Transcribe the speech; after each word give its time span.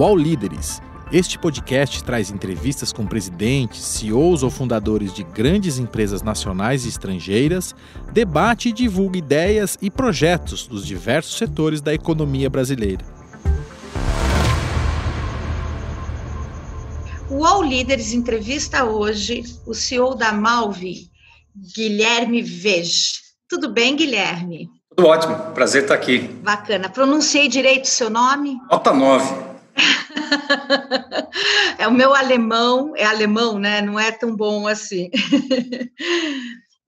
UOL 0.00 0.16
Líderes. 0.16 0.80
Este 1.12 1.38
podcast 1.38 2.02
traz 2.02 2.30
entrevistas 2.30 2.90
com 2.90 3.06
presidentes, 3.06 3.84
CEOs 3.84 4.42
ou 4.42 4.48
fundadores 4.48 5.12
de 5.12 5.22
grandes 5.22 5.78
empresas 5.78 6.22
nacionais 6.22 6.86
e 6.86 6.88
estrangeiras, 6.88 7.74
debate 8.10 8.70
e 8.70 8.72
divulga 8.72 9.18
ideias 9.18 9.76
e 9.82 9.90
projetos 9.90 10.66
dos 10.66 10.86
diversos 10.86 11.36
setores 11.36 11.82
da 11.82 11.92
economia 11.92 12.48
brasileira. 12.48 13.04
O 17.28 17.34
UOL 17.34 17.62
Líderes 17.62 18.14
entrevista 18.14 18.86
hoje 18.86 19.42
o 19.66 19.74
CEO 19.74 20.14
da 20.14 20.32
Malve, 20.32 21.10
Guilherme 21.76 22.40
Vej. 22.40 23.20
Tudo 23.46 23.68
bem, 23.68 23.96
Guilherme? 23.96 24.66
Tudo 24.96 25.06
ótimo, 25.06 25.36
prazer 25.52 25.82
estar 25.82 25.94
aqui. 25.94 26.20
Bacana. 26.20 26.88
Pronunciei 26.88 27.48
direito 27.48 27.84
o 27.84 27.88
seu 27.88 28.08
nome? 28.08 28.56
Nota 28.70 28.94
9. 28.94 29.49
É 31.78 31.86
o 31.86 31.92
meu 31.92 32.14
alemão, 32.14 32.94
é 32.96 33.04
alemão, 33.04 33.58
né? 33.58 33.80
Não 33.80 33.98
é 33.98 34.12
tão 34.12 34.34
bom 34.34 34.66
assim. 34.66 35.10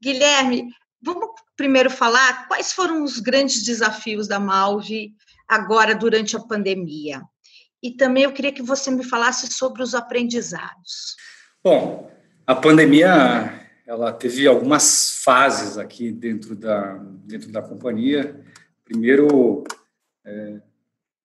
Guilherme, 0.02 0.68
vamos 1.00 1.28
primeiro 1.56 1.90
falar 1.90 2.48
quais 2.48 2.72
foram 2.72 3.02
os 3.02 3.18
grandes 3.18 3.64
desafios 3.64 4.26
da 4.26 4.40
Malve 4.40 5.14
agora 5.48 5.94
durante 5.94 6.36
a 6.36 6.40
pandemia. 6.40 7.22
E 7.82 7.90
também 7.90 8.24
eu 8.24 8.32
queria 8.32 8.52
que 8.52 8.62
você 8.62 8.90
me 8.90 9.04
falasse 9.04 9.52
sobre 9.52 9.82
os 9.82 9.94
aprendizados. 9.94 11.16
Bom, 11.62 12.10
a 12.46 12.54
pandemia 12.54 13.60
ela 13.86 14.12
teve 14.12 14.46
algumas 14.46 15.22
fases 15.22 15.76
aqui 15.78 16.12
dentro 16.12 16.54
da 16.56 16.94
dentro 17.24 17.50
da 17.50 17.62
companhia. 17.62 18.44
Primeiro 18.84 19.64
é, 20.24 20.60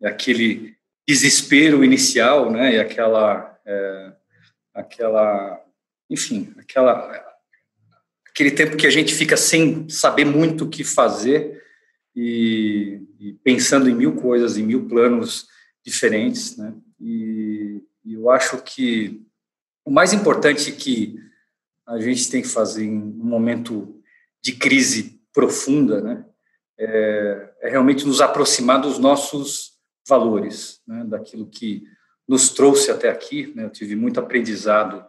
é 0.02 0.08
aquele 0.08 0.77
desespero 1.08 1.86
inicial, 1.86 2.52
né, 2.52 2.76
e 2.76 2.80
aquela, 2.80 3.58
é, 3.66 4.12
aquela, 4.74 5.64
enfim, 6.10 6.54
aquela, 6.58 7.26
aquele 8.30 8.52
tempo 8.52 8.76
que 8.76 8.86
a 8.86 8.90
gente 8.90 9.16
fica 9.16 9.38
sem 9.38 9.88
saber 9.88 10.26
muito 10.26 10.66
o 10.66 10.70
que 10.70 10.84
fazer 10.84 11.64
e, 12.14 13.02
e 13.20 13.34
pensando 13.42 13.90
em 13.90 13.96
mil 13.96 14.18
coisas, 14.18 14.58
em 14.58 14.64
mil 14.64 14.86
planos 14.90 15.48
diferentes, 15.86 16.58
né, 16.58 16.74
e, 17.00 17.82
eu 18.10 18.30
acho 18.30 18.62
que 18.64 19.22
o 19.84 19.92
mais 19.92 20.14
importante 20.14 20.72
que 20.72 21.20
a 21.86 22.00
gente 22.00 22.32
tem 22.32 22.42
que 22.42 22.48
fazer 22.48 22.86
em 22.86 22.98
um 22.98 23.26
momento 23.26 24.02
de 24.42 24.54
crise 24.54 25.22
profunda, 25.34 26.02
né, 26.02 26.26
é, 26.80 27.50
é 27.64 27.70
realmente 27.70 28.06
nos 28.06 28.22
aproximar 28.22 28.80
dos 28.82 28.98
nossos 28.98 29.77
valores, 30.08 30.82
né, 30.88 31.04
daquilo 31.06 31.48
que 31.48 31.84
nos 32.28 32.50
trouxe 32.50 32.92
até 32.92 33.10
aqui. 33.10 33.52
Né, 33.56 33.66
eu 33.66 33.70
tive 33.70 33.96
muito 33.96 34.20
aprendizado 34.20 35.06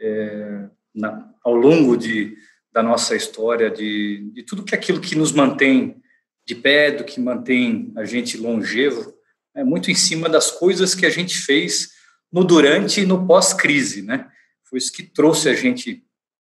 é, 0.00 0.68
na, 0.94 1.28
ao 1.44 1.54
longo 1.54 1.96
de, 1.96 2.36
da 2.72 2.82
nossa 2.82 3.16
história, 3.16 3.70
de, 3.70 4.30
de 4.32 4.42
tudo 4.42 4.64
que 4.64 4.74
é 4.74 4.78
aquilo 4.78 5.00
que 5.00 5.14
nos 5.14 5.32
mantém 5.32 6.00
de 6.46 6.54
pé, 6.54 6.92
do 6.92 7.04
que 7.04 7.20
mantém 7.20 7.92
a 7.96 8.04
gente 8.04 8.36
longevo, 8.36 9.12
é 9.54 9.64
muito 9.64 9.90
em 9.90 9.94
cima 9.94 10.28
das 10.28 10.50
coisas 10.50 10.94
que 10.94 11.04
a 11.04 11.10
gente 11.10 11.38
fez 11.38 11.90
no 12.30 12.44
durante 12.44 13.00
e 13.00 13.06
no 13.06 13.26
pós-crise, 13.26 14.02
né? 14.02 14.28
Foi 14.64 14.78
isso 14.78 14.92
que 14.92 15.02
trouxe 15.02 15.48
a 15.48 15.54
gente 15.54 16.04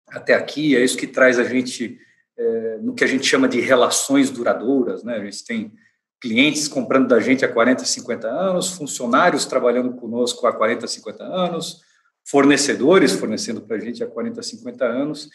até 0.09 0.33
aqui, 0.33 0.75
é 0.75 0.83
isso 0.83 0.97
que 0.97 1.07
traz 1.07 1.39
a 1.39 1.43
gente 1.43 1.97
é, 2.37 2.77
no 2.79 2.93
que 2.93 3.03
a 3.03 3.07
gente 3.07 3.25
chama 3.25 3.47
de 3.47 3.59
relações 3.59 4.29
duradouras, 4.29 5.03
né? 5.03 5.15
A 5.15 5.23
gente 5.23 5.45
tem 5.45 5.73
clientes 6.19 6.67
comprando 6.67 7.07
da 7.07 7.19
gente 7.19 7.45
há 7.45 7.47
40, 7.47 7.85
50 7.85 8.27
anos, 8.27 8.69
funcionários 8.69 9.45
trabalhando 9.45 9.93
conosco 9.93 10.45
há 10.45 10.53
40, 10.53 10.85
50 10.87 11.23
anos, 11.23 11.81
fornecedores 12.25 13.13
fornecendo 13.13 13.61
para 13.61 13.77
a 13.77 13.79
gente 13.79 14.03
há 14.03 14.07
40, 14.07 14.41
50 14.41 14.85
anos, 14.85 15.29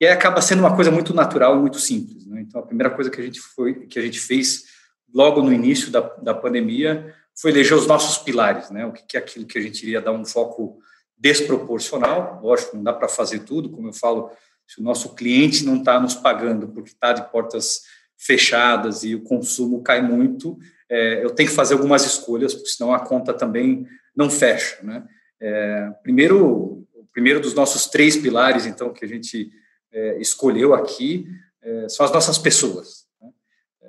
e 0.00 0.06
aí 0.06 0.12
acaba 0.12 0.40
sendo 0.40 0.60
uma 0.60 0.74
coisa 0.74 0.90
muito 0.90 1.14
natural 1.14 1.56
e 1.56 1.60
muito 1.60 1.78
simples. 1.78 2.26
Né? 2.26 2.40
Então, 2.40 2.60
a 2.60 2.66
primeira 2.66 2.90
coisa 2.90 3.10
que 3.10 3.20
a 3.20 3.24
gente, 3.24 3.40
foi, 3.40 3.86
que 3.86 3.98
a 3.98 4.02
gente 4.02 4.18
fez 4.18 4.64
logo 5.14 5.40
no 5.42 5.52
início 5.52 5.90
da, 5.90 6.00
da 6.00 6.34
pandemia 6.34 7.14
foi 7.36 7.50
eleger 7.50 7.76
os 7.76 7.86
nossos 7.86 8.18
pilares, 8.18 8.70
né? 8.70 8.86
o 8.86 8.92
que 8.92 9.16
é 9.16 9.20
aquilo 9.20 9.46
que 9.46 9.58
a 9.58 9.60
gente 9.60 9.82
iria 9.82 10.00
dar 10.00 10.12
um 10.12 10.24
foco 10.24 10.78
desproporcional, 11.16 12.40
lógico, 12.42 12.76
não 12.76 12.82
dá 12.82 12.92
para 12.92 13.08
fazer 13.08 13.40
tudo, 13.40 13.70
como 13.70 13.88
eu 13.88 13.92
falo, 13.92 14.30
se 14.66 14.80
o 14.80 14.82
nosso 14.82 15.14
cliente 15.14 15.64
não 15.64 15.76
está 15.76 16.00
nos 16.00 16.14
pagando 16.14 16.68
porque 16.68 16.90
está 16.90 17.12
de 17.12 17.30
portas 17.30 17.82
fechadas 18.24 19.04
e 19.04 19.14
o 19.14 19.22
consumo 19.22 19.82
cai 19.82 20.00
muito, 20.00 20.58
é, 20.88 21.22
eu 21.22 21.30
tenho 21.30 21.48
que 21.48 21.54
fazer 21.54 21.74
algumas 21.74 22.06
escolhas, 22.06 22.54
porque 22.54 22.70
senão 22.70 22.94
a 22.94 23.00
conta 23.00 23.34
também 23.34 23.86
não 24.16 24.30
fecha. 24.30 24.82
Né? 24.82 25.04
É, 25.40 25.90
primeiro, 26.02 26.86
o 26.94 27.06
primeiro 27.12 27.40
dos 27.40 27.54
nossos 27.54 27.86
três 27.86 28.16
pilares, 28.16 28.64
então, 28.64 28.92
que 28.92 29.04
a 29.04 29.08
gente 29.08 29.50
é, 29.92 30.18
escolheu 30.18 30.72
aqui, 30.72 31.26
é, 31.62 31.88
são 31.88 32.06
as 32.06 32.12
nossas 32.12 32.38
pessoas. 32.38 33.04
Né? 33.20 33.28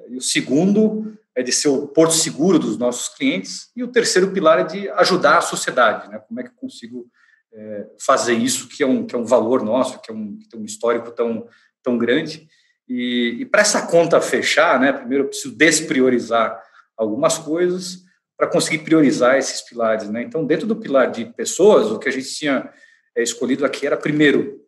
E 0.09 0.17
o 0.17 0.21
segundo 0.21 1.17
é 1.33 1.41
de 1.41 1.51
ser 1.51 1.69
o 1.69 1.87
porto 1.87 2.13
seguro 2.13 2.59
dos 2.59 2.77
nossos 2.77 3.13
clientes, 3.15 3.69
e 3.75 3.83
o 3.83 3.87
terceiro 3.87 4.31
pilar 4.31 4.59
é 4.59 4.63
de 4.63 4.89
ajudar 4.89 5.37
a 5.37 5.41
sociedade. 5.41 6.09
Né? 6.09 6.19
Como 6.19 6.39
é 6.39 6.43
que 6.43 6.49
eu 6.49 6.55
consigo 6.55 7.09
é, 7.53 7.87
fazer 7.99 8.33
isso, 8.33 8.67
que 8.67 8.83
é, 8.83 8.87
um, 8.87 9.05
que 9.05 9.15
é 9.15 9.17
um 9.17 9.25
valor 9.25 9.63
nosso, 9.63 10.01
que, 10.01 10.11
é 10.11 10.13
um, 10.13 10.37
que 10.37 10.49
tem 10.49 10.59
um 10.59 10.65
histórico 10.65 11.11
tão, 11.11 11.47
tão 11.81 11.97
grande. 11.97 12.47
E, 12.87 13.37
e 13.39 13.45
para 13.45 13.61
essa 13.61 13.87
conta 13.87 14.21
fechar, 14.21 14.79
né, 14.79 14.93
primeiro 14.93 15.25
eu 15.25 15.27
preciso 15.29 15.55
despriorizar 15.55 16.61
algumas 16.95 17.37
coisas 17.37 18.05
para 18.37 18.47
conseguir 18.47 18.79
priorizar 18.79 19.37
esses 19.37 19.61
pilares. 19.61 20.09
Né? 20.09 20.21
Então, 20.23 20.45
dentro 20.45 20.67
do 20.67 20.75
pilar 20.75 21.09
de 21.09 21.25
pessoas, 21.25 21.91
o 21.91 21.99
que 21.99 22.09
a 22.09 22.11
gente 22.11 22.33
tinha 22.33 22.71
é, 23.15 23.23
escolhido 23.23 23.65
aqui 23.65 23.87
era, 23.87 23.97
primeiro, 23.97 24.61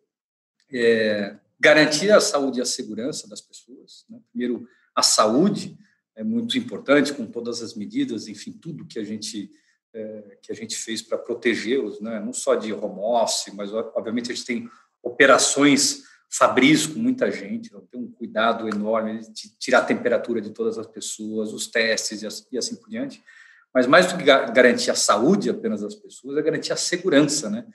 é, 0.72 1.36
garantir 1.60 2.10
a 2.10 2.20
saúde 2.20 2.58
e 2.58 2.62
a 2.62 2.66
segurança 2.66 3.28
das 3.28 3.40
pessoas. 3.40 4.04
Né? 4.08 4.18
Primeiro, 4.30 4.66
a 4.94 5.02
saúde 5.02 5.76
é 6.16 6.24
muito 6.24 6.56
importante, 6.58 7.12
com 7.12 7.26
todas 7.26 7.62
as 7.62 7.74
medidas, 7.74 8.26
enfim, 8.26 8.52
tudo 8.52 8.86
que 8.86 8.98
a 8.98 9.04
gente, 9.04 9.50
é, 9.94 10.38
que 10.42 10.50
a 10.50 10.54
gente 10.54 10.76
fez 10.76 11.02
para 11.02 11.18
protegê-los, 11.18 12.00
né? 12.00 12.20
não 12.20 12.32
só 12.32 12.54
de 12.54 12.72
home 12.72 13.00
office, 13.00 13.52
mas, 13.54 13.72
obviamente, 13.72 14.32
a 14.32 14.34
gente 14.34 14.46
tem 14.46 14.70
operações 15.02 16.02
Fabris 16.30 16.86
com 16.86 16.98
muita 16.98 17.30
gente, 17.30 17.70
tem 17.90 18.00
um 18.00 18.10
cuidado 18.10 18.68
enorme 18.68 19.20
de 19.32 19.56
tirar 19.58 19.78
a 19.78 19.84
temperatura 19.84 20.40
de 20.40 20.50
todas 20.50 20.78
as 20.78 20.86
pessoas, 20.86 21.52
os 21.52 21.66
testes 21.66 22.22
e 22.50 22.58
assim 22.58 22.76
por 22.76 22.88
diante. 22.88 23.22
Mas 23.72 23.86
mais 23.86 24.12
do 24.12 24.18
que 24.18 24.24
garantir 24.24 24.90
a 24.90 24.94
saúde 24.94 25.50
apenas 25.50 25.80
das 25.80 25.94
pessoas, 25.94 26.36
é 26.36 26.42
garantir 26.42 26.72
a 26.72 26.76
segurança, 26.76 27.48
né? 27.48 27.66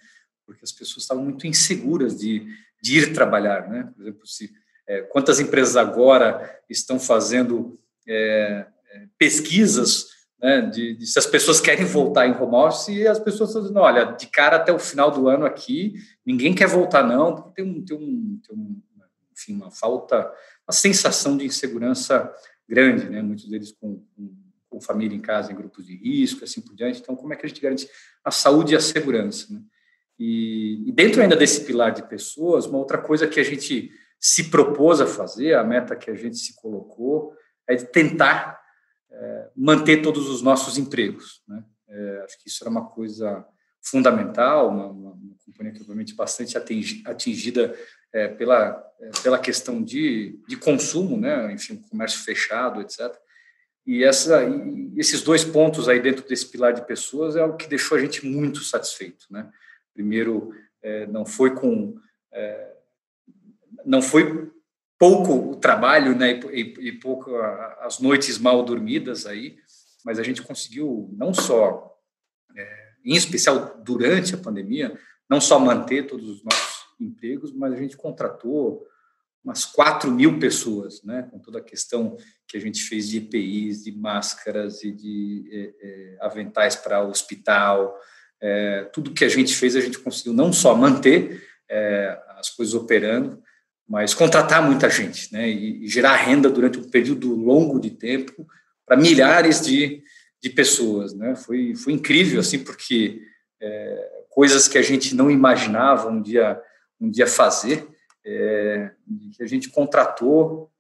Porque 0.46 0.64
as 0.64 0.72
pessoas 0.72 1.04
estavam 1.04 1.24
muito 1.24 1.48
inseguras 1.48 2.18
de, 2.18 2.46
de 2.82 3.00
ir 3.00 3.14
trabalhar, 3.14 3.70
né? 3.70 3.92
Por 3.96 4.02
exemplo, 4.04 4.28
se, 4.28 4.52
é, 4.88 5.02
quantas 5.02 5.40
empresas 5.40 5.76
agora 5.76 6.60
estão 6.70 7.00
fazendo 7.00 7.80
é 8.08 8.68
pesquisas 9.18 10.13
né, 10.44 10.60
de, 10.60 10.96
de, 10.96 11.08
se 11.08 11.18
as 11.18 11.26
pessoas 11.26 11.62
querem 11.62 11.86
voltar 11.86 12.28
em 12.28 12.36
home 12.36 12.56
office 12.56 12.90
e 12.90 13.08
as 13.08 13.18
pessoas 13.18 13.52
estão 13.52 13.62
dizendo, 13.62 13.80
olha, 13.80 14.04
de 14.04 14.28
cara 14.28 14.58
até 14.58 14.74
o 14.74 14.78
final 14.78 15.10
do 15.10 15.30
ano 15.30 15.46
aqui, 15.46 15.94
ninguém 16.26 16.54
quer 16.54 16.68
voltar 16.68 17.02
não, 17.02 17.34
porque 17.34 17.62
tem, 17.62 17.66
um, 17.66 17.86
tem, 17.86 17.96
um, 17.96 18.42
tem 18.46 18.58
um, 18.58 18.82
enfim, 19.32 19.56
uma 19.56 19.72
falta, 19.72 20.30
uma 20.68 20.74
sensação 20.74 21.38
de 21.38 21.46
insegurança 21.46 22.30
grande, 22.68 23.10
né, 23.10 23.22
muitos 23.22 23.50
deles 23.50 23.72
com, 23.72 24.04
com, 24.14 24.36
com, 24.70 24.82
família 24.82 25.16
em 25.16 25.22
casa, 25.22 25.54
em 25.54 25.56
grupos 25.56 25.86
de 25.86 25.96
risco, 25.96 26.44
assim 26.44 26.60
por 26.60 26.76
diante, 26.76 27.00
então 27.00 27.16
como 27.16 27.34
é 27.34 27.38
que 27.38 27.46
a 27.46 27.50
gente 27.50 27.62
garante 27.62 27.88
a 28.22 28.30
saúde 28.30 28.74
e 28.74 28.76
a 28.76 28.82
segurança, 28.82 29.48
né? 29.54 29.62
E, 30.20 30.88
e 30.88 30.92
dentro 30.92 31.22
ainda 31.22 31.36
desse 31.36 31.66
pilar 31.66 31.92
de 31.92 32.08
pessoas, 32.08 32.66
uma 32.66 32.78
outra 32.78 33.00
coisa 33.00 33.28
que 33.28 33.40
a 33.40 33.44
gente 33.44 33.92
se 34.20 34.50
propôs 34.50 35.02
a 35.02 35.08
fazer, 35.08 35.56
a 35.56 35.64
meta 35.64 35.96
que 35.96 36.12
a 36.12 36.16
gente 36.16 36.38
se 36.38 36.56
colocou, 36.56 37.34
é 37.68 37.76
de 37.76 37.86
tentar 37.86 38.53
manter 39.56 40.02
todos 40.02 40.30
os 40.30 40.42
nossos 40.42 40.78
empregos. 40.78 41.42
Né? 41.48 41.64
É, 41.88 42.22
acho 42.26 42.42
que 42.42 42.50
isso 42.50 42.64
era 42.64 42.70
uma 42.70 42.86
coisa 42.86 43.46
fundamental, 43.82 44.70
uma, 44.70 44.88
uma, 44.88 45.18
que 45.72 45.82
obviamente 45.82 46.16
bastante 46.16 46.58
atingida 47.06 47.76
é, 48.12 48.28
pela, 48.28 48.84
é, 49.00 49.12
pela 49.22 49.40
questão 49.40 49.84
de, 49.84 50.40
de 50.48 50.56
consumo, 50.56 51.18
né? 51.18 51.52
enfim, 51.52 51.78
comércio 51.90 52.24
fechado, 52.24 52.82
etc. 52.82 53.14
E, 53.86 54.04
essa, 54.04 54.44
e 54.44 54.94
esses 54.98 55.22
dois 55.22 55.44
pontos 55.44 55.90
aí 55.90 56.00
dentro 56.00 56.28
desse 56.28 56.50
pilar 56.50 56.74
de 56.74 56.86
pessoas 56.86 57.36
é 57.36 57.44
o 57.44 57.58
que 57.58 57.68
deixou 57.68 57.98
a 57.98 58.02
gente 58.02 58.26
muito 58.26 58.60
satisfeito. 58.60 59.26
Né? 59.30 59.50
Primeiro, 59.94 60.56
é, 60.82 61.06
não 61.08 61.26
foi 61.26 61.54
com 61.54 61.96
é, 62.32 62.74
não 63.86 64.02
foi 64.02 64.52
pouco 65.04 65.52
o 65.52 65.56
trabalho 65.58 66.16
né, 66.16 66.40
e, 66.54 66.62
e 66.80 66.92
pouco 66.94 67.36
as 67.82 68.00
noites 68.00 68.38
mal 68.38 68.64
dormidas 68.64 69.26
aí, 69.26 69.58
mas 70.06 70.18
a 70.18 70.24
gente 70.24 70.42
conseguiu 70.42 71.10
não 71.18 71.34
só, 71.34 71.94
é, 72.56 72.90
em 73.04 73.14
especial 73.14 73.82
durante 73.84 74.34
a 74.34 74.38
pandemia, 74.38 74.98
não 75.30 75.42
só 75.42 75.60
manter 75.60 76.08
todos 76.08 76.30
os 76.30 76.42
nossos 76.42 76.86
empregos, 77.02 77.52
mas 77.52 77.74
a 77.74 77.76
gente 77.76 77.98
contratou 77.98 78.88
umas 79.44 79.66
4 79.66 80.10
mil 80.10 80.40
pessoas, 80.40 81.04
né, 81.04 81.28
com 81.30 81.38
toda 81.38 81.60
a 81.60 81.64
questão 81.64 82.16
que 82.48 82.56
a 82.56 82.62
gente 82.62 82.82
fez 82.84 83.10
de 83.10 83.18
EPIs, 83.18 83.84
de 83.84 83.92
máscaras 83.92 84.86
e 84.86 84.92
de 84.94 85.50
é, 85.52 85.86
é, 85.86 86.18
aventais 86.22 86.78
para 86.78 87.06
hospital, 87.06 87.94
é, 88.40 88.86
tudo 88.94 89.14
que 89.14 89.26
a 89.26 89.30
gente 89.30 89.54
fez, 89.54 89.76
a 89.76 89.82
gente 89.82 90.00
conseguiu 90.00 90.32
não 90.32 90.54
só 90.54 90.74
manter 90.74 91.46
é, 91.70 92.18
as 92.38 92.50
coisas 92.50 92.74
operando, 92.74 93.44
mas 93.88 94.14
contratar 94.14 94.62
muita 94.62 94.90
gente, 94.90 95.32
né, 95.34 95.50
e, 95.50 95.84
e, 95.84 95.88
gerar 95.88 96.16
renda 96.16 96.50
durante 96.50 96.80
um 96.80 96.90
período 96.90 97.36
longo 97.36 97.80
de 97.80 97.92
tempo 97.92 98.48
para 98.86 98.98
milhares 98.98 99.62
de, 99.62 100.02
de 100.42 100.50
pessoas, 100.50 101.14
né, 101.14 101.36
foi, 101.36 101.76
foi 101.76 101.94
incrível, 101.94 102.40
assim, 102.40 102.60
porque 102.60 103.22
é, 103.62 104.10
coisas 104.30 104.68
que 104.68 104.78
a 104.78 104.82
gente 104.82 105.16
não 105.16 105.30
imaginava 105.30 106.10
um 106.10 106.22
dia, 106.22 106.60
um 107.00 107.10
dia 107.10 107.28
fazer, 107.28 107.88
é, 108.26 108.92
que 109.36 109.44
a 109.44 109.48
gente 109.48 109.70
contratou 109.70 110.72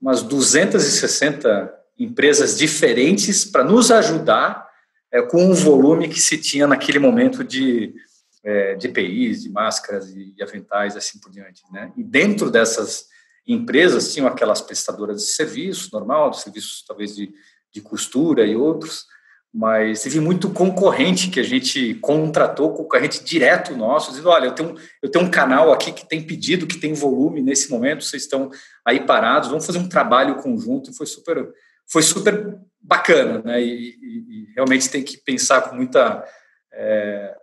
umas 0.00 0.22
260 0.22 1.72
empresas 1.98 2.56
diferentes 2.56 3.44
para 3.44 3.62
nos 3.62 3.90
ajudar 3.90 4.68
é, 5.12 5.20
com 5.20 5.44
um 5.44 5.54
volume 5.54 6.08
que 6.08 6.20
se 6.20 6.38
tinha 6.38 6.66
naquele 6.66 6.98
momento 6.98 7.44
de, 7.44 7.94
é, 8.42 8.74
de 8.74 8.86
EPIs, 8.88 9.42
de 9.42 9.50
máscaras 9.50 10.10
e, 10.10 10.34
e 10.36 10.42
aventais, 10.42 10.96
assim 10.96 11.18
por 11.18 11.30
diante. 11.30 11.62
Né? 11.72 11.92
E 11.96 12.02
dentro 12.02 12.50
dessas 12.50 13.06
empresas 13.46 14.12
tinham 14.12 14.26
aquelas 14.26 14.60
prestadoras 14.60 15.22
de 15.22 15.28
serviço 15.30 15.90
normal, 15.92 16.30
de 16.30 16.40
serviços 16.40 16.84
talvez 16.86 17.14
de, 17.14 17.32
de 17.72 17.80
costura 17.80 18.46
e 18.46 18.56
outros, 18.56 19.06
mas 19.52 20.02
teve 20.02 20.20
muito 20.20 20.50
concorrente 20.50 21.28
que 21.28 21.40
a 21.40 21.44
gente 21.44 21.94
contratou, 21.94 22.72
concorrente 22.72 23.24
direto 23.24 23.76
nosso, 23.76 24.10
dizendo, 24.10 24.28
olha, 24.28 24.46
eu 24.46 24.54
tenho, 24.54 24.76
eu 25.02 25.10
tenho 25.10 25.24
um 25.24 25.30
canal 25.30 25.72
aqui 25.72 25.92
que 25.92 26.08
tem 26.08 26.24
pedido, 26.24 26.68
que 26.68 26.78
tem 26.78 26.94
volume 26.94 27.42
nesse 27.42 27.68
momento, 27.68 28.04
vocês 28.04 28.22
estão 28.22 28.48
aí 28.84 29.04
parados, 29.04 29.48
vamos 29.48 29.66
fazer 29.66 29.78
um 29.78 29.88
trabalho 29.88 30.36
conjunto, 30.36 30.90
e 30.90 30.94
foi 30.94 31.06
super, 31.06 31.52
foi 31.90 32.02
super 32.02 32.58
bacana, 32.80 33.42
né, 33.44 33.60
e, 33.60 33.90
e, 34.00 34.18
e 34.28 34.52
realmente 34.54 34.88
tem 34.88 35.02
que 35.02 35.16
pensar 35.16 35.62
com 35.62 35.74
muita, 35.74 36.24
é, 36.72 37.36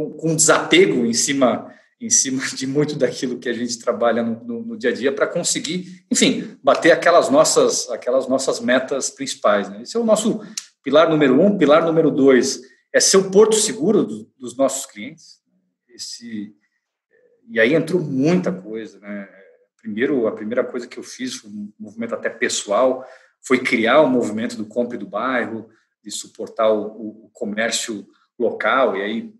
com, 0.00 0.12
com, 0.12 0.36
desapego 0.36 1.04
em 1.04 1.12
cima, 1.12 1.72
em 2.00 2.08
cima 2.08 2.42
de 2.54 2.66
muito 2.66 2.96
daquilo 2.96 3.38
que 3.38 3.48
a 3.48 3.52
gente 3.52 3.78
trabalha 3.78 4.22
no, 4.22 4.42
no, 4.44 4.62
no 4.62 4.78
dia 4.78 4.90
a 4.90 4.94
dia 4.94 5.12
para 5.12 5.26
conseguir, 5.26 6.04
enfim, 6.10 6.56
bater 6.62 6.92
aquelas 6.92 7.28
nossas, 7.28 7.90
aquelas 7.90 8.26
nossas 8.28 8.60
metas 8.60 9.10
principais, 9.10 9.68
né, 9.68 9.82
esse 9.82 9.96
é 9.96 10.00
o 10.00 10.04
nosso 10.04 10.40
Pilar 10.82 11.10
número 11.10 11.38
um, 11.40 11.58
pilar 11.58 11.84
número 11.84 12.10
dois 12.10 12.62
é 12.92 12.98
ser 12.98 13.18
o 13.18 13.30
porto 13.30 13.54
seguro 13.54 14.02
do, 14.02 14.24
dos 14.38 14.56
nossos 14.56 14.86
clientes. 14.86 15.40
Esse, 15.88 16.54
e 17.48 17.60
aí 17.60 17.74
entrou 17.74 18.00
muita 18.00 18.50
coisa, 18.50 18.98
né? 18.98 19.28
Primeiro, 19.76 20.26
a 20.26 20.32
primeira 20.32 20.64
coisa 20.64 20.86
que 20.86 20.98
eu 20.98 21.02
fiz, 21.02 21.44
um 21.44 21.70
movimento 21.78 22.14
até 22.14 22.30
pessoal, 22.30 23.06
foi 23.42 23.58
criar 23.62 24.00
o 24.00 24.08
movimento 24.08 24.56
do 24.56 24.64
compre 24.64 24.96
do 24.96 25.06
bairro, 25.06 25.68
de 26.02 26.10
suportar 26.10 26.72
o, 26.72 27.26
o 27.26 27.30
comércio 27.32 28.06
local, 28.38 28.96
e 28.96 29.02
aí 29.02 29.34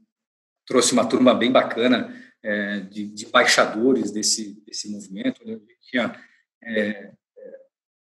trouxe 0.70 0.93
uma 0.93 1.05
turma 1.05 1.34
bem 1.34 1.50
bacana 1.50 2.14
é, 2.44 2.78
de, 2.78 3.08
de 3.08 3.26
embaixadores 3.26 4.12
desse, 4.12 4.62
desse 4.64 4.88
movimento. 4.88 5.44
Né? 5.44 5.58
Tinha 5.82 6.14
é, 6.62 7.11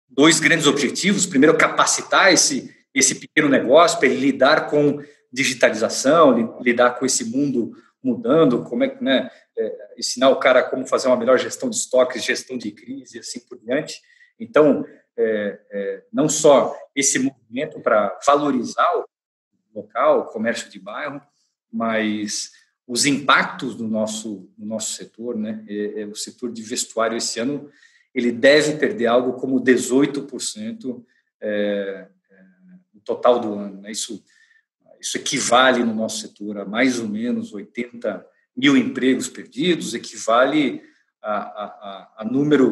dois 0.08 0.40
grandes 0.40 0.66
objetivos. 0.66 1.26
Primeiro, 1.26 1.58
capacitar 1.58 2.32
esse, 2.32 2.74
esse 2.94 3.16
pequeno 3.16 3.50
negócio, 3.50 3.98
para 3.98 4.08
ele 4.08 4.18
lidar 4.18 4.70
com 4.70 5.04
digitalização, 5.30 6.58
lidar 6.62 6.98
com 6.98 7.04
esse 7.04 7.26
mundo 7.26 7.76
mudando, 8.02 8.64
como 8.64 8.84
é 8.84 8.88
que, 8.88 9.04
né, 9.04 9.30
é, 9.58 9.94
ensinar 9.98 10.30
o 10.30 10.36
cara 10.36 10.62
como 10.62 10.86
fazer 10.86 11.08
uma 11.08 11.16
melhor 11.18 11.38
gestão 11.38 11.68
de 11.68 11.76
estoques, 11.76 12.24
gestão 12.24 12.56
de 12.56 12.70
crise 12.72 13.18
e 13.18 13.20
assim 13.20 13.40
por 13.40 13.58
diante. 13.58 14.00
Então, 14.40 14.82
é, 15.14 15.60
é, 15.70 16.02
não 16.10 16.26
só 16.26 16.74
esse 16.94 17.18
movimento 17.18 17.80
para 17.80 18.18
valorizar 18.26 18.90
o 18.96 19.04
local, 19.74 20.20
o 20.20 20.24
comércio 20.26 20.70
de 20.70 20.80
bairro, 20.80 21.20
mas 21.76 22.52
os 22.86 23.04
impactos 23.04 23.74
do 23.74 23.86
nosso, 23.86 24.48
do 24.56 24.64
nosso 24.64 24.94
setor, 24.94 25.36
né? 25.36 25.64
É, 25.68 26.02
é, 26.02 26.06
o 26.06 26.14
setor 26.14 26.52
de 26.52 26.62
vestuário 26.62 27.16
esse 27.16 27.38
ano 27.38 27.70
ele 28.14 28.32
deve 28.32 28.76
perder 28.78 29.06
algo 29.06 29.34
como 29.34 29.60
18% 29.60 31.04
é, 31.38 32.08
total 33.04 33.38
do 33.38 33.54
ano. 33.54 33.80
Né? 33.82 33.92
Isso, 33.92 34.22
isso 35.00 35.18
equivale 35.18 35.84
no 35.84 35.94
nosso 35.94 36.20
setor 36.20 36.58
a 36.58 36.64
mais 36.64 36.98
ou 36.98 37.08
menos 37.08 37.52
80 37.52 38.26
mil 38.56 38.76
empregos 38.76 39.28
perdidos, 39.28 39.92
equivale 39.92 40.82
a, 41.22 41.36
a, 41.36 42.12
a 42.18 42.24
número 42.24 42.70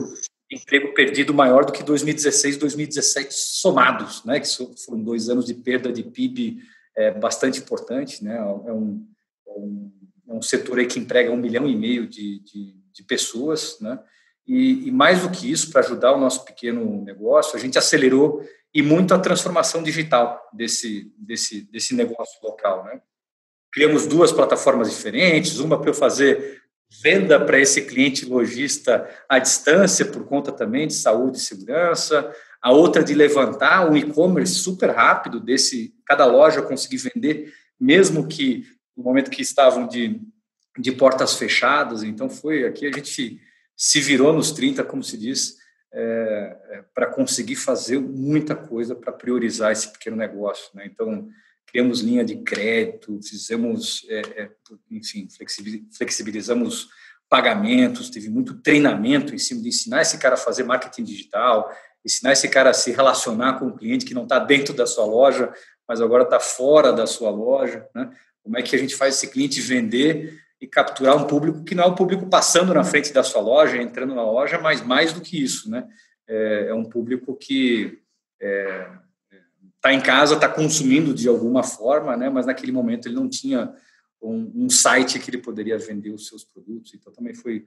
de 0.50 0.56
emprego 0.56 0.94
perdido 0.94 1.34
maior 1.34 1.66
do 1.66 1.72
que 1.72 1.82
2016 1.82 2.56
e 2.56 2.58
2017 2.58 3.34
somados, 3.34 4.24
né? 4.24 4.40
que 4.40 4.48
foram 4.84 5.02
dois 5.02 5.28
anos 5.28 5.44
de 5.44 5.54
perda 5.54 5.92
de 5.92 6.02
PIB 6.02 6.62
é, 6.96 7.10
bastante 7.10 7.60
importante. 7.60 8.22
Né? 8.22 8.36
É, 8.36 8.42
um, 8.42 9.06
é 9.46 9.50
um, 9.50 9.92
é 10.28 10.32
um 10.32 10.42
setor 10.42 10.78
aí 10.78 10.86
que 10.86 10.98
emprega 10.98 11.30
um 11.30 11.36
milhão 11.36 11.68
e 11.68 11.76
meio 11.76 12.06
de, 12.06 12.40
de, 12.40 12.76
de 12.92 13.02
pessoas, 13.02 13.78
né? 13.80 13.98
E, 14.46 14.88
e, 14.88 14.90
mais 14.90 15.22
do 15.22 15.30
que 15.30 15.50
isso, 15.50 15.70
para 15.70 15.80
ajudar 15.80 16.12
o 16.12 16.20
nosso 16.20 16.44
pequeno 16.44 17.02
negócio, 17.02 17.56
a 17.56 17.58
gente 17.58 17.78
acelerou 17.78 18.46
e 18.74 18.82
muito 18.82 19.14
a 19.14 19.18
transformação 19.18 19.82
digital 19.82 20.38
desse, 20.52 21.10
desse, 21.16 21.62
desse 21.70 21.94
negócio 21.94 22.38
local. 22.42 22.84
Né? 22.84 23.00
Criamos 23.72 24.06
duas 24.06 24.32
plataformas 24.32 24.90
diferentes, 24.90 25.60
uma 25.60 25.80
para 25.80 25.90
eu 25.90 25.94
fazer 25.94 26.62
venda 27.02 27.40
para 27.40 27.58
esse 27.58 27.82
cliente 27.82 28.26
lojista 28.26 29.08
à 29.28 29.38
distância, 29.38 30.04
por 30.04 30.24
conta 30.26 30.52
também 30.52 30.86
de 30.86 30.94
saúde 30.94 31.38
e 31.38 31.40
segurança, 31.40 32.30
a 32.64 32.72
outra 32.72 33.04
de 33.04 33.12
levantar 33.12 33.86
um 33.90 33.94
e-commerce 33.94 34.54
super 34.54 34.88
rápido 34.88 35.38
desse, 35.38 35.94
cada 36.06 36.24
loja 36.24 36.62
conseguir 36.62 36.96
vender, 36.96 37.52
mesmo 37.78 38.26
que 38.26 38.66
no 38.96 39.04
momento 39.04 39.30
que 39.30 39.42
estavam 39.42 39.86
de, 39.86 40.18
de 40.78 40.90
portas 40.90 41.34
fechadas, 41.34 42.02
então 42.02 42.30
foi 42.30 42.64
aqui 42.64 42.86
a 42.86 42.90
gente 42.90 43.38
se 43.76 44.00
virou 44.00 44.32
nos 44.32 44.50
30, 44.50 44.82
como 44.82 45.02
se 45.02 45.18
diz, 45.18 45.58
é, 45.92 46.56
é, 46.70 46.84
para 46.94 47.06
conseguir 47.08 47.56
fazer 47.56 48.00
muita 48.00 48.56
coisa 48.56 48.94
para 48.94 49.12
priorizar 49.12 49.70
esse 49.70 49.92
pequeno 49.92 50.16
negócio. 50.16 50.70
Né? 50.74 50.86
Então, 50.86 51.28
criamos 51.66 52.00
linha 52.00 52.24
de 52.24 52.36
crédito, 52.36 53.20
fizemos, 53.22 54.06
é, 54.08 54.20
é 54.42 54.50
enfim, 54.90 55.28
flexibilizamos 55.92 56.88
pagamentos, 57.28 58.08
teve 58.08 58.30
muito 58.30 58.54
treinamento 58.54 59.34
em 59.34 59.38
cima 59.38 59.60
de 59.60 59.68
ensinar 59.68 60.00
esse 60.00 60.16
cara 60.16 60.34
a 60.34 60.38
fazer 60.38 60.62
marketing 60.62 61.04
digital, 61.04 61.70
ensinar 62.04 62.32
esse 62.32 62.48
cara 62.48 62.70
a 62.70 62.74
se 62.74 62.92
relacionar 62.92 63.58
com 63.58 63.66
o 63.66 63.76
cliente 63.76 64.04
que 64.04 64.14
não 64.14 64.24
está 64.24 64.38
dentro 64.38 64.74
da 64.74 64.86
sua 64.86 65.04
loja, 65.04 65.52
mas 65.88 66.00
agora 66.00 66.24
está 66.24 66.38
fora 66.38 66.92
da 66.92 67.06
sua 67.06 67.30
loja. 67.30 67.86
Né? 67.94 68.10
Como 68.42 68.58
é 68.58 68.62
que 68.62 68.76
a 68.76 68.78
gente 68.78 68.94
faz 68.94 69.16
esse 69.16 69.28
cliente 69.28 69.60
vender 69.60 70.38
e 70.60 70.66
capturar 70.66 71.16
um 71.16 71.26
público 71.26 71.64
que 71.64 71.74
não 71.74 71.84
é 71.84 71.86
o 71.86 71.94
público 71.94 72.26
passando 72.26 72.72
na 72.72 72.84
frente 72.84 73.12
da 73.12 73.22
sua 73.22 73.40
loja, 73.40 73.80
entrando 73.80 74.14
na 74.14 74.24
loja, 74.24 74.58
mas 74.58 74.82
mais 74.82 75.12
do 75.12 75.20
que 75.20 75.42
isso, 75.42 75.70
né? 75.70 75.86
É, 76.26 76.68
é 76.68 76.74
um 76.74 76.84
público 76.84 77.36
que 77.36 77.98
está 78.40 78.46
é, 78.46 78.90
tá 79.80 79.92
em 79.92 80.00
casa, 80.00 80.34
está 80.34 80.48
consumindo 80.48 81.12
de 81.12 81.28
alguma 81.28 81.62
forma, 81.62 82.16
né? 82.16 82.30
Mas 82.30 82.46
naquele 82.46 82.72
momento 82.72 83.06
ele 83.06 83.16
não 83.16 83.28
tinha 83.28 83.74
um, 84.22 84.50
um, 84.54 84.70
site 84.70 85.18
que 85.18 85.30
ele 85.30 85.38
poderia 85.38 85.76
vender 85.76 86.10
os 86.10 86.26
seus 86.28 86.44
produtos. 86.44 86.94
Então 86.94 87.12
também 87.12 87.34
foi 87.34 87.66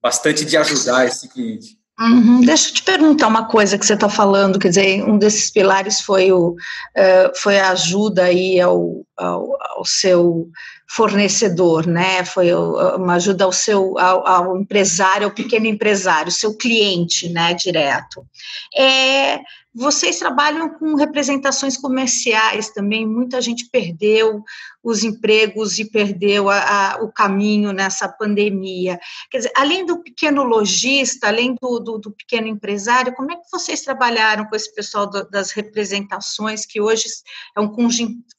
bastante 0.00 0.44
de 0.44 0.56
ajudar 0.56 1.06
esse 1.06 1.28
cliente. 1.28 1.80
Uhum. 1.98 2.42
Deixa 2.42 2.68
eu 2.68 2.74
te 2.74 2.82
perguntar 2.82 3.26
uma 3.26 3.46
coisa 3.48 3.78
que 3.78 3.86
você 3.86 3.94
está 3.94 4.08
falando, 4.08 4.58
quer 4.58 4.68
dizer, 4.68 5.02
um 5.04 5.16
desses 5.16 5.50
pilares 5.50 6.00
foi, 6.00 6.30
o, 6.30 6.50
uh, 6.50 7.36
foi 7.36 7.58
a 7.58 7.70
ajuda 7.70 8.24
aí 8.24 8.60
ao, 8.60 9.02
ao, 9.16 9.56
ao 9.62 9.84
seu 9.84 10.46
fornecedor, 10.86 11.86
né? 11.86 12.22
Foi 12.24 12.52
uma 12.52 13.14
ajuda 13.14 13.44
ao 13.44 13.52
seu 13.52 13.98
ao, 13.98 14.26
ao, 14.26 14.56
empresário, 14.58 15.26
ao 15.26 15.34
pequeno 15.34 15.66
empresário, 15.66 16.30
seu 16.30 16.54
cliente, 16.54 17.30
né? 17.30 17.54
Direto. 17.54 18.26
É, 18.76 19.40
vocês 19.76 20.18
trabalham 20.18 20.70
com 20.70 20.94
representações 20.94 21.76
comerciais 21.76 22.70
também. 22.70 23.06
Muita 23.06 23.42
gente 23.42 23.68
perdeu 23.70 24.42
os 24.82 25.04
empregos 25.04 25.78
e 25.78 25.84
perdeu 25.84 26.48
a, 26.48 26.58
a, 26.94 27.02
o 27.02 27.12
caminho 27.12 27.72
nessa 27.72 28.08
pandemia. 28.08 28.98
Quer 29.30 29.38
dizer, 29.38 29.52
além 29.54 29.84
do 29.84 30.02
pequeno 30.02 30.44
lojista, 30.44 31.28
além 31.28 31.54
do, 31.60 31.78
do, 31.78 31.98
do 31.98 32.10
pequeno 32.10 32.46
empresário, 32.46 33.14
como 33.14 33.32
é 33.32 33.36
que 33.36 33.50
vocês 33.52 33.82
trabalharam 33.82 34.46
com 34.46 34.56
esse 34.56 34.74
pessoal 34.74 35.10
do, 35.10 35.28
das 35.28 35.50
representações, 35.50 36.64
que 36.64 36.80
hoje 36.80 37.04
é 37.54 37.60
um 37.60 37.70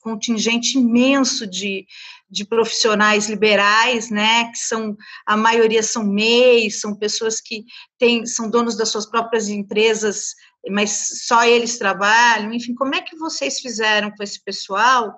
contingente 0.01 0.79
imenso 0.79 1.45
de, 1.45 1.85
de 2.29 2.45
profissionais 2.45 3.29
liberais, 3.29 4.09
né, 4.09 4.51
que 4.51 4.57
são 4.57 4.97
a 5.25 5.37
maioria 5.37 5.81
são 5.81 6.03
MEIs, 6.03 6.81
são 6.81 6.95
pessoas 6.95 7.39
que 7.39 7.63
têm, 7.97 8.25
são 8.25 8.49
donos 8.49 8.75
das 8.75 8.89
suas 8.89 9.05
próprias 9.05 9.47
empresas, 9.47 10.35
mas 10.69 11.25
só 11.25 11.43
eles 11.45 11.77
trabalham. 11.77 12.53
Enfim, 12.53 12.75
como 12.75 12.95
é 12.95 13.01
que 13.01 13.15
vocês 13.15 13.59
fizeram 13.59 14.11
com 14.11 14.21
esse 14.21 14.43
pessoal? 14.43 15.17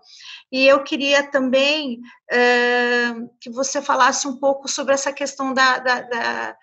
E 0.51 0.66
eu 0.66 0.84
queria 0.84 1.24
também 1.24 2.00
uh, 2.32 3.30
que 3.39 3.50
você 3.50 3.82
falasse 3.82 4.28
um 4.28 4.38
pouco 4.38 4.68
sobre 4.68 4.94
essa 4.94 5.13
questão 5.13 5.54
da, 5.54 5.78
da, 5.80 6.01
da 6.01 6.58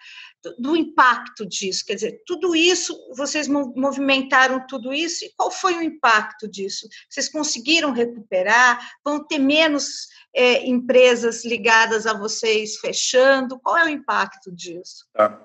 do 0.59 0.76
impacto 0.76 1.47
disso? 1.47 1.85
Quer 1.85 1.95
dizer, 1.95 2.23
tudo 2.26 2.55
isso, 2.55 2.97
vocês 3.17 3.49
movimentaram 3.49 4.67
tudo 4.67 4.93
isso, 4.93 5.25
e 5.25 5.33
qual 5.37 5.50
foi 5.50 5.76
o 5.76 5.83
impacto 5.83 6.49
disso? 6.49 6.88
Vocês 7.09 7.29
conseguiram 7.29 7.93
recuperar? 7.93 8.79
Vão 9.05 9.25
ter 9.25 9.38
menos 9.38 10.09
é, 10.35 10.67
empresas 10.67 11.45
ligadas 11.45 12.07
a 12.07 12.12
vocês 12.12 12.76
fechando? 12.76 13.59
Qual 13.59 13.76
é 13.76 13.85
o 13.85 13.88
impacto 13.88 14.53
disso? 14.53 15.07
Tá. 15.12 15.41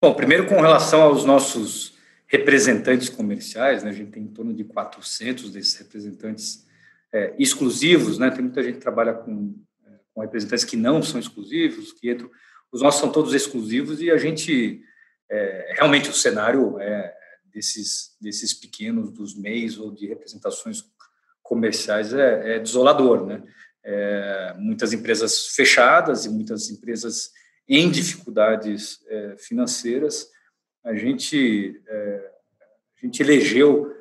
Bom, 0.00 0.14
primeiro 0.14 0.46
com 0.46 0.60
relação 0.60 1.02
aos 1.02 1.24
nossos 1.24 1.98
representantes 2.28 3.08
comerciais, 3.08 3.82
né, 3.82 3.90
a 3.90 3.92
gente 3.92 4.10
tem 4.10 4.22
em 4.22 4.28
torno 4.28 4.54
de 4.54 4.62
400 4.62 5.50
desses 5.50 5.74
representantes 5.76 6.66
é, 7.12 7.34
exclusivos, 7.38 8.18
né, 8.18 8.30
tem 8.30 8.42
muita 8.42 8.62
gente 8.62 8.74
que 8.74 8.80
trabalha 8.82 9.14
com, 9.14 9.54
é, 9.86 9.90
com 10.12 10.20
representantes 10.20 10.64
que 10.64 10.76
não 10.76 11.02
são 11.02 11.18
exclusivos, 11.18 11.92
que 11.92 12.10
entram 12.10 12.30
os 12.72 12.82
nossos 12.82 13.00
são 13.00 13.10
todos 13.10 13.34
exclusivos 13.34 14.00
e 14.00 14.10
a 14.10 14.16
gente 14.16 14.82
é, 15.30 15.74
realmente 15.76 16.08
o 16.08 16.14
cenário 16.14 16.78
é, 16.80 17.14
desses 17.44 18.16
desses 18.20 18.52
pequenos 18.54 19.10
dos 19.10 19.34
MEIs 19.34 19.78
ou 19.78 19.90
de 19.90 20.06
representações 20.06 20.82
comerciais 21.42 22.12
é, 22.12 22.56
é 22.56 22.58
desolador, 22.58 23.26
né? 23.26 23.42
É, 23.82 24.54
muitas 24.58 24.92
empresas 24.92 25.48
fechadas 25.48 26.26
e 26.26 26.28
muitas 26.28 26.68
empresas 26.68 27.30
em 27.66 27.90
dificuldades 27.90 29.00
é, 29.06 29.36
financeiras. 29.38 30.28
A 30.84 30.94
gente 30.94 31.80
é, 31.86 32.30
a 32.96 33.06
gente 33.06 33.22
elegeu 33.22 33.94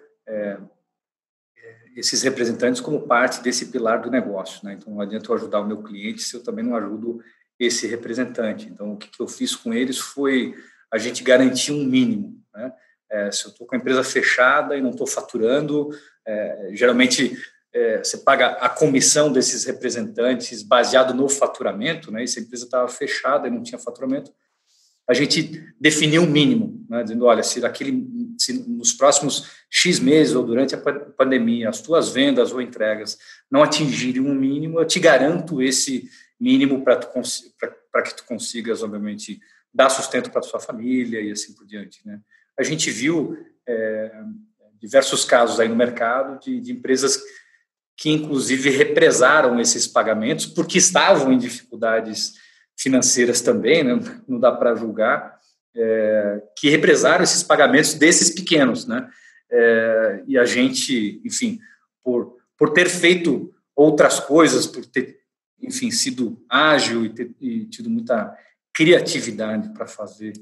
esses 1.96 2.22
representantes 2.22 2.82
como 2.82 3.08
parte 3.08 3.42
desse 3.42 3.68
pilar 3.68 4.02
do 4.02 4.12
negócio, 4.12 4.64
né? 4.64 4.74
Então 4.74 4.94
não 4.94 5.02
adianta 5.02 5.32
eu 5.32 5.36
ajudar 5.36 5.62
o 5.62 5.68
meu 5.68 5.82
cliente 5.82 6.22
se 6.22 6.36
eu 6.36 6.44
também 6.44 6.64
não 6.64 6.76
ajudo 6.76 7.24
esse 7.60 7.88
representante. 7.88 8.68
Então, 8.68 8.94
o 8.94 8.98
que, 8.98 9.10
eu 9.20 9.28
fiz 9.28 9.56
com 9.56 9.74
eles 9.74 9.98
foi 9.98 10.56
a 10.92 10.98
gente 10.98 11.24
garantir 11.24 11.72
um 11.72 11.84
mínimo. 11.84 12.42
Né? 12.54 12.72
É, 13.10 13.32
se 13.32 13.46
eu 13.46 13.52
estou 13.52 13.66
com 13.66 13.76
a 13.76 13.78
empresa 13.78 14.04
fechada 14.04 14.78
e 14.78 14.82
não 14.82 14.92
estou 14.92 15.08
faturando, 15.08 15.90
é, 16.26 16.70
geralmente 16.74 17.38
é, 17.74 18.00
você 18.04 18.18
paga 18.18 18.48
a 18.54 18.70
comissão 18.70 19.32
desses 19.32 19.66
representantes 19.66 20.64
baseado 20.64 21.14
no 21.14 21.30
faturamento, 21.30 22.12
né? 22.12 22.24
E 22.24 22.28
se 22.28 22.40
a 22.40 22.42
empresa 22.42 22.66
estava 22.66 22.88
fechada 22.88 23.48
e 23.48 23.52
não 23.52 23.62
tinha 23.62 23.78
faturamento, 23.78 24.32
a 25.08 25.14
gente 25.14 25.64
definiu 25.80 26.24
um 26.24 26.28
mínimo, 26.28 26.86
né? 26.90 27.02
dizendo, 27.02 27.26
olha, 27.26 27.42
se, 27.42 27.62
daquele, 27.62 28.06
se 28.38 28.52
nos 28.68 28.92
próximos 28.92 29.50
X 29.70 30.00
meses 30.00 30.36
ou 30.36 30.46
durante 30.46 30.76
a 30.76 30.78
pandemia 30.78 31.70
as 31.70 31.82
tuas 31.82 32.10
vendas 32.10 32.52
ou 32.52 32.62
entregas 32.62 33.18
não 33.50 33.64
atingirem 33.64 34.22
um 34.22 34.36
mínimo, 34.36 34.80
eu 34.80 34.86
te 34.86 35.00
garanto 35.00 35.62
esse 35.62 36.10
mínimo 36.40 36.84
para 36.84 38.04
que 38.04 38.16
tu 38.16 38.24
consigas, 38.26 38.84
obviamente, 38.84 39.40
dar 39.74 39.90
sustento 39.90 40.32
para 40.32 40.42
sua 40.42 40.60
família 40.60 41.22
e 41.22 41.32
assim 41.32 41.54
por 41.54 41.66
diante. 41.66 42.06
Né? 42.06 42.20
A 42.58 42.64
gente 42.64 42.90
viu 42.90 43.38
é, 43.68 44.12
diversos 44.80 45.26
casos 45.26 45.60
aí 45.60 45.68
no 45.68 45.76
mercado 45.76 46.40
de, 46.40 46.60
de, 46.60 46.72
empresas 46.72 47.20
que, 47.96 48.10
inclusive, 48.10 48.70
represaram 48.70 49.60
esses 49.60 49.88
pagamentos 49.88 50.46
porque 50.46 50.78
estavam 50.78 51.32
em 51.32 51.38
dificuldades 51.38 52.36
financeiras 52.78 53.42
também, 53.42 53.84
né? 53.84 54.00
não 54.28 54.40
dá 54.40 54.52
para 54.52 54.76
julgar, 54.76 55.38
é, 55.76 56.44
que 56.58 56.70
represaram 56.70 57.24
esses 57.24 57.44
pagamentos 57.44 57.96
desses 57.96 58.30
pequenos. 58.30 58.86
Né? 58.86 59.08
É, 59.52 60.24
e 60.28 60.38
a 60.38 60.46
gente, 60.46 61.22
enfim, 61.26 61.60
por, 62.04 62.36
por 62.58 62.72
ter 62.72 62.90
feito 62.90 63.54
outras 63.76 64.20
coisas, 64.20 64.66
por 64.66 64.86
ter 64.86 65.20
enfim, 65.62 65.92
sido 65.92 66.44
ágil 66.50 67.06
e, 67.06 67.10
ter, 67.10 67.36
e 67.40 67.66
tido 67.66 67.90
muita 67.90 68.38
criatividade 68.74 69.70
para 69.74 69.88
fazer 69.88 70.34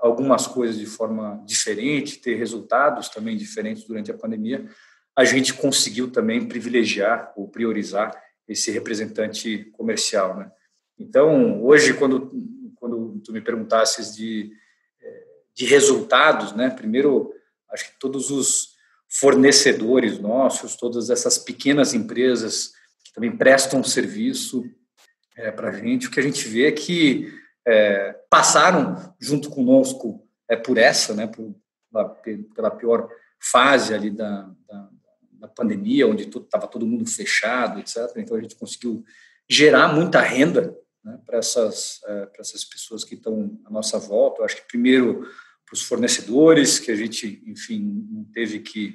algumas 0.00 0.46
coisas 0.46 0.78
de 0.78 0.86
forma 0.86 1.42
diferente, 1.46 2.18
ter 2.18 2.34
resultados 2.34 3.08
também 3.08 3.36
diferentes 3.36 3.84
durante 3.84 4.10
a 4.10 4.16
pandemia, 4.16 4.68
a 5.14 5.24
gente 5.24 5.54
conseguiu 5.54 6.10
também 6.10 6.46
privilegiar 6.46 7.32
ou 7.36 7.48
priorizar 7.48 8.12
esse 8.46 8.70
representante 8.70 9.64
comercial, 9.72 10.36
né? 10.36 10.50
Então, 10.98 11.62
hoje, 11.62 11.94
quando, 11.94 12.30
quando 12.76 13.20
tu 13.24 13.32
me 13.32 13.40
perguntasses 13.40 14.14
de, 14.14 14.52
de 15.54 15.64
resultados, 15.64 16.52
né? 16.52 16.70
Primeiro, 16.70 17.32
acho 17.70 17.90
que 17.90 17.98
todos 17.98 18.30
os 18.30 18.76
fornecedores 19.08 20.18
nossos, 20.18 20.76
todas 20.76 21.08
essas 21.10 21.38
pequenas 21.38 21.94
empresas 21.94 22.72
também 23.16 23.34
prestam 23.34 23.80
um 23.80 23.84
serviço 23.84 24.70
é, 25.34 25.50
para 25.50 25.70
a 25.70 25.72
gente. 25.72 26.06
O 26.06 26.10
que 26.10 26.20
a 26.20 26.22
gente 26.22 26.46
vê 26.46 26.66
é 26.66 26.72
que 26.72 27.32
é, 27.66 28.12
passaram 28.28 29.14
junto 29.18 29.48
conosco 29.48 30.28
é, 30.46 30.54
por 30.54 30.76
essa, 30.76 31.14
né, 31.14 31.26
por, 31.26 31.56
pela 32.54 32.70
pior 32.70 33.08
fase 33.40 33.94
ali 33.94 34.10
da, 34.10 34.42
da, 34.68 34.90
da 35.32 35.48
pandemia, 35.48 36.06
onde 36.06 36.24
estava 36.24 36.66
todo 36.66 36.86
mundo 36.86 37.08
fechado, 37.08 37.80
etc. 37.80 37.96
Então 38.16 38.36
a 38.36 38.40
gente 38.40 38.54
conseguiu 38.54 39.02
gerar 39.48 39.88
muita 39.88 40.20
renda 40.20 40.76
né, 41.02 41.18
para 41.24 41.38
essas, 41.38 42.02
é, 42.04 42.28
essas 42.38 42.66
pessoas 42.66 43.02
que 43.02 43.14
estão 43.14 43.58
à 43.64 43.70
nossa 43.70 43.98
volta. 43.98 44.42
Eu 44.42 44.44
acho 44.44 44.56
que 44.56 44.68
primeiro 44.68 45.26
para 45.64 45.74
os 45.74 45.82
fornecedores, 45.82 46.78
que 46.78 46.92
a 46.92 46.94
gente, 46.94 47.42
enfim, 47.46 48.28
teve 48.34 48.60
que 48.60 48.94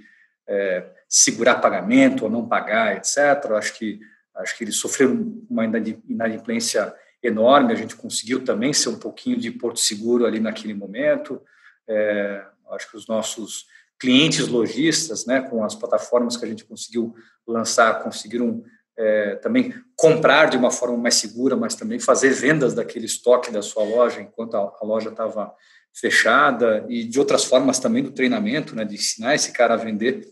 é, 0.52 0.86
segurar 1.08 1.56
pagamento 1.56 2.26
ou 2.26 2.30
não 2.30 2.46
pagar, 2.46 2.98
etc. 2.98 3.18
Acho 3.58 3.74
que 3.78 4.02
acho 4.36 4.58
que 4.58 4.64
eles 4.64 4.76
sofreram 4.76 5.44
uma 5.50 5.66
inadimplência 5.66 6.94
enorme. 7.22 7.74
A 7.74 7.76
gente 7.76 7.96
conseguiu 7.96 8.44
também 8.44 8.74
ser 8.74 8.90
um 8.90 9.00
pouquinho 9.00 9.38
de 9.38 9.52
porto 9.52 9.80
seguro 9.80 10.26
ali 10.26 10.40
naquele 10.40 10.74
momento. 10.74 11.42
É, 11.88 12.44
acho 12.72 12.90
que 12.90 12.98
os 12.98 13.08
nossos 13.08 13.66
clientes 14.00 14.48
lojistas, 14.48 15.26
né, 15.26 15.42
com 15.42 15.64
as 15.64 15.76
plataformas 15.76 16.36
que 16.36 16.46
a 16.46 16.48
gente 16.48 16.66
conseguiu 16.66 17.14
lançar, 17.46 18.02
conseguiram 18.02 18.64
é, 18.98 19.36
também 19.36 19.74
comprar 19.96 20.50
de 20.50 20.58
uma 20.58 20.72
forma 20.72 20.98
mais 20.98 21.16
segura, 21.16 21.56
mas 21.56 21.76
também 21.76 22.00
fazer 22.00 22.30
vendas 22.30 22.74
daquele 22.74 23.06
estoque 23.06 23.52
da 23.52 23.62
sua 23.62 23.84
loja 23.84 24.22
enquanto 24.22 24.56
a, 24.56 24.60
a 24.82 24.86
loja 24.86 25.10
estava 25.10 25.54
fechada 25.94 26.86
e 26.90 27.04
de 27.04 27.20
outras 27.20 27.44
formas 27.44 27.78
também 27.78 28.02
do 28.02 28.12
treinamento, 28.12 28.76
né, 28.76 28.86
de 28.86 28.96
ensinar 28.96 29.36
esse 29.36 29.52
cara 29.52 29.76
a 29.76 29.78
vender, 29.78 30.26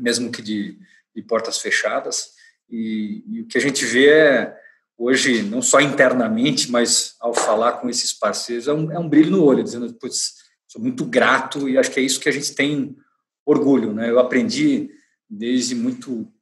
mesmo 0.00 0.30
que 0.30 0.42
de, 0.42 0.78
de 1.14 1.22
portas 1.22 1.58
fechadas. 1.58 2.30
E, 2.68 3.24
e, 3.26 3.40
o 3.42 3.46
que 3.46 3.58
a 3.58 3.60
gente 3.60 3.84
vê 3.84 4.08
é, 4.08 4.56
hoje, 4.96 5.42
não 5.42 5.60
só 5.60 5.80
internamente, 5.80 6.70
mas 6.70 7.16
ao 7.20 7.34
falar 7.34 7.72
com 7.72 7.88
esses 7.88 8.12
parceiros, 8.12 8.68
é 8.68 8.72
um, 8.72 8.92
é 8.92 8.98
um 8.98 9.08
brilho 9.08 9.30
no 9.30 9.44
olho, 9.44 9.64
dizendo, 9.64 9.92
putz, 9.94 10.34
sou 10.66 10.80
muito 10.80 11.04
grato 11.04 11.68
e 11.68 11.76
acho 11.76 11.90
que 11.90 12.00
é 12.00 12.02
isso 12.02 12.20
que 12.20 12.28
a 12.28 12.32
gente 12.32 12.54
tem 12.54 12.96
orgulho. 13.44 13.92
Né? 13.92 14.08
Eu 14.08 14.18
aprendi 14.18 14.90
desde 15.28 15.74
muito 15.74 16.32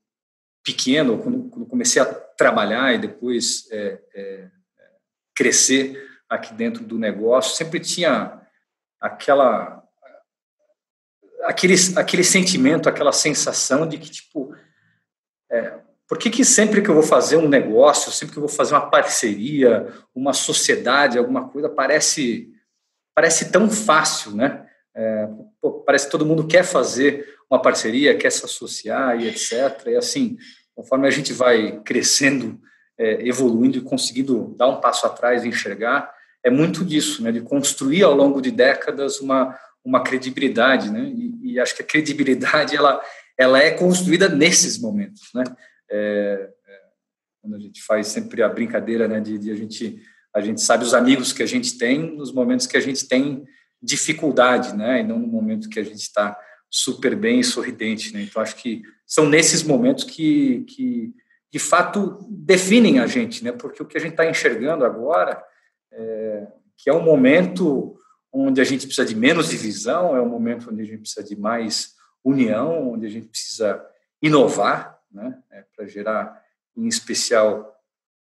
pequeno, 0.65 1.19
quando, 1.19 1.49
quando 1.49 1.67
comecei 1.67 2.00
a 2.00 2.05
trabalhar 2.05 2.95
e 2.95 2.99
depois 2.99 3.67
é, 3.71 4.00
é, 4.15 4.50
crescer 5.35 6.07
aqui 6.29 6.53
dentro 6.53 6.85
do 6.85 6.99
negócio, 6.99 7.57
sempre 7.57 7.81
tinha 7.81 8.41
aquela 9.00 9.83
aquele, 11.45 11.75
aquele 11.97 12.25
sentimento, 12.25 12.88
aquela 12.88 13.12
sensação 13.12 13.87
de 13.87 13.99
que, 13.99 14.11
tipo, 14.11 14.54
é, 15.50 15.78
por 16.09 16.18
que, 16.18 16.30
que 16.30 16.45
sempre 16.45 16.80
que 16.80 16.88
eu 16.88 16.95
vou 16.95 17.02
fazer 17.02 17.37
um 17.37 17.49
negócio, 17.49 18.11
sempre 18.11 18.33
que 18.33 18.38
eu 18.38 18.47
vou 18.47 18.49
fazer 18.49 18.75
uma 18.75 18.88
parceria, 18.88 19.87
uma 20.14 20.33
sociedade, 20.33 21.18
alguma 21.18 21.49
coisa, 21.49 21.68
parece, 21.68 22.50
parece 23.14 23.50
tão 23.50 23.71
fácil, 23.71 24.35
né? 24.35 24.66
É, 24.95 25.28
pô, 25.61 25.80
parece 25.80 26.07
que 26.07 26.11
todo 26.11 26.26
mundo 26.26 26.47
quer 26.47 26.64
fazer 26.64 27.37
uma 27.50 27.61
parceria, 27.61 28.16
quer 28.16 28.33
se 28.33 28.45
associar 28.45 29.21
e 29.21 29.28
etc. 29.28 29.87
E 29.88 29.97
assim, 29.97 30.38
conforme 30.75 31.07
a 31.07 31.11
gente 31.11 31.33
vai 31.33 31.80
crescendo, 31.80 32.59
é, 32.97 33.26
evoluindo 33.26 33.78
e 33.78 33.83
conseguindo 33.83 34.54
dar 34.57 34.68
um 34.68 34.80
passo 34.80 35.07
atrás 35.07 35.45
e 35.45 35.49
enxergar, 35.49 36.12
é 36.42 36.50
muito 36.50 36.85
disso, 36.85 37.23
né? 37.23 37.30
De 37.30 37.42
construir 37.42 38.02
ao 38.02 38.14
longo 38.14 38.40
de 38.40 38.50
décadas 38.50 39.21
uma, 39.21 39.59
uma 39.85 40.02
credibilidade, 40.02 40.90
né? 40.90 41.12
E, 41.14 41.52
e 41.52 41.61
acho 41.61 41.75
que 41.75 41.82
a 41.82 41.87
credibilidade 41.87 42.76
ela, 42.76 43.00
ela 43.38 43.58
é 43.58 43.70
construída 43.70 44.28
nesses 44.28 44.78
momentos, 44.78 45.28
né? 45.35 45.44
É, 45.90 46.50
é, 46.66 46.80
quando 47.40 47.56
a 47.56 47.58
gente 47.58 47.82
faz 47.82 48.08
sempre 48.08 48.42
a 48.42 48.49
brincadeira, 48.49 49.08
né, 49.08 49.20
de, 49.20 49.38
de, 49.38 49.50
a 49.50 49.54
gente 49.54 50.02
a 50.35 50.40
gente 50.40 50.61
sabe 50.61 50.85
os 50.85 50.92
amigos 50.92 51.32
que 51.32 51.42
a 51.42 51.47
gente 51.47 51.78
tem 51.78 52.14
nos 52.14 52.32
momentos 52.32 52.66
que 52.66 52.76
a 52.76 52.80
gente 52.80 53.08
tem 53.08 53.44
dificuldade, 53.82 54.76
né, 54.76 55.00
e 55.00 55.02
não 55.02 55.18
no 55.18 55.26
momento 55.26 55.68
que 55.68 55.80
a 55.80 55.82
gente 55.82 56.00
está 56.00 56.38
super 56.70 57.16
bem 57.16 57.40
e 57.40 57.44
sorridente, 57.44 58.12
né. 58.12 58.23
Então 58.23 58.42
acho 58.42 58.54
que 58.56 58.82
são 59.06 59.26
nesses 59.28 59.62
momentos 59.62 60.04
que, 60.04 60.64
que 60.68 61.14
de 61.50 61.58
fato 61.58 62.18
definem 62.30 62.99
a 62.99 63.06
gente, 63.06 63.42
né, 63.42 63.52
porque 63.52 63.82
o 63.82 63.87
que 63.87 63.97
a 63.97 64.00
gente 64.00 64.12
está 64.12 64.28
enxergando 64.28 64.85
agora 64.85 65.42
é, 65.92 66.47
que 66.76 66.90
é 66.90 66.92
um 66.92 67.02
momento 67.02 67.98
onde 68.32 68.61
a 68.61 68.64
gente 68.64 68.87
precisa 68.87 69.06
de 69.06 69.16
menos 69.16 69.49
divisão, 69.49 70.16
é 70.16 70.20
um 70.20 70.28
momento 70.28 70.70
onde 70.70 70.82
a 70.82 70.85
gente 70.85 71.00
precisa 71.00 71.25
de 71.25 71.37
mais 71.37 71.94
união, 72.23 72.92
onde 72.92 73.06
a 73.06 73.08
gente 73.08 73.28
precisa 73.28 73.85
inovar, 74.20 74.99
né, 75.11 75.38
é, 75.50 75.64
para 75.75 75.87
gerar, 75.87 76.42
em 76.76 76.87
especial, 76.87 77.75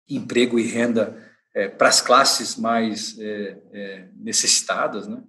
emprego 0.09 0.57
e 0.57 0.63
renda 0.63 1.21
é, 1.53 1.67
para 1.67 1.89
as 1.89 2.01
classes 2.01 2.55
mais 2.55 3.17
é, 3.19 3.57
é, 3.73 4.07
necessitadas, 4.15 5.07
né? 5.07 5.21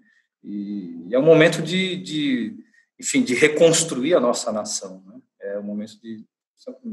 E, 0.44 1.08
é 1.10 1.18
um 1.18 1.24
momento 1.24 1.60
de, 1.62 1.96
de, 1.96 2.56
enfim, 3.00 3.22
de 3.22 3.34
reconstruir 3.34 4.14
a 4.14 4.20
nossa 4.20 4.52
nação, 4.52 5.02
né? 5.06 5.14
É 5.40 5.58
um 5.58 5.62
momento 5.62 6.00
de 6.00 6.24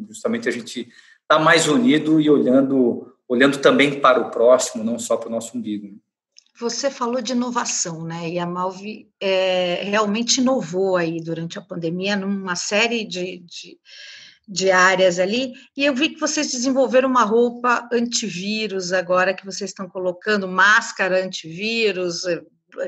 justamente 0.07 0.47
a 0.47 0.51
gente 0.51 0.81
estar 0.81 1.37
tá 1.37 1.39
mais 1.39 1.67
unido 1.67 2.19
e 2.21 2.29
olhando, 2.29 3.13
olhando 3.27 3.57
também 3.59 3.99
para 3.99 4.19
o 4.19 4.31
próximo, 4.31 4.83
não 4.83 4.97
só 4.97 5.17
para 5.17 5.27
o 5.27 5.31
nosso 5.31 5.57
umbigo. 5.57 5.87
Né? 5.87 5.97
Você 6.57 6.89
falou 6.89 7.21
de 7.21 7.33
inovação, 7.33 8.03
né? 8.05 8.29
E 8.29 8.39
a 8.39 8.45
Malve 8.45 9.11
é, 9.19 9.83
realmente 9.83 10.39
inovou 10.39 10.95
aí 10.95 11.21
durante 11.21 11.59
a 11.59 11.61
pandemia 11.61 12.15
numa 12.15 12.55
série 12.55 13.03
de, 13.03 13.39
de, 13.39 13.77
de, 14.47 14.71
áreas 14.71 15.19
ali. 15.19 15.53
E 15.75 15.83
eu 15.83 15.93
vi 15.93 16.09
que 16.09 16.19
vocês 16.19 16.51
desenvolveram 16.53 17.09
uma 17.09 17.23
roupa 17.23 17.87
antivírus 17.91 18.93
agora 18.93 19.33
que 19.33 19.43
vocês 19.43 19.71
estão 19.71 19.89
colocando, 19.89 20.47
máscara 20.47 21.25
antivírus, 21.25 22.25
eh, 22.25 22.41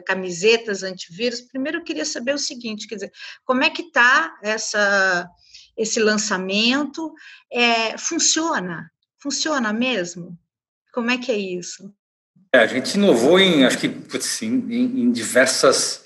camisetas 0.06 0.82
antivírus. 0.82 1.42
Primeiro 1.42 1.80
eu 1.80 1.84
queria 1.84 2.06
saber 2.06 2.34
o 2.36 2.40
seguinte, 2.40 2.88
quer 2.88 2.96
dizer, 2.96 3.12
como 3.44 3.64
é 3.64 3.70
que 3.70 3.82
está 3.82 4.34
essa 4.42 5.30
esse 5.76 6.00
lançamento? 6.00 7.14
É, 7.52 7.98
funciona? 7.98 8.90
Funciona 9.20 9.74
mesmo? 9.74 10.40
Como 10.94 11.12
é 11.12 11.18
que 11.18 11.32
é 11.32 11.38
isso? 11.38 11.94
É, 12.58 12.60
a 12.60 12.66
gente 12.66 12.96
inovou 12.96 13.40
em, 13.40 13.64
acho 13.66 13.78
que, 13.78 14.18
assim, 14.18 14.66
em, 14.68 15.02
em, 15.02 15.12
diversas 15.12 16.06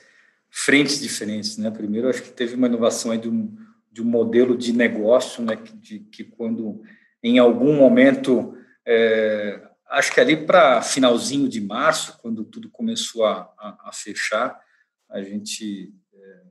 frentes 0.50 1.00
diferentes, 1.00 1.58
né? 1.58 1.72
Primeiro, 1.72 2.10
acho 2.10 2.22
que 2.22 2.29
teve 2.29 2.55
uma 2.55 2.67
inovação 2.67 3.12
aí 3.12 3.17
de 3.17 3.29
um, 3.29 3.55
de 3.89 4.01
um 4.01 4.05
modelo 4.05 4.58
de 4.58 4.74
negócio, 4.74 5.41
né? 5.41 5.58
De, 5.75 6.00
que 6.00 6.25
quando, 6.25 6.81
em 7.24 7.39
algum 7.39 7.74
momento, 7.74 8.53
é, 8.86 9.62
acho 9.89 10.13
que 10.13 10.20
ali 10.20 10.36
para 10.36 10.81
finalzinho 10.81 11.48
de 11.48 11.62
março, 11.62 12.17
quando 12.22 12.43
tudo 12.43 12.70
começou 12.70 13.25
a, 13.25 13.50
a, 13.58 13.89
a 13.89 13.91
fechar, 13.93 14.60
a 15.10 15.22
gente 15.22 15.93
é, 16.13 16.41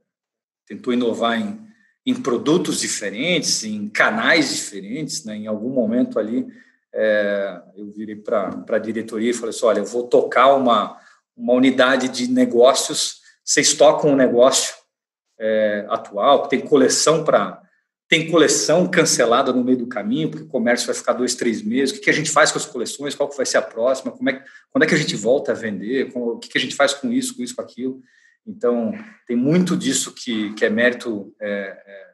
tentou 0.66 0.94
inovar 0.94 1.38
em, 1.38 1.60
em 2.06 2.14
produtos 2.14 2.80
diferentes, 2.80 3.64
em 3.64 3.86
canais 3.86 4.50
diferentes, 4.50 5.26
né? 5.26 5.36
Em 5.36 5.46
algum 5.46 5.68
momento 5.68 6.18
ali, 6.18 6.46
é, 6.92 7.60
eu 7.76 7.90
virei 7.92 8.16
para 8.16 8.64
a 8.68 8.78
diretoria 8.78 9.30
e 9.30 9.34
falei 9.34 9.50
assim, 9.50 9.64
olha, 9.64 9.78
eu 9.80 9.84
vou 9.84 10.08
tocar 10.08 10.54
uma, 10.54 10.98
uma 11.36 11.54
unidade 11.54 12.08
de 12.08 12.30
negócios, 12.30 13.20
vocês 13.44 13.74
tocam 13.74 14.10
um 14.10 14.16
negócio 14.16 14.74
é, 15.38 15.86
atual, 15.88 16.48
tem 16.48 16.60
coleção 16.60 17.24
para 17.24 17.60
tem 18.10 18.28
coleção 18.28 18.88
cancelada 18.88 19.52
no 19.52 19.62
meio 19.62 19.78
do 19.78 19.86
caminho, 19.86 20.28
porque 20.28 20.44
o 20.44 20.48
comércio 20.48 20.84
vai 20.84 20.96
ficar 20.96 21.12
dois, 21.12 21.36
três 21.36 21.62
meses. 21.62 21.96
O 21.96 22.00
que, 22.00 22.10
a 22.10 22.12
gente 22.12 22.28
faz 22.28 22.50
com 22.50 22.58
as 22.58 22.66
coleções? 22.66 23.14
Qual 23.14 23.28
que 23.28 23.36
vai 23.36 23.46
ser 23.46 23.58
a 23.58 23.62
próxima? 23.62 24.10
Como 24.10 24.28
é, 24.28 24.44
quando 24.68 24.82
é 24.82 24.86
que 24.88 24.94
a 24.96 24.98
gente 24.98 25.14
volta 25.14 25.52
a 25.52 25.54
vender? 25.54 26.10
o 26.12 26.36
que 26.36 26.58
a 26.58 26.60
gente 26.60 26.74
faz 26.74 26.92
com 26.92 27.12
isso, 27.12 27.36
com 27.36 27.42
isso, 27.44 27.54
com 27.54 27.62
aquilo? 27.62 28.02
Então, 28.44 28.92
tem 29.28 29.36
muito 29.36 29.76
disso 29.76 30.12
que, 30.12 30.52
que 30.54 30.64
é 30.64 30.68
mérito 30.68 31.32
é, 31.40 31.48
é, 31.48 32.06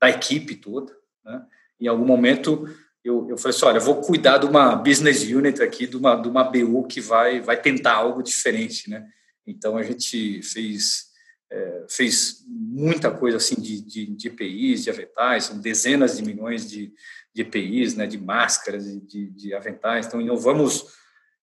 da 0.00 0.08
equipe 0.08 0.54
toda. 0.54 0.90
Né? 1.22 1.42
Em 1.78 1.86
algum 1.86 2.06
momento, 2.06 2.66
eu, 3.04 3.28
eu 3.28 3.36
falei 3.36 3.56
assim, 3.56 3.66
olha, 3.66 3.80
vou 3.80 4.00
cuidar 4.00 4.38
de 4.38 4.46
uma 4.46 4.76
business 4.76 5.22
unit 5.22 5.62
aqui, 5.62 5.86
de 5.86 5.96
uma, 5.96 6.14
de 6.14 6.28
uma 6.28 6.44
BU 6.44 6.86
que 6.86 7.00
vai, 7.00 7.40
vai 7.40 7.60
tentar 7.60 7.94
algo 7.94 8.22
diferente, 8.22 8.88
né? 8.88 9.06
Então, 9.46 9.76
a 9.76 9.82
gente 9.82 10.40
fez, 10.42 11.06
é, 11.50 11.84
fez 11.88 12.44
muita 12.46 13.10
coisa 13.10 13.38
assim 13.38 13.56
de, 13.60 13.80
de, 13.82 14.06
de 14.06 14.28
EPIs, 14.28 14.84
de 14.84 14.90
aventais, 14.90 15.44
são 15.44 15.60
dezenas 15.60 16.16
de 16.16 16.22
milhões 16.22 16.70
de, 16.70 16.92
de 17.34 17.42
EPIs, 17.42 17.96
né, 17.96 18.06
de 18.06 18.18
máscaras, 18.18 18.84
de, 18.84 19.30
de 19.30 19.52
aventais. 19.52 20.06
Então, 20.06 20.20
inovamos 20.20 20.86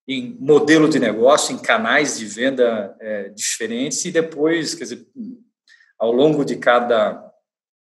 em 0.07 0.37
modelo 0.39 0.89
de 0.89 0.97
negócio, 0.97 1.53
em 1.53 1.59
canais 1.59 2.17
de 2.17 2.25
venda 2.25 2.95
é, 2.99 3.29
diferentes 3.29 4.03
e 4.05 4.11
depois, 4.11 4.73
quer 4.73 4.85
dizer, 4.85 5.07
ao 5.99 6.11
longo 6.11 6.45
de 6.45 6.55
cada, 6.55 7.31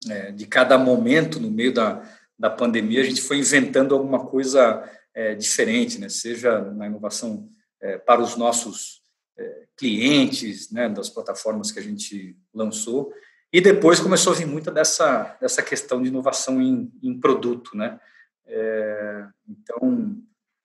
é, 0.08 0.32
de 0.32 0.46
cada 0.46 0.78
momento 0.78 1.38
no 1.38 1.50
meio 1.50 1.72
da 1.72 2.02
da 2.40 2.48
pandemia, 2.48 3.02
a 3.02 3.04
gente 3.04 3.20
foi 3.20 3.36
inventando 3.36 3.94
alguma 3.94 4.26
coisa 4.26 4.82
é, 5.14 5.34
diferente, 5.34 5.98
né? 5.98 6.08
seja 6.08 6.58
na 6.58 6.86
inovação 6.86 7.50
é, 7.78 7.98
para 7.98 8.22
os 8.22 8.34
nossos 8.34 9.02
é, 9.38 9.66
clientes, 9.76 10.70
né? 10.70 10.88
das 10.88 11.10
plataformas 11.10 11.70
que 11.70 11.78
a 11.78 11.82
gente 11.82 12.34
lançou, 12.54 13.12
e 13.52 13.60
depois 13.60 14.00
começou 14.00 14.32
a 14.32 14.36
vir 14.36 14.46
muita 14.46 14.70
dessa, 14.70 15.36
dessa 15.38 15.62
questão 15.62 16.00
de 16.00 16.08
inovação 16.08 16.62
em, 16.62 16.90
em 17.02 17.20
produto. 17.20 17.76
Né? 17.76 18.00
É, 18.46 19.26
então, 19.46 20.16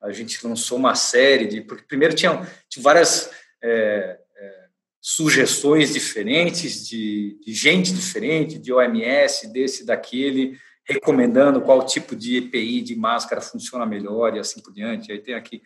a 0.02 0.14
gente 0.14 0.48
lançou 0.48 0.78
uma 0.78 0.96
série 0.96 1.46
de. 1.46 1.62
Porque 1.62 1.84
primeiro 1.84 2.16
tinha, 2.16 2.48
tinha 2.70 2.84
várias 2.84 3.32
é, 3.62 4.18
é, 4.38 4.66
sugestões 5.02 5.92
diferentes 5.92 6.88
de, 6.88 7.38
de 7.44 7.54
gente 7.54 7.92
diferente, 7.92 8.60
de 8.60 8.72
OMS, 8.72 9.52
desse, 9.52 9.86
daquele 9.86 10.58
recomendando 10.88 11.62
qual 11.62 11.86
tipo 11.86 12.16
de 12.16 12.38
EPI 12.38 12.82
de 12.82 12.96
máscara 12.96 13.42
funciona 13.42 13.86
melhor 13.86 14.36
e 14.36 14.40
assim 14.40 14.62
por 14.62 14.72
diante. 14.72 15.12
Aí 15.12 15.20
tem 15.20 15.34
aqui, 15.34 15.62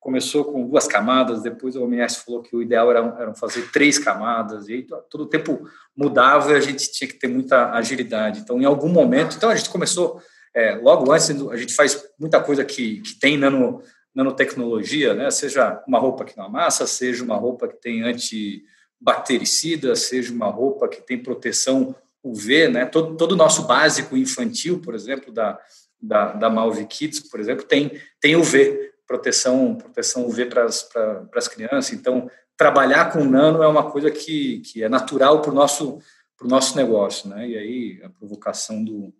começou 0.00 0.46
com 0.46 0.66
duas 0.66 0.88
camadas, 0.88 1.42
depois 1.42 1.76
o 1.76 1.84
OMS 1.84 2.24
falou 2.24 2.42
que 2.42 2.56
o 2.56 2.62
ideal 2.62 2.90
era, 2.90 3.16
era 3.20 3.34
fazer 3.34 3.70
três 3.70 3.98
camadas, 3.98 4.68
e 4.68 4.72
aí 4.74 4.86
todo 5.10 5.22
o 5.22 5.28
tempo 5.28 5.68
mudava 5.96 6.52
e 6.52 6.54
a 6.56 6.60
gente 6.60 6.90
tinha 6.90 7.06
que 7.06 7.14
ter 7.14 7.28
muita 7.28 7.70
agilidade. 7.72 8.40
Então, 8.40 8.60
em 8.60 8.64
algum 8.64 8.88
momento, 8.88 9.36
então 9.36 9.50
a 9.50 9.54
gente 9.54 9.70
começou, 9.70 10.20
é, 10.54 10.74
logo 10.74 11.12
antes, 11.12 11.30
a 11.30 11.56
gente 11.56 11.74
faz 11.74 12.04
muita 12.18 12.40
coisa 12.40 12.64
que, 12.64 13.00
que 13.02 13.14
tem 13.20 13.36
nano, 13.36 13.82
nanotecnologia, 14.14 15.14
né? 15.14 15.30
seja 15.30 15.82
uma 15.86 15.98
roupa 15.98 16.24
que 16.24 16.36
não 16.36 16.46
amassa, 16.46 16.86
seja 16.86 17.22
uma 17.22 17.36
roupa 17.36 17.68
que 17.68 17.76
tem 17.80 18.02
antibactericida, 18.02 19.94
seja 19.94 20.32
uma 20.32 20.46
roupa 20.46 20.88
que 20.88 21.00
tem 21.00 21.22
proteção 21.22 21.94
UV, 22.22 22.68
né? 22.68 22.86
Todo, 22.86 23.16
todo 23.16 23.32
o 23.32 23.36
nosso 23.36 23.66
básico 23.66 24.16
infantil, 24.16 24.80
por 24.80 24.94
exemplo, 24.94 25.32
da, 25.32 25.58
da, 26.00 26.32
da 26.32 26.50
Malve 26.50 26.86
Kids, 26.86 27.20
por 27.20 27.40
exemplo, 27.40 27.64
tem, 27.64 27.92
tem 28.20 28.36
UV, 28.36 28.92
proteção, 29.06 29.74
proteção 29.74 30.26
UV 30.26 30.46
para 30.46 30.66
as 30.66 31.48
crianças. 31.48 31.92
Então, 31.92 32.30
trabalhar 32.56 33.12
com 33.12 33.24
nano 33.24 33.62
é 33.62 33.68
uma 33.68 33.90
coisa 33.90 34.10
que, 34.10 34.60
que 34.60 34.82
é 34.82 34.88
natural 34.88 35.40
para 35.40 35.50
o 35.50 35.54
nosso, 35.54 35.98
nosso 36.42 36.76
negócio, 36.76 37.28
né? 37.28 37.48
E 37.48 37.58
aí, 37.58 38.00
a 38.04 38.08
provocação 38.08 38.84
do, 38.84 39.14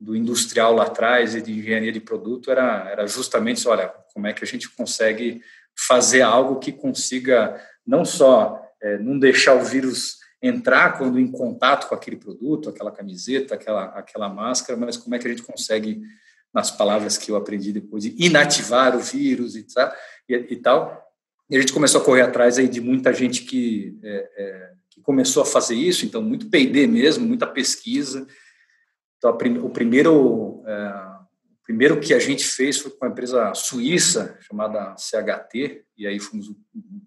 do 0.00 0.14
industrial 0.14 0.74
lá 0.74 0.84
atrás 0.84 1.34
e 1.34 1.42
de 1.42 1.52
engenharia 1.52 1.92
de 1.92 2.00
produto 2.00 2.50
era, 2.50 2.88
era 2.90 3.06
justamente, 3.06 3.66
olha, 3.66 3.88
como 4.12 4.26
é 4.26 4.32
que 4.32 4.44
a 4.44 4.46
gente 4.46 4.68
consegue 4.70 5.40
fazer 5.86 6.22
algo 6.22 6.58
que 6.58 6.72
consiga 6.72 7.60
não 7.86 8.04
só 8.04 8.60
é, 8.80 8.98
não 8.98 9.18
deixar 9.18 9.54
o 9.54 9.64
vírus 9.64 10.18
entrar 10.42 10.96
quando 10.96 11.18
em 11.18 11.30
contato 11.30 11.88
com 11.88 11.94
aquele 11.94 12.16
produto, 12.16 12.68
aquela 12.68 12.92
camiseta, 12.92 13.54
aquela, 13.54 13.86
aquela 13.86 14.28
máscara, 14.28 14.78
mas 14.78 14.96
como 14.96 15.14
é 15.14 15.18
que 15.18 15.26
a 15.26 15.30
gente 15.30 15.42
consegue, 15.42 16.00
nas 16.54 16.70
palavras 16.70 17.18
que 17.18 17.30
eu 17.30 17.36
aprendi 17.36 17.72
depois, 17.72 18.04
inativar 18.04 18.96
o 18.96 19.00
vírus 19.00 19.56
e, 19.56 19.66
e, 20.28 20.34
e 20.34 20.56
tal. 20.56 21.04
E 21.50 21.56
a 21.56 21.60
gente 21.60 21.72
começou 21.72 22.00
a 22.00 22.04
correr 22.04 22.22
atrás 22.22 22.58
aí 22.58 22.68
de 22.68 22.80
muita 22.80 23.12
gente 23.12 23.42
que, 23.42 23.98
é, 24.02 24.30
é, 24.36 24.72
que 24.90 25.00
começou 25.00 25.42
a 25.42 25.46
fazer 25.46 25.74
isso, 25.74 26.06
então 26.06 26.22
muito 26.22 26.48
P&D 26.48 26.86
mesmo, 26.86 27.26
muita 27.26 27.46
pesquisa. 27.46 28.26
Então, 29.16 29.36
o 29.62 29.70
primeiro, 29.70 30.62
é, 30.66 30.88
o 31.60 31.64
primeiro 31.64 31.98
que 31.98 32.14
a 32.14 32.18
gente 32.20 32.44
fez 32.44 32.78
foi 32.78 32.92
com 32.92 33.04
uma 33.04 33.10
empresa 33.10 33.52
suíça 33.54 34.38
chamada 34.42 34.94
CHT, 34.96 35.84
e 35.96 36.06
aí 36.06 36.20
fomos 36.20 36.48
o 36.48 36.56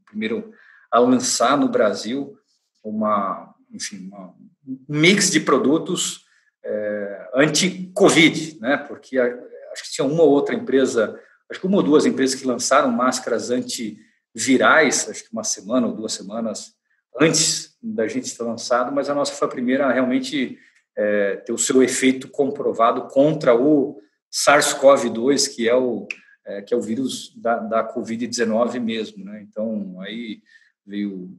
primeiro 0.06 0.52
a 0.92 1.00
lançar 1.00 1.58
no 1.58 1.70
Brasil 1.70 2.38
uma, 2.84 3.54
enfim, 3.72 4.08
uma, 4.08 4.34
um 4.68 4.80
mix 4.88 5.30
de 5.30 5.40
produtos 5.40 6.26
é, 6.64 7.30
anti-Covid, 7.36 8.60
né? 8.60 8.78
Porque 8.78 9.18
a, 9.18 9.26
acho 9.72 9.84
que 9.84 9.92
tinha 9.92 10.06
uma 10.06 10.24
ou 10.24 10.32
outra 10.32 10.56
empresa, 10.56 11.20
acho 11.50 11.60
que 11.60 11.68
uma 11.68 11.78
ou 11.78 11.84
duas 11.84 12.06
empresas 12.06 12.40
que 12.40 12.46
lançaram 12.46 12.92
máscaras 12.92 13.50
antivirais, 13.50 15.10
acho 15.10 15.24
que 15.24 15.34
uma 15.34 15.44
semana 15.44 15.88
ou 15.88 15.94
duas 15.94 16.14
semanas 16.14 16.74
antes 17.20 17.78
da 17.82 18.08
gente 18.08 18.36
ter 18.36 18.44
lançado, 18.44 18.92
mas 18.92 19.10
a 19.10 19.16
nossa 19.16 19.34
foi 19.34 19.48
a 19.48 19.52
primeira 19.52 19.86
a 19.86 19.92
realmente 19.92 20.58
é, 20.96 21.38
ter 21.38 21.52
o 21.52 21.58
seu 21.58 21.84
efeito 21.84 22.28
comprovado 22.30 23.08
contra 23.08 23.56
o 23.56 24.02
SARS-CoV-2, 24.32 25.54
que 25.54 25.68
é 25.68 25.76
o 25.76 26.08
é, 26.44 26.62
que 26.62 26.74
é 26.74 26.78
o 26.78 26.82
vírus 26.82 27.34
da, 27.36 27.58
da 27.58 27.94
Covid-19 27.94 28.80
mesmo, 28.80 29.24
né? 29.24 29.46
Então 29.48 30.00
aí 30.02 30.42
veio 30.86 31.38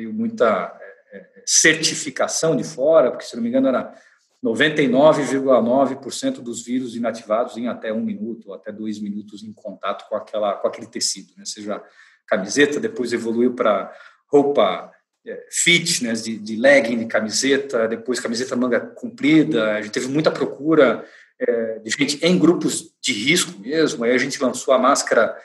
veio 0.00 0.12
muita 0.12 0.76
é, 1.12 1.18
é, 1.18 1.42
certificação 1.46 2.56
de 2.56 2.64
fora, 2.64 3.10
porque, 3.10 3.26
se 3.26 3.36
não 3.36 3.42
me 3.42 3.50
engano, 3.50 3.68
era 3.68 3.94
99,9% 4.42 6.40
dos 6.40 6.64
vírus 6.64 6.96
inativados 6.96 7.58
em 7.58 7.68
até 7.68 7.92
um 7.92 8.00
minuto, 8.02 8.48
ou 8.48 8.54
até 8.54 8.72
dois 8.72 8.98
minutos 8.98 9.44
em 9.44 9.52
contato 9.52 10.08
com, 10.08 10.16
aquela, 10.16 10.54
com 10.54 10.66
aquele 10.66 10.86
tecido, 10.86 11.34
né? 11.36 11.44
seja 11.44 11.84
camiseta, 12.26 12.80
depois 12.80 13.12
evoluiu 13.12 13.54
para 13.54 13.94
roupa 14.28 14.90
é, 15.26 15.46
fitness, 15.50 16.24
de, 16.24 16.38
de 16.38 16.56
legging, 16.56 16.98
de 16.98 17.06
camiseta, 17.06 17.86
depois 17.86 18.18
camiseta 18.18 18.56
manga 18.56 18.80
comprida, 18.80 19.72
a 19.74 19.82
gente 19.82 19.92
teve 19.92 20.08
muita 20.08 20.30
procura 20.30 21.04
é, 21.38 21.80
de 21.80 21.90
gente 21.90 22.24
em 22.24 22.38
grupos 22.38 22.94
de 23.02 23.12
risco 23.12 23.60
mesmo, 23.60 24.04
aí 24.04 24.12
a 24.12 24.18
gente 24.18 24.42
lançou 24.42 24.72
a 24.72 24.78
máscara 24.78 25.36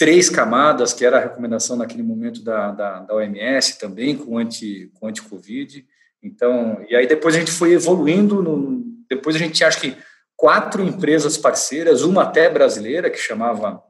três 0.00 0.30
camadas, 0.30 0.94
que 0.94 1.04
era 1.04 1.18
a 1.18 1.20
recomendação 1.20 1.76
naquele 1.76 2.02
momento 2.02 2.42
da, 2.42 2.70
da, 2.70 3.00
da 3.00 3.14
OMS 3.14 3.78
também, 3.78 4.16
com 4.16 4.38
anti 4.38 4.90
com 4.94 5.06
anti-Covid. 5.06 5.86
Então, 6.22 6.82
e 6.88 6.96
aí 6.96 7.06
depois 7.06 7.36
a 7.36 7.38
gente 7.38 7.52
foi 7.52 7.74
evoluindo, 7.74 8.42
no, 8.42 8.82
depois 9.10 9.36
a 9.36 9.38
gente 9.38 9.52
tinha, 9.52 9.68
acho 9.68 9.78
que, 9.78 9.94
quatro 10.34 10.82
empresas 10.82 11.36
parceiras, 11.36 12.00
uma 12.00 12.22
até 12.22 12.48
brasileira, 12.48 13.10
que 13.10 13.18
chamava 13.18 13.82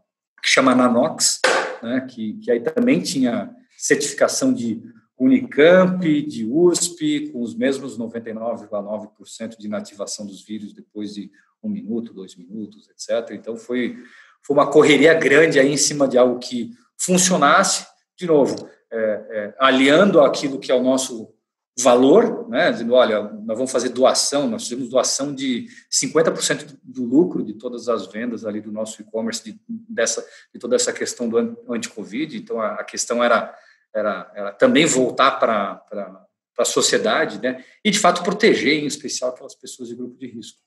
que 0.42 0.48
chama 0.48 0.74
Nanox, 0.74 1.38
né, 1.80 2.04
que, 2.10 2.32
que 2.38 2.50
aí 2.50 2.58
também 2.58 3.00
tinha 3.00 3.48
certificação 3.78 4.52
de 4.52 4.82
Unicamp, 5.16 6.22
de 6.22 6.44
USP, 6.44 7.30
com 7.30 7.40
os 7.40 7.54
mesmos 7.54 7.96
99,9% 7.96 9.56
de 9.56 9.66
inativação 9.66 10.26
dos 10.26 10.44
vírus 10.44 10.72
depois 10.72 11.14
de 11.14 11.30
um 11.62 11.68
minuto, 11.68 12.12
dois 12.12 12.34
minutos, 12.34 12.88
etc. 12.88 13.30
Então, 13.32 13.56
foi, 13.56 13.96
foi 14.44 14.57
uma 14.57 14.70
correria 14.70 15.14
grande 15.14 15.59
aí 15.59 15.72
em 15.72 15.76
cima 15.76 16.09
de 16.09 16.18
algo 16.18 16.38
que 16.38 16.70
funcionasse, 16.98 17.87
de 18.18 18.26
novo, 18.26 18.68
é, 18.92 18.98
é, 18.98 19.55
aliando 19.59 20.20
aquilo 20.20 20.59
que 20.59 20.70
é 20.70 20.74
o 20.74 20.83
nosso 20.83 21.33
valor, 21.79 22.48
né, 22.48 22.70
dizendo, 22.70 22.94
olha, 22.94 23.22
nós 23.22 23.57
vamos 23.57 23.70
fazer 23.70 23.90
doação, 23.90 24.48
nós 24.48 24.64
fizemos 24.64 24.88
doação 24.88 25.35
de 25.35 25.68
50% 25.90 26.79
do 26.83 27.05
lucro 27.05 27.42
de 27.42 27.55
todas 27.55 27.88
as 27.88 28.07
vendas 28.07 28.44
ali 28.44 28.61
do 28.61 28.72
nosso 28.72 29.00
e-commerce, 29.00 29.42
de, 29.44 29.61
dessa, 29.88 30.26
de 30.53 30.61
toda 30.61 30.76
essa 30.76 30.92
questão 30.92 31.29
do 31.29 31.38
anti-Covid, 31.68 32.37
então 32.37 32.61
a, 32.61 32.74
a, 32.74 32.85
questão 32.85 33.22
era, 33.22 33.57
era, 33.94 34.31
era 34.35 34.53
também 34.53 34.85
voltar 34.85 35.33
para 35.38 35.83
a 36.59 36.64
sociedade, 36.64 37.40
né, 37.40 37.64
e 37.85 37.90
de 37.90 37.98
fato 37.98 38.22
proteger, 38.22 38.83
em 38.83 38.87
especial, 38.87 39.31
aquelas 39.31 39.55
pessoas 39.55 39.88
de 39.88 39.94
grupo 39.94 40.16
de 40.18 40.26
risco. 40.26 40.59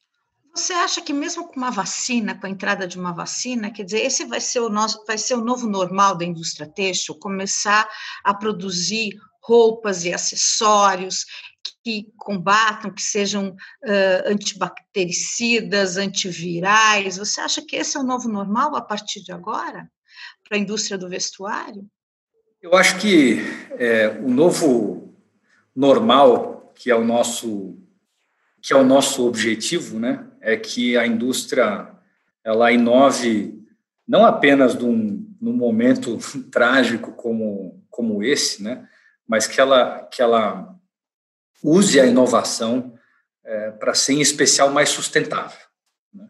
Você 0.56 0.72
acha 0.74 1.02
que 1.02 1.12
mesmo 1.12 1.48
com 1.48 1.56
uma 1.56 1.72
vacina, 1.72 2.39
com 2.39 2.46
a 2.46 2.50
entrada 2.50 2.88
de 2.88 3.00
uma 3.00 3.12
vacina, 3.12 3.72
quer 3.72 3.84
dizer, 3.84 4.02
esse 4.02 4.24
vai 4.24 4.39
ser 4.39 4.60
o 4.60 4.70
nosso, 4.70 5.04
vai 5.08 5.18
ser 5.18 5.34
o 5.34 5.44
novo 5.44 5.68
normal 5.68 6.16
da 6.16 6.24
indústria 6.24 6.68
têxtil, 6.68 7.16
começar 7.16 7.89
a 8.24 8.34
produzir 8.36 9.18
roupas 9.42 10.06
e 10.06 10.13
acessórios 10.13 11.26
que 11.84 12.08
combatam, 12.18 12.94
que 12.94 13.02
sejam 13.02 13.50
uh, 13.50 14.32
antibactericidas, 14.32 15.98
antivirais. 15.98 17.18
Você 17.18 17.42
acha 17.42 17.62
que 17.62 17.76
esse 17.76 17.98
é 17.98 18.00
o 18.00 18.04
novo 18.04 18.30
normal 18.30 18.76
a 18.76 18.82
partir 18.82 19.24
de 19.24 19.32
agora 19.32 19.89
para 20.48 20.58
a 20.58 20.62
indústria 20.62 21.00
do 21.00 21.10
vestuário? 21.10 21.86
Eu 22.62 22.76
acho 22.76 23.00
que 23.00 23.39
é, 23.72 24.08
o 24.08 24.30
novo 24.30 25.13
normal, 25.76 26.72
que 26.76 26.92
é 26.92 26.96
o 26.96 27.04
nosso 27.04 27.83
que 28.63 28.73
é 28.73 28.76
o 28.76 28.84
nosso 28.84 29.28
objetivo, 29.28 29.99
né, 29.99 30.26
é 30.41 30.58
que 30.58 30.97
a 30.97 31.06
indústria 31.06 31.91
ela 32.43 32.71
inove 32.71 33.62
não 34.08 34.26
apenas 34.26 34.73
num, 34.73 35.32
num 35.39 35.54
momento 35.54 36.17
trágico 36.49 37.12
como 37.12 37.80
como 37.93 38.23
esse, 38.23 38.63
né, 38.63 38.89
mas 39.28 39.45
que 39.45 39.62
ela, 39.62 40.04
que 40.12 40.21
ela 40.21 40.76
use 41.63 41.99
a 41.99 42.06
inovação 42.06 42.97
é, 43.43 43.71
para 43.71 43.93
ser, 43.93 44.13
em 44.13 44.21
especial, 44.21 44.69
mais 44.71 44.89
sustentável. 44.89 45.60
Né? 46.13 46.28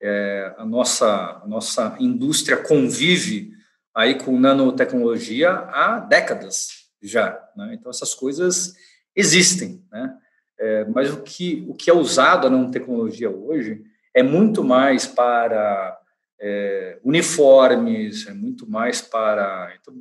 É, 0.00 0.54
a, 0.58 0.64
nossa, 0.64 1.40
a 1.42 1.46
nossa 1.46 1.96
indústria 2.00 2.56
convive 2.56 3.52
aí 3.94 4.18
com 4.18 4.38
nanotecnologia 4.38 5.50
há 5.50 6.00
décadas 6.00 6.88
já. 7.00 7.40
Né? 7.56 7.74
Então, 7.74 7.90
essas 7.90 8.14
coisas 8.14 8.74
existem. 9.14 9.84
Né? 9.90 10.14
É, 10.58 10.84
mas 10.86 11.12
o 11.12 11.22
que, 11.22 11.64
o 11.68 11.74
que 11.74 11.90
é 11.90 11.94
usado 11.94 12.46
a 12.46 12.50
nanotecnologia 12.50 13.30
hoje 13.30 13.84
é 14.14 14.22
muito 14.22 14.64
mais 14.64 15.06
para 15.06 15.98
é, 16.40 16.98
uniformes, 17.04 18.26
é 18.26 18.32
muito 18.32 18.68
mais 18.68 19.00
para. 19.00 19.74
Então, 19.78 19.94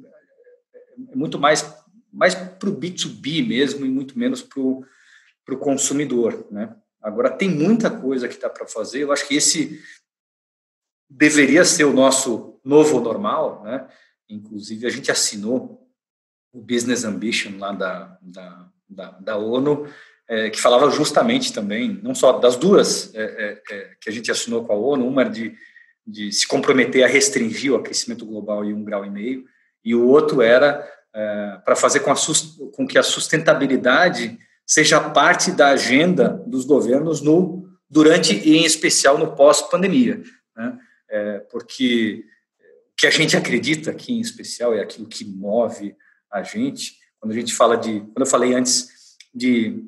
é, 0.74 1.12
é 1.12 1.16
muito 1.16 1.38
mais 1.38 1.62
mais 2.16 2.34
para 2.34 2.70
o 2.70 2.76
B2B 2.76 3.46
mesmo 3.46 3.86
e 3.86 3.90
muito 3.90 4.18
menos 4.18 4.42
para 4.42 4.62
o 4.62 5.58
consumidor. 5.60 6.48
Né? 6.50 6.74
Agora, 7.02 7.30
tem 7.30 7.50
muita 7.50 7.92
coisa 7.92 8.28
que 8.28 8.40
dá 8.40 8.50
para 8.50 8.66
fazer, 8.66 9.04
eu 9.04 9.12
acho 9.12 9.28
que 9.28 9.36
esse 9.36 9.84
deveria 11.10 11.66
ser 11.66 11.84
o 11.84 11.94
nosso 11.94 12.60
novo 12.64 13.02
normal, 13.02 13.64
né? 13.64 13.88
inclusive 14.30 14.88
a 14.88 14.90
gente 14.90 15.12
assinou 15.12 15.86
o 16.54 16.62
Business 16.62 17.04
Ambition 17.04 17.58
lá 17.60 17.74
da, 17.74 18.18
da, 18.22 18.72
da, 18.90 19.12
da 19.12 19.38
ONU, 19.38 19.88
é, 20.28 20.50
que 20.50 20.60
falava 20.60 20.90
justamente 20.90 21.54
também, 21.54 22.00
não 22.02 22.16
só 22.16 22.40
das 22.40 22.56
duas 22.56 23.14
é, 23.14 23.24
é, 23.24 23.62
é 23.76 23.90
que 24.02 24.10
a 24.10 24.12
gente 24.12 24.32
assinou 24.32 24.66
com 24.66 24.74
a 24.74 24.76
ONU, 24.76 25.08
uma 25.08 25.24
de, 25.24 25.54
de 26.06 26.32
se 26.32 26.48
comprometer 26.48 27.04
a 27.04 27.08
restringir 27.08 27.72
o 27.72 27.76
aquecimento 27.76 28.26
global 28.26 28.66
em 28.66 28.74
um 28.74 28.84
grau 28.84 29.06
e 29.06 29.10
meio, 29.10 29.46
e 29.84 29.94
o 29.94 30.08
outro 30.08 30.42
era 30.42 30.88
é, 31.14 31.60
para 31.64 31.76
fazer 31.76 32.00
com, 32.00 32.12
a, 32.12 32.16
com, 32.76 32.88
que 32.88 32.98
a 32.98 33.04
sustentabilidade 33.04 34.38
seja 34.66 35.00
parte 35.00 35.52
da 35.52 35.70
agenda 35.70 36.44
dos 36.48 36.66
governos 36.66 37.22
no 37.22 37.64
durante 37.88 38.36
e 38.36 38.58
em 38.58 38.66
especial 38.66 39.18
no 39.18 39.36
pós-pandemia, 39.36 40.24
né? 40.58 40.78
é, 41.10 41.40
porque 41.52 42.26
o 42.92 42.96
que 42.98 43.06
a 43.06 43.12
gente 43.12 43.38
acredita 43.38 43.92
aqui 43.92 44.14
em 44.14 44.22
especial 44.22 44.74
é 44.74 44.82
aquilo 44.82 45.08
que 45.08 45.24
move 45.24 45.96
a 46.32 46.42
gente. 46.42 46.98
Quando 47.20 47.32
a 47.32 47.36
gente 47.36 47.54
fala 47.54 47.78
de, 47.78 48.00
quando 48.00 48.22
eu 48.22 48.26
falei 48.26 48.54
antes 48.54 48.90
de, 49.34 49.86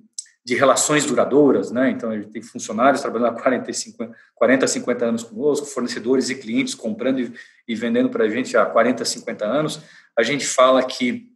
de 0.47 0.55
relações 0.55 1.05
duradouras, 1.05 1.71
né? 1.71 1.89
Então 1.89 2.13
gente 2.15 2.29
tem 2.29 2.41
funcionários 2.41 3.01
trabalhando 3.01 3.31
há 3.37 3.41
40, 3.41 3.73
50, 3.73 4.15
40, 4.33 4.65
50 4.65 5.05
anos 5.05 5.23
conosco, 5.23 5.65
fornecedores 5.65 6.29
e 6.29 6.35
clientes 6.35 6.73
comprando 6.73 7.19
e, 7.19 7.33
e 7.67 7.75
vendendo 7.75 8.09
para 8.09 8.23
a 8.23 8.29
gente 8.29 8.55
há 8.55 8.65
40, 8.65 9.03
50 9.03 9.45
anos 9.45 9.81
a 10.17 10.23
gente 10.23 10.47
fala 10.47 10.81
que 10.83 11.33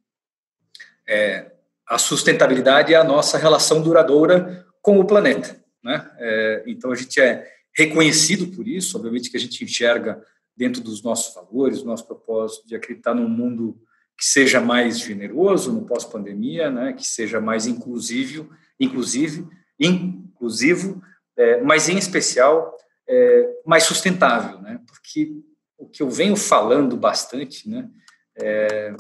é, 1.06 1.52
a 1.86 1.98
sustentabilidade 1.98 2.94
é 2.94 2.98
a 2.98 3.04
nossa 3.04 3.38
relação 3.38 3.82
duradoura 3.82 4.66
com 4.82 4.98
o 4.98 5.06
planeta. 5.06 5.62
Né? 5.84 6.10
É, 6.18 6.64
então, 6.66 6.90
a 6.90 6.96
gente 6.96 7.20
é 7.20 7.46
reconhecido 7.78 8.48
por 8.48 8.66
isso, 8.66 8.98
obviamente 8.98 9.30
que 9.30 9.36
a 9.36 9.40
gente 9.40 9.62
enxerga 9.64 10.24
dentro 10.56 10.82
dos 10.82 11.04
nossos 11.04 11.36
valores, 11.36 11.84
nosso 11.84 12.08
propósito 12.08 12.66
de 12.66 12.76
acreditar 12.76 13.14
num 13.14 13.28
mundo 13.28 13.78
que 14.18 14.26
seja 14.26 14.62
mais 14.62 15.00
generoso 15.00 15.74
no 15.74 15.86
pós-pandemia, 15.86 16.72
né? 16.72 16.94
que 16.94 17.06
seja 17.06 17.42
mais 17.42 17.68
inclusivo, 17.68 18.50
inclusive, 18.82 19.48
inclusivo, 19.80 21.02
é, 21.38 21.62
mas 21.62 21.88
em 21.88 21.98
especial 21.98 22.76
é, 23.08 23.62
mais 23.66 23.84
sustentável, 23.84 24.60
né? 24.62 24.80
porque 24.88 25.34
o 25.78 25.88
que 25.88 26.04
eu 26.04 26.10
venho 26.10 26.36
falando 26.36 26.96
bastante, 26.96 27.68
né, 27.68 27.90
é, 28.36 28.94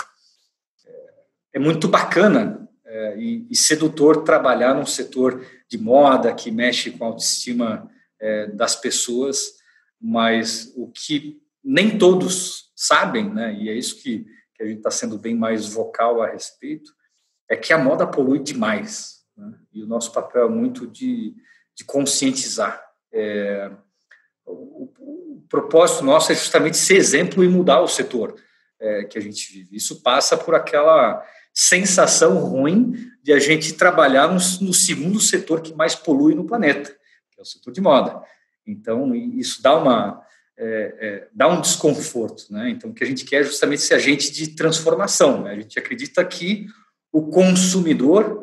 é 1.53 1.59
muito 1.59 1.87
bacana 1.87 2.67
é, 2.83 3.17
e, 3.17 3.47
e, 3.49 3.55
sedutor 3.55 4.23
trabalhar 4.23 4.73
num 4.73 4.85
setor 4.85 5.45
de 5.69 5.77
moda 5.77 6.33
que 6.33 6.49
mexe 6.49 6.91
com 6.91 7.03
a 7.03 7.07
autoestima 7.07 7.89
é, 8.19 8.47
das 8.47 8.75
pessoas, 8.75 9.53
mas 9.99 10.73
o 10.75 10.91
que 10.91 11.39
nem 11.63 11.97
todos 11.97 12.71
sabem, 12.75 13.31
né, 13.31 13.53
e 13.53 13.69
é 13.69 13.73
isso 13.73 14.01
que, 14.01 14.25
que 14.55 14.63
a 14.63 14.65
gente 14.65 14.77
está 14.77 14.91
sendo 14.91 15.17
bem 15.17 15.35
mais 15.35 15.67
vocal 15.67 16.21
a 16.21 16.27
respeito, 16.27 16.91
é 17.47 17.55
que 17.55 17.71
a 17.71 17.77
moda 17.77 18.07
polui 18.07 18.39
demais. 18.39 19.20
E 19.73 19.83
o 19.83 19.87
nosso 19.87 20.11
papel 20.11 20.45
é 20.45 20.49
muito 20.49 20.87
de, 20.87 21.35
de 21.75 21.83
conscientizar. 21.85 22.83
É, 23.13 23.71
o, 24.45 24.89
o 24.99 25.43
propósito 25.49 26.03
nosso 26.03 26.31
é 26.31 26.35
justamente 26.35 26.77
ser 26.77 26.95
exemplo 26.95 27.43
e 27.43 27.47
mudar 27.47 27.81
o 27.81 27.87
setor 27.87 28.35
é, 28.79 29.03
que 29.03 29.17
a 29.17 29.21
gente 29.21 29.51
vive. 29.51 29.75
Isso 29.75 30.01
passa 30.01 30.37
por 30.37 30.55
aquela 30.55 31.23
sensação 31.53 32.37
ruim 32.39 32.93
de 33.21 33.33
a 33.33 33.39
gente 33.39 33.73
trabalhar 33.73 34.27
no, 34.27 34.35
no, 34.35 34.73
segundo 34.73 35.19
setor 35.19 35.61
que 35.61 35.73
mais 35.73 35.93
polui 35.95 36.33
no 36.33 36.45
planeta, 36.45 36.89
que 37.31 37.39
é 37.39 37.41
o 37.41 37.45
setor 37.45 37.71
de 37.71 37.81
moda. 37.81 38.21
Então, 38.65 39.13
isso 39.15 39.61
dá 39.61 39.75
uma 39.75 40.21
é, 40.57 40.95
é, 40.99 41.27
dá 41.33 41.47
um 41.47 41.59
desconforto, 41.59 42.45
né? 42.51 42.69
Então, 42.69 42.91
o 42.91 42.93
que 42.93 43.03
a 43.03 43.07
gente 43.07 43.25
quer 43.25 43.41
é 43.41 43.43
justamente 43.43 43.81
ser 43.81 43.95
agente 43.95 44.31
de 44.31 44.49
transformação. 44.49 45.43
Né? 45.43 45.51
A 45.51 45.55
gente 45.55 45.79
acredita 45.79 46.23
que 46.23 46.67
o 47.11 47.29
consumidor 47.29 48.40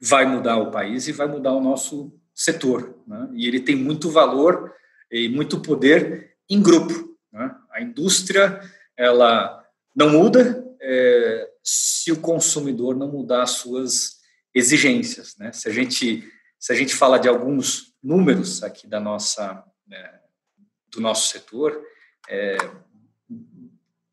vai 0.00 0.24
mudar 0.24 0.56
o 0.56 0.70
país 0.70 1.06
e 1.08 1.12
vai 1.12 1.26
mudar 1.26 1.52
o 1.52 1.60
nosso 1.60 2.12
setor, 2.34 2.96
né? 3.06 3.28
E 3.34 3.46
ele 3.46 3.60
tem 3.60 3.76
muito 3.76 4.10
valor 4.10 4.72
e 5.10 5.28
muito 5.28 5.60
poder 5.60 6.36
em 6.48 6.62
grupo. 6.62 7.16
Né? 7.32 7.54
A 7.70 7.82
indústria 7.82 8.60
ela 8.96 9.64
não 9.94 10.10
muda 10.10 10.64
é, 10.80 11.50
se 11.62 12.10
o 12.12 12.20
consumidor 12.20 12.96
não 12.96 13.08
mudar 13.08 13.42
as 13.42 13.50
suas 13.52 14.20
exigências. 14.54 15.36
Né? 15.36 15.52
Se, 15.52 15.68
a 15.68 15.72
gente, 15.72 16.24
se 16.58 16.72
a 16.72 16.74
gente 16.74 16.94
fala 16.94 17.18
de 17.18 17.28
alguns 17.28 17.94
números 18.02 18.62
aqui 18.62 18.86
da 18.86 18.98
nossa, 18.98 19.64
é, 19.92 20.20
do 20.90 21.00
nosso 21.00 21.30
setor, 21.30 21.80
é, 22.28 22.56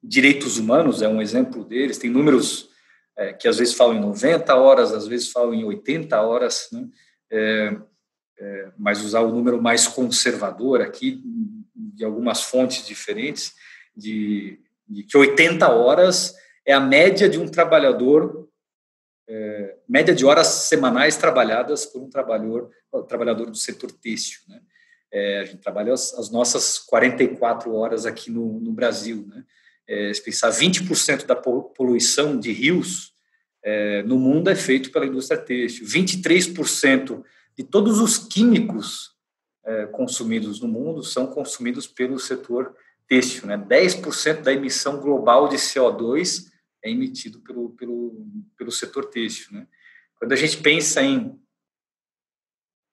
direitos 0.04 0.58
humanos 0.58 1.02
é 1.02 1.08
um 1.08 1.21
exemplo 1.21 1.63
deles, 1.63 1.97
tem 1.97 2.10
números 2.10 2.69
é, 3.17 3.34
que 3.34 3.47
às 3.47 3.58
vezes 3.58 3.73
falam 3.73 3.95
em 3.95 4.01
90 4.01 4.56
horas, 4.56 4.93
às 4.93 5.08
vezes 5.08 5.32
falam 5.32 5.53
em 5.53 5.63
80 5.63 6.21
horas, 6.21 6.69
né? 6.71 6.88
É, 7.32 7.77
é, 8.39 8.71
mas 8.77 9.03
usar 9.03 9.21
o 9.21 9.32
número 9.32 9.62
mais 9.62 9.88
conservador 9.88 10.82
aqui, 10.82 11.21
de 11.75 12.06
algumas 12.06 12.43
fontes 12.43 12.86
diferentes, 12.86 13.53
de, 13.95 14.60
de 14.88 15.03
que 15.03 15.17
80 15.17 15.67
horas 15.69 16.36
é 16.65 16.73
a 16.73 16.80
média 16.80 17.27
de 17.27 17.39
um 17.39 17.47
trabalhador, 17.47 18.47
é, 19.27 19.77
média 19.89 20.13
de 20.13 20.23
horas 20.23 20.47
semanais 20.47 21.17
trabalhadas 21.17 21.86
por 21.86 22.01
um 22.01 22.10
trabalhador, 22.10 22.69
trabalhador 23.08 23.49
do 23.49 23.58
setor 23.58 23.91
têxtil. 23.91 24.41
Né? 24.47 24.62
É, 25.12 25.39
a 25.39 25.45
gente 25.45 25.62
trabalha 25.62 25.93
as, 25.93 26.13
as, 26.13 26.30
nossas 26.30 26.77
44 26.77 27.73
horas 27.73 28.06
aqui 28.06 28.30
no, 28.30 28.60
no 28.60 28.71
Brasil. 28.71 29.25
Né? 29.27 29.43
É, 29.88 30.13
se 30.13 30.23
pensar 30.23 30.50
20% 30.50 31.26
da 31.26 31.36
poluição 31.36 32.38
de 32.39 32.52
rios 32.52 33.13
é, 33.63 34.04
no 34.04 34.17
mundo 34.17 34.50
é 34.50 34.56
feito 34.56 34.91
pela 34.91 35.06
indústria 35.06 35.39
têxtil, 35.39 35.86
23% 35.86 37.23
de 37.58 37.63
todos 37.63 38.00
os 38.00 38.17
químicos 38.17 39.15
é, 39.65 39.86
consumidos 39.88 40.60
no 40.62 40.67
mundo 40.67 41.04
são 41.04 41.28
consumidos 41.28 41.88
pelo 41.88 42.19
setor 42.19 42.76
têxtil. 43.08 43.47
Né? 43.47 43.58
10% 43.58 44.41
da 44.41 44.54
emissão 44.54 45.00
global 45.00 45.47
de 45.47 45.56
CO2 45.56 46.47
é 46.84 46.91
emitido 46.91 47.39
pelo, 47.39 47.71
pelo, 47.71 48.28
pelo 48.58 48.71
setor 48.71 49.06
têxtil. 49.06 49.58
Né? 49.58 49.67
Quando 50.15 50.34
a 50.34 50.36
gente 50.36 50.58
pensa 50.58 51.02
em 51.02 51.39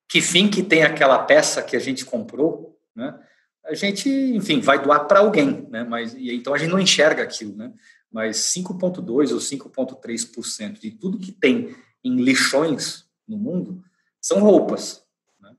que 0.09 0.20
fim 0.20 0.48
que 0.48 0.62
tem 0.62 0.85
aquela 0.85 1.18
peça 1.24 1.62
que 1.62 1.76
a 1.76 1.80
gente 1.80 2.04
comprou, 2.04 2.78
né? 2.94 3.18
A 3.64 3.74
gente, 3.74 4.09
enfim, 4.09 4.61
vai 4.61 4.83
doar 4.83 5.07
para 5.07 5.20
alguém, 5.20 5.66
né? 5.70 5.85
Mas 5.85 6.14
e 6.14 6.35
então 6.35 6.55
a 6.55 6.59
gente 6.59 6.70
não 6.70 6.79
enxerga 6.79 7.22
aquilo, 7.22 7.57
né? 7.57 7.72
Mas 8.12 8.37
5.2 8.55 9.33
ou 9.33 9.38
5.3% 9.38 10.79
de 10.79 10.90
tudo 10.92 11.18
que 11.18 11.33
tem 11.33 11.74
em 12.05 12.16
lixões 12.16 13.09
no 13.27 13.37
mundo 13.37 13.83
são 14.20 14.40
roupas. 14.40 15.03
Né? 15.40 15.50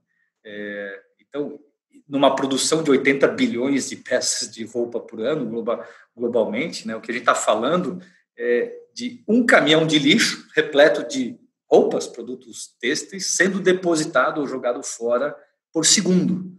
É, 0.45 1.01
então, 1.19 1.59
numa 2.07 2.35
produção 2.35 2.83
de 2.83 2.91
80 2.91 3.27
bilhões 3.29 3.89
de 3.89 3.97
peças 3.97 4.49
de 4.49 4.63
roupa 4.63 4.99
por 4.99 5.19
ano, 5.19 5.45
global, 5.45 5.83
globalmente, 6.15 6.87
né, 6.87 6.95
o 6.95 7.01
que 7.01 7.11
a 7.11 7.13
gente 7.13 7.23
está 7.23 7.35
falando 7.35 8.01
é 8.37 8.73
de 8.93 9.23
um 9.27 9.45
caminhão 9.45 9.85
de 9.85 9.99
lixo 9.99 10.47
repleto 10.55 11.05
de 11.05 11.37
roupas, 11.69 12.07
produtos 12.07 12.73
têxteis, 12.79 13.35
sendo 13.35 13.59
depositado 13.59 14.39
ou 14.39 14.47
jogado 14.47 14.81
fora 14.81 15.35
por 15.73 15.85
segundo 15.85 16.55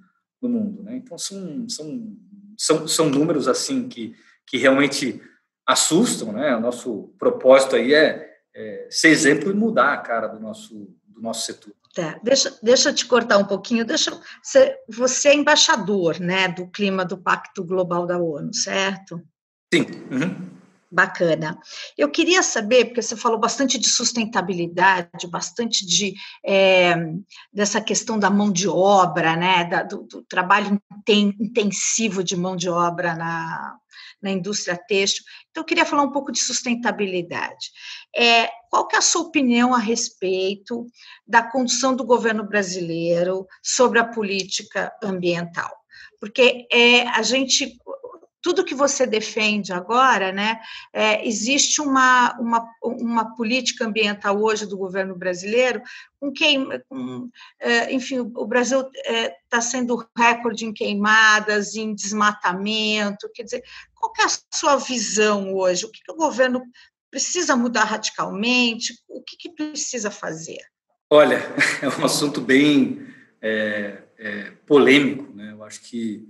no 0.48 0.60
mundo. 0.60 0.82
Né? 0.82 0.96
Então, 0.96 1.18
são, 1.18 1.68
são, 1.68 2.16
são, 2.56 2.88
são 2.88 3.10
números 3.10 3.48
assim 3.48 3.88
que, 3.88 4.14
que 4.46 4.56
realmente 4.56 5.20
assustam. 5.66 6.32
Né? 6.32 6.54
O 6.56 6.60
nosso 6.60 7.14
propósito 7.18 7.76
aí 7.76 7.94
é, 7.94 8.28
é 8.54 8.88
ser 8.90 9.08
exemplo 9.08 9.50
e 9.50 9.54
mudar 9.54 9.92
a 9.92 9.98
cara 9.98 10.28
do 10.28 10.40
nosso, 10.40 10.94
do 11.06 11.20
nosso 11.20 11.46
setor. 11.46 11.74
Tá, 11.94 12.20
deixa, 12.22 12.54
deixa 12.62 12.90
eu 12.90 12.94
te 12.94 13.06
cortar 13.06 13.38
um 13.38 13.44
pouquinho. 13.44 13.84
Deixa, 13.84 14.10
você, 14.42 14.76
você 14.86 15.28
é 15.28 15.34
embaixador 15.34 16.20
né, 16.20 16.48
do 16.48 16.66
clima 16.66 17.04
do 17.04 17.16
Pacto 17.16 17.64
Global 17.64 18.06
da 18.06 18.18
ONU, 18.18 18.52
certo? 18.52 19.22
Sim. 19.72 19.86
Uhum. 20.10 20.55
Bacana. 20.96 21.60
Eu 21.94 22.10
queria 22.10 22.42
saber, 22.42 22.86
porque 22.86 23.02
você 23.02 23.14
falou 23.14 23.38
bastante 23.38 23.76
de 23.76 23.86
sustentabilidade, 23.86 25.28
bastante 25.28 25.84
de 25.84 26.14
é, 26.42 26.94
dessa 27.52 27.82
questão 27.82 28.18
da 28.18 28.30
mão 28.30 28.50
de 28.50 28.66
obra, 28.66 29.36
né, 29.36 29.64
da, 29.66 29.82
do, 29.82 30.04
do, 30.04 30.22
trabalho 30.22 30.80
intensivo 31.38 32.24
de 32.24 32.34
mão 32.34 32.56
de 32.56 32.70
obra 32.70 33.14
na, 33.14 33.76
na 34.22 34.30
indústria 34.30 34.74
têxtil. 34.74 35.22
Então, 35.50 35.60
eu 35.60 35.66
queria 35.66 35.84
falar 35.84 36.02
um 36.02 36.12
pouco 36.12 36.32
de 36.32 36.40
sustentabilidade. 36.40 37.72
É, 38.16 38.48
qual 38.70 38.88
que 38.88 38.96
é 38.96 38.98
a 38.98 39.02
sua 39.02 39.20
opinião 39.20 39.74
a 39.74 39.78
respeito 39.78 40.86
da 41.26 41.42
condução 41.42 41.94
do 41.94 42.06
governo 42.06 42.42
brasileiro 42.42 43.46
sobre 43.62 43.98
a 43.98 44.08
política 44.08 44.90
ambiental? 45.02 45.70
Porque 46.18 46.66
é, 46.72 47.02
a 47.08 47.20
gente 47.20 47.76
tudo 48.46 48.64
que 48.64 48.76
você 48.76 49.04
defende 49.04 49.72
agora, 49.72 50.30
né, 50.30 50.60
é, 50.92 51.26
existe 51.26 51.80
uma, 51.80 52.32
uma, 52.38 52.64
uma 52.80 53.34
política 53.34 53.84
ambiental 53.84 54.40
hoje 54.40 54.64
do 54.64 54.76
governo 54.78 55.16
brasileiro 55.16 55.82
com 56.20 56.32
quem, 56.32 56.64
com, 56.88 57.28
é, 57.58 57.92
enfim, 57.92 58.20
o 58.20 58.46
Brasil 58.46 58.82
está 58.82 59.12
é, 59.12 59.36
tá 59.48 59.60
sendo 59.60 60.08
recorde 60.16 60.64
em 60.64 60.72
queimadas, 60.72 61.74
em 61.74 61.92
desmatamento, 61.92 63.28
quer 63.34 63.42
dizer, 63.42 63.64
qual 63.92 64.12
é 64.20 64.22
a 64.22 64.56
sua 64.56 64.76
visão 64.76 65.52
hoje? 65.52 65.84
O 65.84 65.90
que, 65.90 66.04
que 66.04 66.12
o 66.12 66.16
governo 66.16 66.62
precisa 67.10 67.56
mudar 67.56 67.82
radicalmente? 67.82 68.94
O 69.08 69.24
que, 69.24 69.36
que 69.36 69.50
precisa 69.50 70.08
fazer? 70.08 70.60
Olha, 71.10 71.42
é 71.82 71.88
um 72.00 72.04
assunto 72.04 72.40
bem 72.40 73.08
é, 73.42 74.04
é, 74.16 74.52
polêmico, 74.68 75.34
né? 75.34 75.50
Eu 75.50 75.64
acho 75.64 75.80
que 75.80 76.28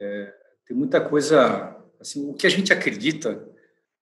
é, 0.00 0.39
tem 0.70 0.76
muita 0.76 1.00
coisa, 1.00 1.76
assim, 2.00 2.30
o 2.30 2.32
que 2.32 2.46
a 2.46 2.50
gente 2.50 2.72
acredita 2.72 3.44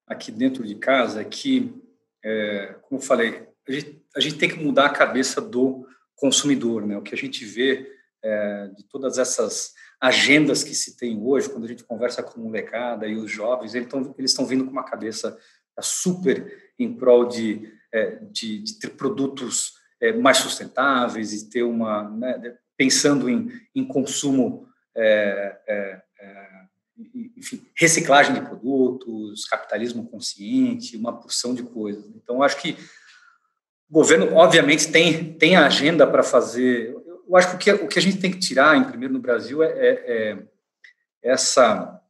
aqui 0.07 0.31
dentro 0.31 0.67
de 0.67 0.75
casa 0.75 1.23
é 1.23 1.25
que, 1.25 1.75
é, 2.23 2.75
como 2.83 3.01
eu 3.01 3.03
falei, 3.03 3.49
a 3.67 3.73
gente, 3.73 4.03
a 4.15 4.21
gente, 4.21 4.37
tem 4.37 4.51
que 4.51 4.63
mudar 4.63 4.85
a 4.85 4.91
cabeça 4.91 5.41
do 5.41 5.89
consumidor, 6.15 6.87
né? 6.87 6.99
O 6.99 7.01
que 7.01 7.15
a 7.15 7.17
gente 7.17 7.43
vê 7.43 7.91
é, 8.23 8.69
de 8.77 8.85
todas 8.85 9.17
essas 9.17 9.73
agendas 9.99 10.63
que 10.63 10.75
se 10.75 10.95
tem 10.95 11.19
hoje, 11.19 11.49
quando 11.49 11.65
a 11.65 11.69
gente 11.69 11.85
conversa 11.85 12.23
com 12.23 12.39
molecada 12.39 13.07
e 13.07 13.17
os 13.17 13.31
jovens, 13.31 13.75
eles 13.75 13.87
estão 13.87 14.15
eles 14.19 14.31
estão 14.31 14.45
vindo 14.45 14.67
com 14.67 14.71
uma 14.71 14.85
cabeça 14.85 15.39
super 15.81 16.71
em 16.79 16.93
prol 16.93 17.27
de, 17.27 17.73
é, 17.91 18.17
de, 18.31 18.59
de, 18.59 18.79
ter 18.79 18.91
produtos 18.91 19.73
é, 20.03 20.13
mais 20.13 20.37
sustentáveis 20.37 21.33
e 21.33 21.49
ter 21.49 21.63
uma, 21.63 22.11
né, 22.11 22.59
pensando 22.77 23.27
em, 23.31 23.51
em 23.75 23.87
consumo 23.87 24.69
é, 24.95 25.61
é 25.67 26.08
enfim, 27.37 27.65
reciclagem 27.75 28.35
de 28.35 28.41
produtos, 28.41 29.45
capitalismo 29.45 30.09
consciente, 30.09 30.97
uma 30.97 31.19
porção 31.19 31.55
de 31.55 31.63
coisas. 31.63 32.05
Então, 32.17 32.43
acho 32.43 32.61
que 32.61 32.77
o 33.89 33.95
governo, 33.95 34.35
obviamente, 34.35 34.91
tem, 34.91 35.33
tem 35.35 35.57
agenda 35.57 36.07
para 36.07 36.23
fazer. 36.23 36.95
Eu 37.27 37.37
acho 37.37 37.51
que 37.51 37.55
o, 37.55 37.59
que 37.59 37.85
o 37.85 37.89
que 37.89 37.99
a 37.99 38.03
gente 38.03 38.19
tem 38.19 38.31
que 38.31 38.39
tirar, 38.39 38.77
em 38.77 38.85
primeiro, 38.85 39.15
no 39.15 39.21
Brasil, 39.21 39.63
é, 39.63 39.69
é, 39.69 40.33
é 40.33 40.39
essa, 41.23 42.01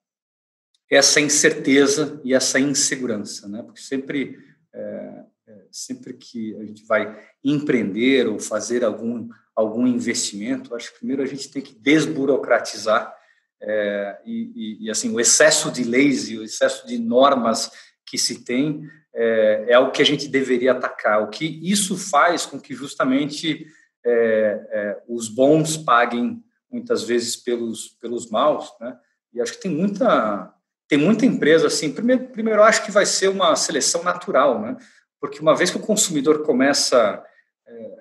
essa 0.90 1.20
incerteza 1.20 2.20
e 2.24 2.32
essa 2.32 2.58
insegurança, 2.58 3.46
né? 3.46 3.62
Porque 3.62 3.80
sempre, 3.80 4.38
é, 4.72 5.24
é, 5.46 5.66
sempre 5.70 6.14
que 6.14 6.56
a 6.56 6.64
gente 6.64 6.84
vai 6.86 7.28
empreender 7.44 8.26
ou 8.26 8.38
fazer 8.38 8.84
algum, 8.84 9.28
algum 9.54 9.86
investimento, 9.86 10.74
acho 10.74 10.92
que 10.92 10.98
primeiro 10.98 11.22
a 11.22 11.26
gente 11.26 11.50
tem 11.50 11.62
que 11.62 11.74
desburocratizar 11.74 13.17
é, 13.60 14.18
e, 14.24 14.86
e, 14.86 14.90
assim 14.90 15.12
o 15.12 15.18
excesso 15.18 15.70
de 15.70 15.82
leis 15.82 16.28
e 16.28 16.38
o 16.38 16.44
excesso 16.44 16.86
de 16.86 16.98
normas 16.98 17.70
que 18.06 18.16
se 18.16 18.44
tem 18.44 18.82
é, 19.14 19.66
é 19.70 19.78
o 19.78 19.90
que 19.90 20.00
a 20.00 20.04
gente 20.04 20.28
deveria 20.28 20.72
atacar. 20.72 21.22
O 21.22 21.28
que 21.28 21.60
isso 21.62 21.96
faz 21.96 22.46
com 22.46 22.60
que 22.60 22.74
justamente 22.74 23.66
é, 24.04 24.68
é, 24.70 25.02
os 25.08 25.28
bons 25.28 25.76
paguem 25.76 26.42
muitas 26.70 27.02
vezes 27.02 27.34
pelos 27.34 27.88
pelos 28.00 28.30
maus, 28.30 28.72
né? 28.80 28.96
E 29.32 29.40
acho 29.40 29.52
que 29.52 29.60
tem 29.60 29.70
muita 29.70 30.54
tem 30.86 30.98
muita 30.98 31.26
empresa 31.26 31.66
assim. 31.66 31.92
Primeiro, 31.92 32.28
primeiro 32.28 32.62
acho 32.62 32.84
que 32.84 32.90
vai 32.90 33.04
ser 33.04 33.28
uma 33.28 33.56
seleção 33.56 34.02
natural, 34.04 34.60
né? 34.60 34.76
Porque 35.20 35.40
uma 35.40 35.56
vez 35.56 35.70
que 35.70 35.76
o 35.76 35.82
consumidor 35.82 36.44
começa 36.44 37.22
é, 37.66 37.97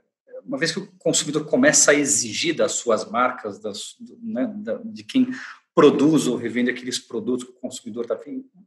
uma 0.48 0.58
vez 0.58 0.72
que 0.72 0.80
o 0.80 0.88
consumidor 0.98 1.46
começa 1.46 1.92
a 1.92 1.96
exigir 1.96 2.56
das 2.56 2.72
suas 2.74 3.10
marcas, 3.10 3.60
das, 3.60 3.96
né, 4.22 4.52
de 4.86 5.04
quem 5.04 5.28
produz 5.76 6.26
ou 6.26 6.38
revende 6.38 6.72
aqueles 6.72 6.98
produtos 6.98 7.46
que 7.46 7.52
o 7.52 7.60
consumidor 7.60 8.04
está 8.04 8.18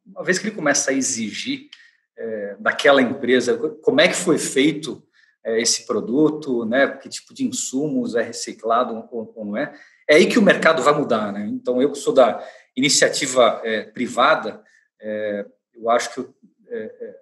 uma 0.07 0.23
vez 0.23 0.39
que 0.39 0.47
ele 0.47 0.55
começa 0.55 0.91
a 0.91 0.95
exigir 0.95 1.69
é, 2.17 2.57
daquela 2.61 3.03
empresa 3.03 3.57
como 3.83 4.01
é 4.01 4.09
que 4.09 4.15
foi 4.15 4.39
feito 4.39 5.03
é, 5.43 5.61
esse 5.61 5.87
produto, 5.87 6.65
né, 6.67 6.87
que 6.87 7.09
tipo 7.09 7.33
de 7.33 7.45
insumos 7.45 8.15
é 8.15 8.23
reciclado 8.23 8.95
ou, 9.11 9.33
ou, 9.35 9.45
não 9.45 9.57
é, 9.57 9.75
é 10.09 10.17
aí 10.17 10.27
que 10.27 10.39
o 10.39 10.43
mercado 10.43 10.83
vai 10.83 10.95
mudar. 10.97 11.33
Né? 11.33 11.47
Então, 11.47 11.81
eu 11.81 11.91
que 11.91 11.99
sou 11.99 12.13
da 12.13 12.47
iniciativa 12.77 13.61
é, 13.65 13.85
privada, 13.85 14.63
é, 15.01 15.47
eu 15.75 15.89
acho 15.89 16.15
que 16.15 16.21
é, 16.69 16.79
é, 16.79 17.17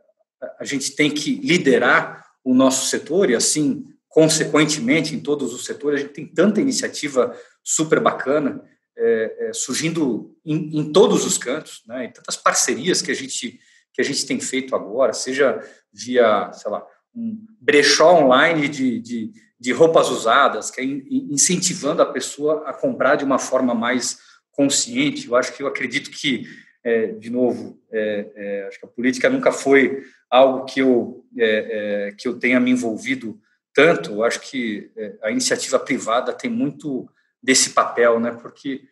a 0.59 0.65
gente 0.65 0.95
tem 0.95 1.11
que 1.11 1.37
liderar 1.37 2.27
o 2.45 2.53
nosso 2.55 2.87
setor 2.87 3.31
e, 3.31 3.37
assim, 3.37 3.85
consequentemente, 4.09 5.15
em 5.15 5.21
todos 5.21 5.53
os 5.53 5.65
setores, 5.65 6.01
a 6.01 6.03
gente 6.03 6.15
tem 6.15 6.27
tanta 6.27 6.61
iniciativa 6.61 7.37
super 7.63 8.01
bacana 8.01 8.65
é, 8.97 9.49
é, 9.49 9.53
surgindo 9.53 10.37
em, 10.45 10.79
em, 10.79 10.93
todos 10.93 11.25
os 11.25 11.39
cantos, 11.39 11.83
né, 11.87 12.07
e 12.07 12.13
tantas 12.13 12.37
parcerias 12.37 13.01
que 13.01 13.11
a 13.11 13.15
gente 13.15 13.61
que 13.93 14.03
a 14.03 14.05
gente 14.05 14.27
tem 14.27 14.39
feito 14.39 14.77
agora, 14.77 15.13
seja 15.13 15.61
via, 15.93 16.53
sei 16.53 16.71
lá, 16.71 16.87
um 17.13 17.37
brechó 17.61 18.15
online 18.15 18.69
de, 18.69 19.01
de, 19.01 19.33
de 19.59 19.73
roupas 19.73 20.09
usadas, 20.09 20.71
que 20.71 20.81
é 20.81 20.85
incentivando 20.85 22.01
a 22.01 22.07
pessoa 22.07 22.63
a 22.69 22.73
comprar 22.73 23.17
de 23.17 23.25
uma 23.25 23.41
forma 23.41 23.75
mais 23.75 24.19
consciente. 24.53 25.27
Eu 25.27 25.35
acho 25.35 25.53
que 25.53 25.65
eu 25.65 25.67
acredito 25.67 26.13
que, 26.13 26.47
é, 26.85 27.07
de 27.09 27.29
novo, 27.29 27.83
é, 27.91 28.31
é, 28.37 28.67
acho 28.69 28.79
que 28.79 28.87
a 28.87 28.89
política 28.89 29.29
nunca 29.29 29.51
foi 29.51 30.05
algo 30.31 30.65
que 30.65 30.79
eu 30.81 31.25
é, 31.37 32.15
que 32.17 32.29
eu 32.29 32.39
tenha 32.39 32.61
me 32.61 32.71
envolvido 32.71 33.41
tanto, 33.79 34.11
eu 34.11 34.25
acho 34.25 34.41
que 34.41 34.91
é, 34.97 35.15
a 35.23 35.31
iniciativa 35.31 35.79
privada 35.79 36.33
tem 36.33 36.51
muito 36.51 37.09
desse 37.41 37.71
papel, 37.71 38.19
né? 38.19 38.33
Porque 38.33 38.83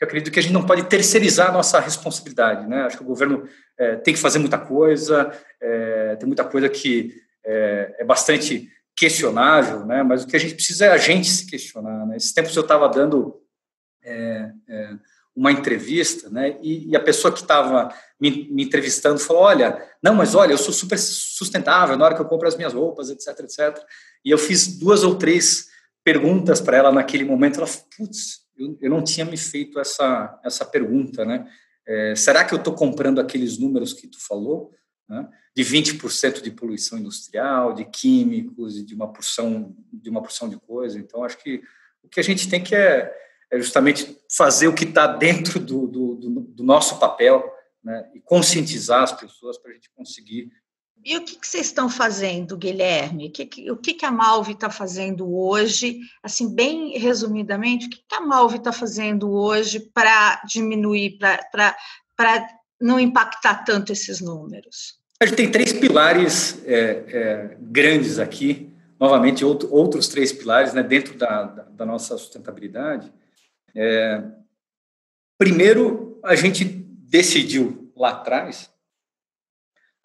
eu 0.00 0.04
acredito 0.04 0.32
que 0.32 0.38
a 0.40 0.42
gente 0.42 0.52
não 0.52 0.66
pode 0.66 0.82
terceirizar 0.82 1.50
a 1.50 1.52
nossa 1.52 1.78
responsabilidade, 1.78 2.66
né? 2.66 2.82
Acho 2.82 2.96
que 2.96 3.04
o 3.04 3.06
governo 3.06 3.48
é, 3.78 3.94
tem 3.94 4.12
que 4.12 4.18
fazer 4.18 4.40
muita 4.40 4.58
coisa, 4.58 5.30
é, 5.60 6.16
tem 6.16 6.26
muita 6.26 6.44
coisa 6.44 6.68
que 6.68 7.14
é, 7.44 7.94
é, 8.00 8.04
bastante 8.04 8.68
questionável, 8.96 9.86
né? 9.86 10.02
Mas 10.02 10.24
o 10.24 10.26
que 10.26 10.34
a 10.34 10.40
gente 10.40 10.56
precisa 10.56 10.86
é 10.86 10.90
a 10.90 10.98
gente 10.98 11.30
se 11.30 11.46
questionar. 11.46 12.04
Né? 12.04 12.16
Esses 12.16 12.32
tempos 12.32 12.56
eu 12.56 12.62
estava 12.62 12.88
dando 12.88 13.40
é, 14.02 14.50
é, 14.68 14.90
uma 15.34 15.50
entrevista, 15.50 16.28
né? 16.28 16.58
E, 16.62 16.90
e 16.90 16.96
a 16.96 17.00
pessoa 17.00 17.32
que 17.32 17.40
estava 17.40 17.92
me, 18.20 18.48
me, 18.50 18.64
entrevistando 18.64 19.18
falou: 19.18 19.42
Olha, 19.42 19.82
não, 20.02 20.14
mas 20.14 20.34
olha, 20.34 20.52
eu 20.52 20.58
sou 20.58 20.72
super 20.72 20.98
sustentável 20.98 21.96
na 21.96 22.04
hora 22.04 22.14
que 22.14 22.20
eu 22.20 22.28
compro 22.28 22.46
as 22.46 22.56
minhas 22.56 22.74
roupas, 22.74 23.10
etc, 23.10 23.28
etc. 23.40 23.78
E 24.24 24.30
eu 24.30 24.38
fiz 24.38 24.78
duas 24.78 25.02
ou 25.02 25.16
três 25.16 25.68
perguntas 26.04 26.60
para 26.60 26.76
ela 26.76 26.92
naquele 26.92 27.24
momento. 27.24 27.58
Ela 27.58 27.66
falou: 27.66 27.86
Putz, 27.96 28.42
eu, 28.56 28.78
eu 28.80 28.90
não 28.90 29.02
tinha 29.02 29.24
me 29.24 29.36
feito 29.36 29.80
essa, 29.80 30.38
essa 30.44 30.64
pergunta, 30.64 31.24
né? 31.24 31.48
É, 31.86 32.14
será 32.14 32.44
que 32.44 32.54
eu 32.54 32.58
estou 32.58 32.74
comprando 32.74 33.20
aqueles 33.20 33.58
números 33.58 33.92
que 33.92 34.06
tu 34.06 34.18
falou, 34.20 34.72
né? 35.08 35.28
de 35.54 35.64
20% 35.64 36.40
de 36.40 36.50
poluição 36.50 36.98
industrial, 36.98 37.74
de 37.74 37.84
químicos 37.84 38.78
e 38.78 38.84
de 38.84 38.94
uma 38.94 39.12
porção 39.12 39.74
de 39.92 40.08
uma 40.08 40.22
porção 40.22 40.48
de 40.48 40.56
coisa? 40.60 40.98
Então, 40.98 41.24
acho 41.24 41.38
que 41.38 41.62
o 42.02 42.08
que 42.08 42.20
a 42.20 42.22
gente 42.22 42.48
tem 42.48 42.62
que 42.62 42.74
é, 42.74 43.12
é 43.52 43.58
justamente 43.58 44.18
fazer 44.34 44.66
o 44.66 44.74
que 44.74 44.84
está 44.84 45.06
dentro 45.06 45.60
do, 45.60 45.86
do, 45.86 46.14
do, 46.16 46.64
nosso 46.64 46.98
papel 46.98 47.44
né? 47.84 48.10
e 48.14 48.20
conscientizar 48.20 49.02
as 49.02 49.12
pessoas 49.12 49.58
para 49.58 49.70
a 49.70 49.74
gente 49.74 49.90
conseguir 49.94 50.50
e 51.04 51.16
o 51.16 51.24
que, 51.24 51.36
que 51.36 51.46
vocês 51.46 51.66
estão 51.66 51.88
fazendo, 51.88 52.56
Guilherme? 52.56 53.26
O 53.26 53.32
que, 53.32 53.70
o 53.72 53.76
que, 53.76 53.94
que 53.94 54.06
a 54.06 54.12
Malve 54.12 54.52
está 54.52 54.70
fazendo 54.70 55.36
hoje? 55.36 55.98
Assim, 56.22 56.54
bem 56.54 56.96
resumidamente, 56.96 57.86
o 57.86 57.90
que, 57.90 58.04
que 58.08 58.14
a 58.14 58.20
Malve 58.20 58.58
está 58.58 58.70
fazendo 58.70 59.28
hoje 59.32 59.80
para 59.80 60.40
diminuir, 60.46 61.18
para 61.18 62.46
não 62.80 63.00
impactar 63.00 63.64
tanto 63.64 63.92
esses 63.92 64.20
números? 64.20 65.00
A 65.20 65.26
gente 65.26 65.36
tem 65.36 65.50
três 65.50 65.72
pilares 65.72 66.62
é, 66.64 67.04
é, 67.08 67.56
grandes 67.60 68.20
aqui, 68.20 68.70
novamente, 68.98 69.44
outro, 69.44 69.72
outros 69.74 70.06
três 70.06 70.32
pilares 70.32 70.72
né, 70.72 70.84
dentro 70.84 71.18
da, 71.18 71.42
da, 71.42 71.62
da 71.64 71.86
nossa 71.86 72.16
sustentabilidade. 72.16 73.12
É, 73.74 74.22
primeiro, 75.38 76.20
a 76.24 76.34
gente 76.34 76.64
decidiu 76.64 77.92
lá 77.96 78.10
atrás 78.10 78.70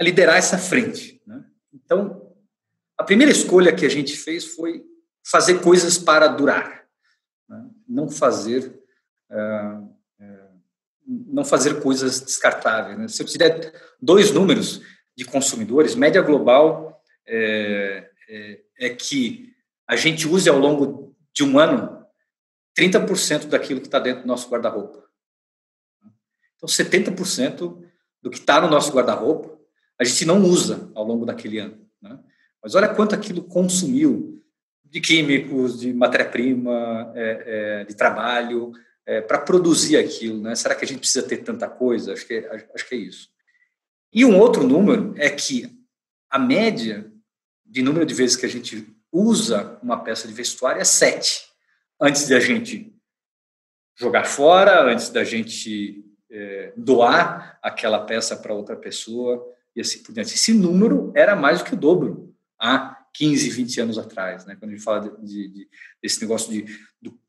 liderar 0.01 0.37
essa 0.37 0.57
frente. 0.57 1.21
Né? 1.25 1.43
Então, 1.73 2.35
a 2.97 3.03
primeira 3.03 3.31
escolha 3.31 3.75
que 3.75 3.85
a 3.85 3.89
gente 3.89 4.15
fez 4.15 4.45
foi 4.45 4.83
fazer 5.25 5.61
coisas 5.61 5.97
para 5.97 6.27
durar, 6.27 6.85
né? 7.49 7.69
não 7.87 8.09
fazer 8.09 8.81
uh, 9.29 9.83
uh, 10.19 10.57
não 11.07 11.45
fazer 11.45 11.81
coisas 11.81 12.19
descartáveis. 12.19 12.97
Né? 12.97 13.07
Se 13.07 13.21
eu 13.21 13.25
tiver 13.25 13.73
dois 14.01 14.31
números 14.31 14.81
de 15.15 15.25
consumidores, 15.25 15.95
média 15.95 16.21
global 16.21 17.01
é, 17.25 18.09
é, 18.29 18.59
é 18.79 18.89
que 18.89 19.53
a 19.87 19.95
gente 19.95 20.27
use 20.27 20.49
ao 20.49 20.59
longo 20.59 21.15
de 21.33 21.43
um 21.43 21.57
ano 21.57 21.96
30% 22.77 23.47
daquilo 23.47 23.81
que 23.81 23.87
está 23.87 23.99
dentro 23.99 24.21
do 24.21 24.27
nosso 24.27 24.49
guarda-roupa. 24.49 25.03
Então, 26.55 26.67
70% 26.67 27.83
do 28.21 28.29
que 28.29 28.37
está 28.37 28.61
no 28.61 28.69
nosso 28.69 28.91
guarda-roupa 28.91 29.57
a 29.99 30.03
gente 30.03 30.25
não 30.25 30.43
usa 30.43 30.91
ao 30.93 31.03
longo 31.03 31.25
daquele 31.25 31.59
ano. 31.59 31.79
Né? 32.01 32.19
Mas 32.61 32.75
olha 32.75 32.93
quanto 32.93 33.15
aquilo 33.15 33.43
consumiu 33.43 34.43
de 34.83 35.01
químicos, 35.01 35.79
de 35.79 35.91
matéria-prima, 35.91 37.11
é, 37.15 37.43
é, 37.45 37.83
de 37.83 37.95
trabalho, 37.95 38.71
é, 39.05 39.21
para 39.21 39.39
produzir 39.39 39.97
aquilo. 39.97 40.41
Né? 40.41 40.55
Será 40.55 40.75
que 40.75 40.85
a 40.85 40.87
gente 40.87 40.99
precisa 40.99 41.27
ter 41.27 41.37
tanta 41.37 41.67
coisa? 41.67 42.13
Acho 42.13 42.25
que, 42.25 42.37
acho 42.73 42.87
que 42.87 42.95
é 42.95 42.97
isso. 42.97 43.29
E 44.13 44.23
um 44.23 44.37
outro 44.37 44.63
número 44.63 45.13
é 45.17 45.29
que 45.29 45.75
a 46.29 46.39
média 46.39 47.11
de 47.65 47.81
número 47.81 48.05
de 48.05 48.13
vezes 48.13 48.35
que 48.35 48.45
a 48.45 48.49
gente 48.49 48.87
usa 49.11 49.77
uma 49.81 50.01
peça 50.03 50.27
de 50.27 50.33
vestuário 50.33 50.79
é 50.79 50.85
sete. 50.85 51.47
Antes 51.99 52.27
de 52.27 52.35
a 52.35 52.39
gente 52.39 52.93
jogar 53.95 54.25
fora, 54.25 54.83
antes 54.83 55.09
da 55.09 55.23
gente 55.23 56.05
é, 56.29 56.73
doar 56.77 57.57
aquela 57.61 58.05
peça 58.05 58.35
para 58.35 58.53
outra 58.53 58.75
pessoa, 58.75 59.43
e 59.77 59.81
assim 59.81 60.01
por 60.01 60.11
diante. 60.11 60.33
Esse 60.33 60.53
número 60.53 61.11
era 61.15 61.35
mais 61.35 61.59
do 61.59 61.65
que 61.65 61.73
o 61.73 61.77
dobro 61.77 62.35
há 62.59 62.97
15, 63.13 63.49
20 63.49 63.81
anos 63.81 63.97
atrás, 63.97 64.45
né? 64.45 64.55
quando 64.55 64.71
a 64.71 64.75
gente 64.75 64.83
fala 64.83 65.17
de, 65.21 65.47
de, 65.49 65.69
desse 66.01 66.19
negócio 66.21 66.51
de, 66.51 66.65
do, 67.01 67.19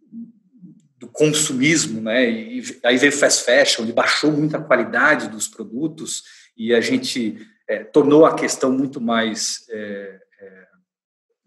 do, 0.99 1.09
consumismo, 1.09 2.01
né? 2.01 2.31
e 2.31 2.63
aí 2.85 2.97
veio 2.97 3.13
fast 3.13 3.45
fashion, 3.45 3.83
onde 3.83 3.93
baixou 3.93 4.33
muito 4.33 4.57
a 4.57 4.63
qualidade 4.63 5.29
dos 5.29 5.47
produtos 5.47 6.23
e 6.57 6.75
a 6.75 6.81
gente 6.81 7.47
é, 7.69 7.85
tornou 7.85 8.25
a 8.25 8.35
questão 8.35 8.73
muito 8.73 9.01
mais, 9.01 9.67
é, 9.69 10.21
é, 10.41 10.67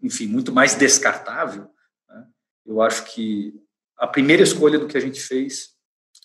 enfim, 0.02 0.26
muito 0.26 0.52
mais 0.52 0.74
descartável. 0.74 1.68
Eu 2.66 2.80
acho 2.80 3.04
que 3.12 3.54
a 3.98 4.06
primeira 4.06 4.42
escolha 4.42 4.78
do 4.78 4.86
que 4.86 4.96
a 4.96 5.00
gente 5.00 5.20
fez 5.20 5.70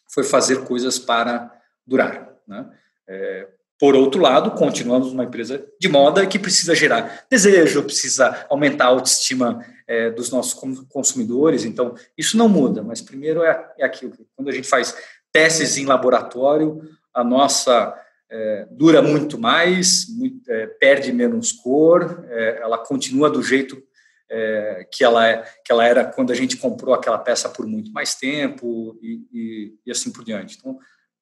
foi 0.10 0.24
fazer 0.24 0.64
coisas 0.66 0.98
para 0.98 1.52
durar, 1.86 2.34
né? 2.48 2.70
É, 3.08 3.48
por 3.80 3.96
outro 3.96 4.20
lado, 4.20 4.52
continuamos 4.52 5.12
uma 5.12 5.24
empresa 5.24 5.64
de 5.80 5.88
moda 5.88 6.26
que 6.26 6.40
precisa 6.40 6.74
gerar 6.74 7.26
desejo, 7.30 7.84
precisa 7.84 8.46
aumentar 8.50 8.86
a 8.86 8.88
autoestima 8.88 9.64
é, 9.88 10.10
dos 10.10 10.32
nossos 10.32 10.56
consumidores. 10.90 11.64
Então, 11.64 11.94
isso 12.18 12.38
não 12.38 12.50
muda, 12.50 12.82
mas 12.82 13.02
primeiro 13.02 13.44
é, 13.44 13.74
é 13.78 13.86
aquilo. 13.86 14.14
Quando 14.36 14.50
a 14.50 14.52
gente 14.52 14.68
faz 14.68 14.98
testes 15.32 15.78
em 15.78 15.86
laboratório, 15.86 16.82
a 17.14 17.24
nossa 17.24 17.96
é, 18.30 18.68
dura 18.72 19.00
muito 19.02 19.38
mais, 19.38 20.08
muito, 20.10 20.52
é, 20.52 20.66
perde 20.66 21.14
menos 21.14 21.52
cor, 21.52 22.26
é, 22.30 22.60
ela 22.62 22.80
continua 22.80 23.30
do 23.30 23.44
jeito 23.44 23.82
é, 24.30 24.88
que, 24.92 25.04
ela 25.04 25.28
é, 25.28 25.44
que 25.64 25.72
ela 25.72 25.86
era 25.86 26.06
quando 26.06 26.32
a 26.32 26.36
gente 26.36 26.58
comprou 26.58 26.94
aquela 26.94 27.18
peça 27.18 27.50
por 27.50 27.66
muito 27.66 27.92
mais 27.92 28.16
tempo 28.16 28.98
e, 29.02 29.28
e, 29.32 29.74
e 29.86 29.92
assim 29.92 30.12
por 30.12 30.24
diante. 30.24 30.58
Então, 30.58 30.78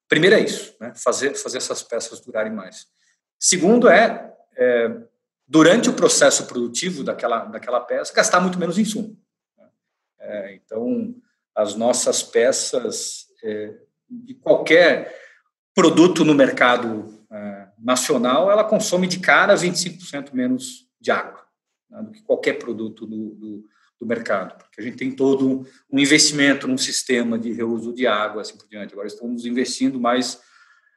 Primeiro 0.08 0.36
é 0.36 0.40
isso, 0.40 0.76
né? 0.80 0.94
fazer, 0.96 1.36
fazer 1.36 1.58
essas 1.58 1.82
peças 1.82 2.20
durarem 2.20 2.54
mais. 2.54 2.88
Segundo 3.40 3.90
é, 3.90 4.34
é, 4.56 4.98
durante 5.48 5.90
o 5.90 5.94
processo 5.94 6.46
produtivo 6.46 7.04
daquela, 7.04 7.46
daquela 7.46 7.82
peça, 7.82 8.14
gastar 8.14 8.40
muito 8.40 8.60
menos 8.60 8.78
insumo. 8.78 9.18
Né? 9.58 9.68
É, 10.20 10.56
então, 10.56 11.16
as 11.56 11.76
nossas 11.76 12.22
peças, 12.22 13.26
é, 13.44 13.74
de 14.08 14.36
qualquer 14.36 15.20
produto 15.74 16.24
no 16.24 16.36
mercado 16.36 17.26
é, 17.32 17.68
nacional, 17.80 18.52
ela 18.52 18.64
consome 18.64 19.08
de 19.08 19.20
cara 19.20 19.56
25% 19.56 20.34
menos 20.34 20.88
de 21.02 21.10
água 21.10 21.45
né, 21.96 22.04
do 22.04 22.12
que 22.12 22.22
qualquer 22.22 22.60
produto 22.60 23.06
do, 23.06 23.30
do 23.36 23.70
do 24.00 24.06
mercado, 24.06 24.58
porque 24.58 24.82
a 24.82 24.84
gente 24.84 24.98
tem 24.98 25.12
todo 25.12 25.66
um 25.90 26.00
investimento 26.00 26.68
num 26.68 26.78
sistema 26.78 27.40
de 27.40 27.52
reuso 27.52 27.94
de 27.94 28.06
água, 28.06 28.42
assim 28.42 28.58
por 28.58 28.68
diante. 28.68 28.94
Agora 28.94 29.08
estamos 29.08 29.46
investindo 29.46 30.00
mais, 30.00 30.42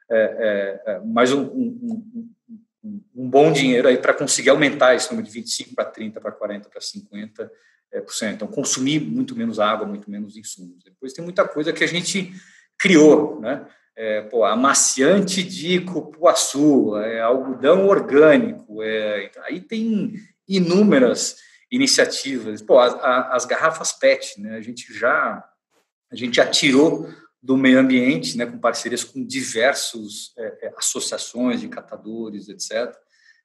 é, 0.09 0.81
é, 0.85 0.91
é 0.91 0.99
mais 0.99 1.31
um, 1.31 1.43
um, 1.43 2.29
um, 2.83 3.01
um, 3.15 3.29
bom 3.29 3.51
dinheiro 3.51 3.87
aí 3.87 3.97
para 3.97 4.13
conseguir 4.13 4.49
aumentar 4.49 4.95
esse 4.95 5.09
número 5.09 5.27
de 5.27 5.33
25 5.33 5.75
para 5.75 5.85
30, 5.85 6.19
para 6.19 6.31
40, 6.31 6.69
para 6.69 6.81
50 6.81 7.51
é, 7.91 8.01
por 8.01 8.13
cento. 8.13 8.35
Então, 8.35 8.47
consumir 8.47 8.99
muito 8.99 9.35
menos 9.35 9.59
água, 9.59 9.87
muito 9.87 10.11
menos 10.11 10.35
insumos. 10.35 10.83
Depois 10.83 11.13
tem 11.13 11.23
muita 11.23 11.47
coisa 11.47 11.71
que 11.71 11.83
a 11.83 11.87
gente 11.87 12.33
criou, 12.77 13.39
né? 13.39 13.65
É, 13.95 14.21
pô, 14.21 14.45
amaciante 14.45 15.43
de 15.43 15.81
cupuaçu, 15.81 16.95
é, 16.99 17.19
algodão 17.19 17.85
orgânico, 17.85 18.81
é, 18.81 19.29
aí 19.43 19.59
tem 19.59 20.13
inúmeras 20.49 21.37
iniciativas. 21.71 22.61
Pô, 22.61 22.79
a, 22.79 22.87
a, 22.87 23.35
as 23.35 23.45
garrafas 23.45 23.93
PET, 23.93 24.41
né? 24.41 24.57
A 24.57 24.61
gente 24.61 24.91
já 24.93 25.45
a 26.11 26.15
gente 26.15 26.37
já 26.37 26.47
tirou 26.47 27.07
do 27.41 27.55
meio 27.55 27.79
ambiente, 27.79 28.35
né, 28.35 28.45
com 28.45 28.57
parcerias 28.57 29.03
com 29.03 29.23
diversas 29.23 30.33
é, 30.37 30.67
é, 30.67 30.73
associações 30.75 31.61
de 31.61 31.69
catadores, 31.69 32.49
etc. 32.49 32.93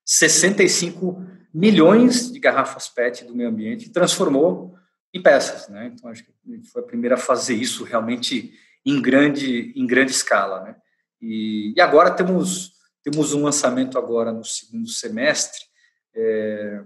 65 0.03 1.23
milhões 1.53 2.31
de 2.31 2.39
garrafas 2.39 2.89
PET 2.89 3.23
do 3.23 3.35
meio 3.35 3.49
ambiente 3.49 3.91
transformou 3.91 4.75
em 5.13 5.21
peças, 5.21 5.69
né? 5.69 5.91
Então 5.93 6.09
acho 6.09 6.25
que 6.25 6.31
a 6.47 6.55
gente 6.55 6.69
foi 6.69 6.81
a 6.81 6.85
primeira 6.85 7.15
a 7.15 7.19
fazer 7.19 7.55
isso 7.55 7.83
realmente 7.83 8.53
em 8.85 9.01
grande 9.01 9.71
em 9.75 9.87
grande 9.87 10.11
escala, 10.11 10.63
né? 10.63 10.75
E, 11.21 11.73
e 11.75 11.81
agora 11.81 12.11
temos 12.11 12.73
temos 13.01 13.33
um 13.33 13.43
lançamento 13.43 13.97
agora 13.97 14.33
no 14.33 14.43
segundo 14.43 14.89
semestre 14.89 15.61
é, 16.15 16.83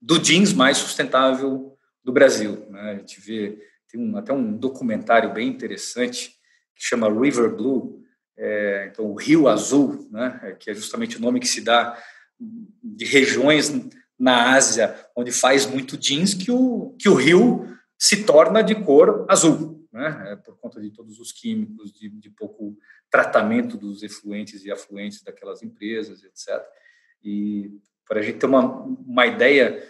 do 0.00 0.18
jeans 0.18 0.52
mais 0.52 0.78
sustentável 0.78 1.76
do 2.02 2.12
Brasil. 2.12 2.66
Né? 2.70 2.80
A 2.80 2.94
gente 2.96 3.20
vê, 3.20 3.58
tem 3.88 4.00
um, 4.00 4.16
até 4.16 4.32
um 4.32 4.56
documentário 4.56 5.32
bem 5.32 5.48
interessante 5.48 6.30
que 6.74 6.84
chama 6.84 7.10
River 7.10 7.54
Blue, 7.54 8.02
é, 8.36 8.88
então 8.90 9.04
o 9.04 9.14
Rio 9.14 9.48
Azul, 9.48 10.08
né? 10.10 10.40
É, 10.42 10.52
que 10.52 10.70
é 10.70 10.74
justamente 10.74 11.18
o 11.18 11.20
nome 11.20 11.40
que 11.40 11.48
se 11.48 11.60
dá 11.60 12.02
de 12.82 13.04
regiões 13.04 13.70
na 14.18 14.54
Ásia 14.54 14.94
onde 15.14 15.30
faz 15.30 15.66
muito 15.66 15.98
jeans 15.98 16.32
que 16.32 16.50
o, 16.50 16.96
que 16.98 17.08
o 17.08 17.14
rio 17.14 17.76
se 17.98 18.24
torna 18.24 18.62
de 18.62 18.74
cor 18.74 19.26
azul. 19.28 19.86
né, 19.92 20.32
é, 20.32 20.36
por 20.36 20.56
conta 20.56 20.80
de 20.80 20.90
todos 20.90 21.18
os 21.18 21.32
químicos, 21.32 21.92
de, 21.92 22.08
de, 22.08 22.30
pouco 22.30 22.78
tratamento 23.10 23.76
dos 23.76 24.02
efluentes 24.02 24.64
e 24.64 24.70
afluentes 24.70 25.22
daquelas 25.22 25.62
empresas, 25.62 26.22
etc. 26.22 26.64
E 27.22 27.70
para 28.06 28.20
a 28.20 28.22
gente 28.22 28.38
ter 28.38 28.46
uma, 28.46 28.82
uma 28.82 29.26
ideia, 29.26 29.86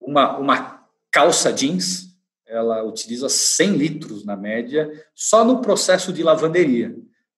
uma, 0.00 0.38
uma 0.38 0.88
calça 1.10 1.52
jeans, 1.52 2.14
ela 2.46 2.82
utiliza 2.82 3.28
100 3.28 3.76
litros 3.76 4.24
na 4.24 4.36
média 4.36 4.90
só 5.14 5.44
no 5.44 5.60
processo 5.60 6.12
de 6.12 6.22
lavanderia, 6.22 6.94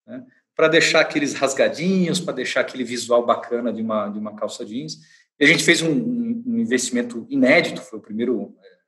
né, 0.07 0.27
para 0.55 0.69
deixar 0.69 1.01
aqueles 1.01 1.35
rasgadinhos, 1.35 2.19
para 2.19 2.35
deixar 2.35 2.61
aquele 2.63 2.83
visual 2.83 3.25
bacana 3.25 3.73
de 3.73 3.83
uma, 3.83 4.09
de 4.09 4.19
uma 4.19 4.35
calça 4.35 4.65
jeans. 4.65 4.97
E 5.39 5.45
a 5.45 5.47
gente 5.47 5.63
fez 5.63 5.83
um, 5.83 5.93
um 5.93 6.59
investimento 6.59 7.27
inédito, 7.29 7.83
foi 7.83 7.99
o 7.99 8.03
primeiro, 8.03 8.57
é, 8.63 8.79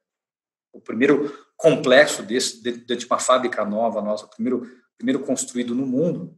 o 0.72 0.80
primeiro 0.80 1.32
complexo 1.56 2.22
desse, 2.22 2.62
dentro 2.62 2.96
de 2.96 3.06
uma 3.06 3.18
fábrica 3.18 3.64
nova 3.64 4.00
nossa, 4.00 4.26
primeiro, 4.26 4.66
primeiro 4.96 5.20
construído 5.20 5.74
no 5.74 5.86
mundo, 5.86 6.34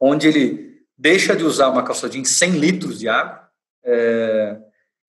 onde 0.00 0.28
ele 0.28 0.71
deixa 1.02 1.34
de 1.34 1.42
usar 1.42 1.68
uma 1.68 1.82
calça 1.82 2.08
jeans 2.08 2.30
100 2.38 2.50
litros 2.52 3.00
de 3.00 3.08
água 3.08 3.48
é, 3.84 4.56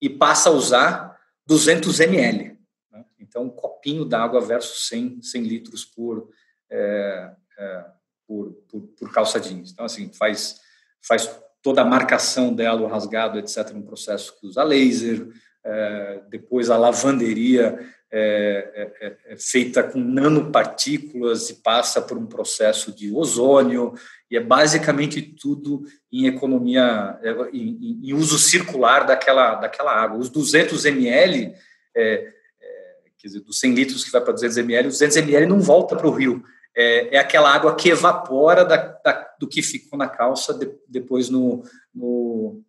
e 0.02 0.10
passa 0.10 0.48
a 0.48 0.52
usar 0.52 1.16
200 1.46 2.00
ml. 2.00 2.58
Né? 2.90 3.04
Então, 3.20 3.44
um 3.44 3.50
copinho 3.50 4.04
d'água 4.04 4.40
versus 4.40 4.88
100, 4.88 5.22
100 5.22 5.42
litros 5.44 5.84
por, 5.84 6.28
é, 6.68 7.30
é, 7.56 7.84
por, 8.26 8.52
por, 8.68 8.80
por, 8.98 9.12
calça 9.12 9.38
jeans. 9.38 9.70
Então, 9.70 9.84
assim, 9.84 10.10
faz, 10.12 10.60
faz 11.00 11.30
toda 11.62 11.82
a 11.82 11.84
marcação 11.84 12.52
dela, 12.52 12.82
o 12.82 12.88
rasgado, 12.88 13.38
etc., 13.38 13.70
no 13.70 13.84
processo 13.84 14.36
que 14.40 14.48
usa 14.48 14.64
laser, 14.64 15.28
é, 15.62 16.22
depois 16.28 16.70
a 16.70 16.76
lavanderia 16.76 17.88
é, 18.16 18.70
é, 19.00 19.06
é, 19.06 19.16
é, 19.32 19.36
feita 19.36 19.82
com 19.82 19.98
nanopartículas 19.98 21.50
e 21.50 21.54
passa 21.54 22.00
por 22.00 22.16
um 22.16 22.26
processo 22.26 22.92
de 22.92 23.10
ozônio, 23.12 23.92
e 24.30 24.36
é 24.36 24.40
basicamente 24.40 25.20
tudo 25.20 25.82
em 26.12 26.28
economia, 26.28 27.18
é, 27.24 27.32
em, 27.52 28.00
em 28.04 28.14
uso 28.14 28.38
circular 28.38 29.04
daquela, 29.04 29.56
daquela 29.56 29.92
água. 29.92 30.16
Os 30.16 30.30
200 30.30 30.84
ml, 30.84 31.54
é, 31.96 32.32
quer 33.18 33.26
dizer, 33.26 33.40
dos 33.40 33.58
100 33.58 33.74
litros 33.74 34.04
que 34.04 34.12
vai 34.12 34.20
para 34.20 34.32
200 34.32 34.58
ml, 34.58 34.86
os 34.86 34.94
200 34.94 35.16
ml 35.16 35.46
não 35.46 35.58
volta 35.58 35.96
para 35.96 36.06
o 36.06 36.14
rio, 36.14 36.40
é, 36.76 37.18
aquela 37.18 37.52
água 37.52 37.74
que 37.74 37.88
evapora 37.88 38.64
da, 38.64 38.76
da, 38.76 39.28
do 39.40 39.48
que 39.48 39.60
ficou 39.60 39.98
na 39.98 40.06
calça 40.06 40.54
de, 40.54 40.70
depois 40.86 41.28
no, 41.28 41.64
no 41.92 42.62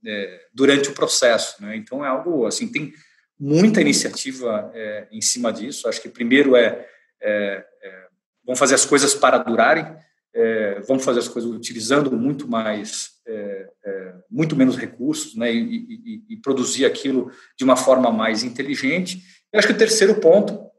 durante 0.51 0.89
o 0.89 0.93
processo. 0.93 1.61
Né? 1.61 1.75
Então 1.75 2.03
é 2.03 2.07
algo 2.07 2.47
assim 2.47 2.67
tem 2.67 2.91
muita 3.39 3.81
iniciativa 3.81 4.71
é, 4.73 5.07
em 5.11 5.21
cima 5.21 5.51
disso. 5.51 5.87
Acho 5.87 6.01
que 6.01 6.09
primeiro 6.09 6.55
é, 6.55 6.87
é, 7.21 7.65
é 7.81 8.05
vamos 8.45 8.59
fazer 8.59 8.75
as 8.75 8.85
coisas 8.85 9.13
para 9.13 9.37
durarem, 9.37 9.85
é, 10.33 10.79
vamos 10.81 11.03
fazer 11.03 11.19
as 11.19 11.27
coisas 11.27 11.49
utilizando 11.49 12.11
muito 12.11 12.47
mais, 12.47 13.13
muito 14.29 14.55
menos 14.55 14.75
recursos, 14.75 15.35
né? 15.35 15.51
E, 15.51 15.59
e, 15.59 16.23
e, 16.29 16.37
produzir 16.37 16.85
aquilo 16.85 17.31
de 17.57 17.63
uma 17.63 17.75
forma 17.75 18.11
mais 18.11 18.43
inteligente. 18.43 19.21
Eu 19.51 19.57
acho 19.57 19.67
que 19.67 19.73
o 19.73 19.77
terceiro 19.77 20.19
ponto 20.19 20.69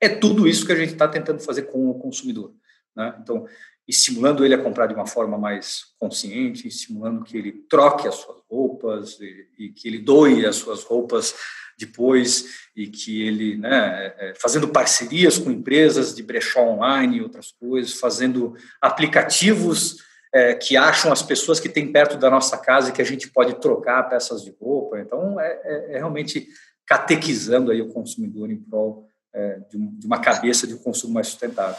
é 0.00 0.08
tudo 0.08 0.46
isso 0.46 0.64
que 0.64 0.72
a 0.72 0.76
gente 0.76 0.92
está 0.92 1.08
tentando 1.08 1.40
fazer 1.40 1.62
com 1.62 1.90
o 1.90 1.98
consumidor. 1.98 2.54
Né? 2.96 3.14
Então, 3.20 3.46
estimulando 3.86 4.44
ele 4.44 4.54
a 4.54 4.62
comprar 4.62 4.86
de 4.86 4.94
uma 4.94 5.06
forma 5.06 5.36
mais 5.36 5.84
consciente, 5.98 6.68
estimulando 6.68 7.24
que 7.24 7.36
ele 7.36 7.52
troque 7.68 8.08
as 8.08 8.14
suas 8.16 8.38
roupas 8.50 9.20
e, 9.20 9.48
e 9.58 9.68
que 9.70 9.88
ele 9.88 9.98
doe 9.98 10.46
as 10.46 10.56
suas 10.56 10.82
roupas 10.84 11.34
depois 11.78 12.68
e 12.74 12.86
que 12.86 13.26
ele, 13.26 13.56
né, 13.56 14.14
é, 14.18 14.34
fazendo 14.36 14.68
parcerias 14.68 15.38
com 15.38 15.50
empresas 15.50 16.14
de 16.14 16.22
brechó 16.22 16.60
online 16.60 17.18
e 17.18 17.22
outras 17.22 17.52
coisas, 17.52 17.94
fazendo 17.94 18.54
aplicativos 18.80 19.98
é, 20.32 20.54
que 20.54 20.76
acham 20.76 21.12
as 21.12 21.22
pessoas 21.22 21.60
que 21.60 21.68
tem 21.68 21.92
perto 21.92 22.16
da 22.16 22.30
nossa 22.30 22.58
casa 22.58 22.88
e 22.88 22.92
que 22.92 23.02
a 23.02 23.06
gente 23.06 23.28
pode 23.30 23.60
trocar 23.60 24.02
peças 24.04 24.42
de 24.42 24.54
roupa. 24.60 24.98
Então, 24.98 25.38
é, 25.38 25.60
é, 25.64 25.92
é 25.94 25.96
realmente 25.98 26.48
catequizando 26.86 27.70
aí 27.70 27.80
o 27.80 27.92
consumidor 27.92 28.50
em 28.50 28.56
prol 28.56 29.08
é, 29.34 29.58
de, 29.70 29.78
de 29.78 30.06
uma 30.06 30.20
cabeça 30.20 30.66
de 30.66 30.74
um 30.74 30.78
consumo 30.78 31.14
mais 31.14 31.26
sustentável. 31.28 31.76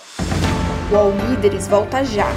O 0.91 0.95
All 0.95 1.11
Líderes 1.29 1.67
volta 1.67 2.03
já. 2.03 2.27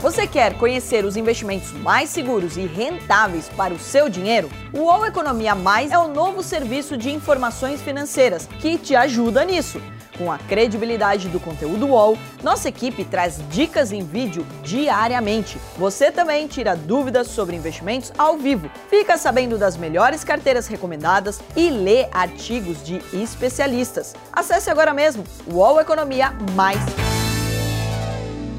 Você 0.00 0.28
quer 0.28 0.56
conhecer 0.56 1.04
os 1.04 1.16
investimentos 1.16 1.72
mais 1.72 2.10
seguros 2.10 2.56
e 2.56 2.66
rentáveis 2.66 3.48
para 3.48 3.74
o 3.74 3.78
seu 3.78 4.08
dinheiro? 4.08 4.48
O 4.72 4.82
UOL 4.82 5.04
Economia 5.04 5.56
Mais 5.56 5.90
é 5.90 5.98
o 5.98 6.06
novo 6.06 6.40
serviço 6.40 6.96
de 6.96 7.10
informações 7.10 7.82
financeiras 7.82 8.46
que 8.60 8.78
te 8.78 8.94
ajuda 8.94 9.44
nisso. 9.44 9.82
Com 10.18 10.32
a 10.32 10.36
credibilidade 10.36 11.28
do 11.28 11.38
conteúdo 11.38 11.86
UOL, 11.86 12.18
nossa 12.42 12.68
equipe 12.68 13.04
traz 13.04 13.40
dicas 13.48 13.92
em 13.92 14.04
vídeo 14.04 14.44
diariamente. 14.64 15.58
Você 15.76 16.10
também 16.10 16.48
tira 16.48 16.74
dúvidas 16.74 17.28
sobre 17.28 17.54
investimentos 17.54 18.12
ao 18.18 18.36
vivo, 18.36 18.68
fica 18.90 19.16
sabendo 19.16 19.56
das 19.56 19.76
melhores 19.76 20.24
carteiras 20.24 20.66
recomendadas 20.66 21.40
e 21.54 21.70
lê 21.70 22.08
artigos 22.10 22.82
de 22.82 23.00
especialistas. 23.12 24.16
Acesse 24.32 24.68
agora 24.68 24.92
mesmo 24.92 25.22
UOL 25.46 25.80
Economia 25.80 26.32
Mais. 26.56 26.80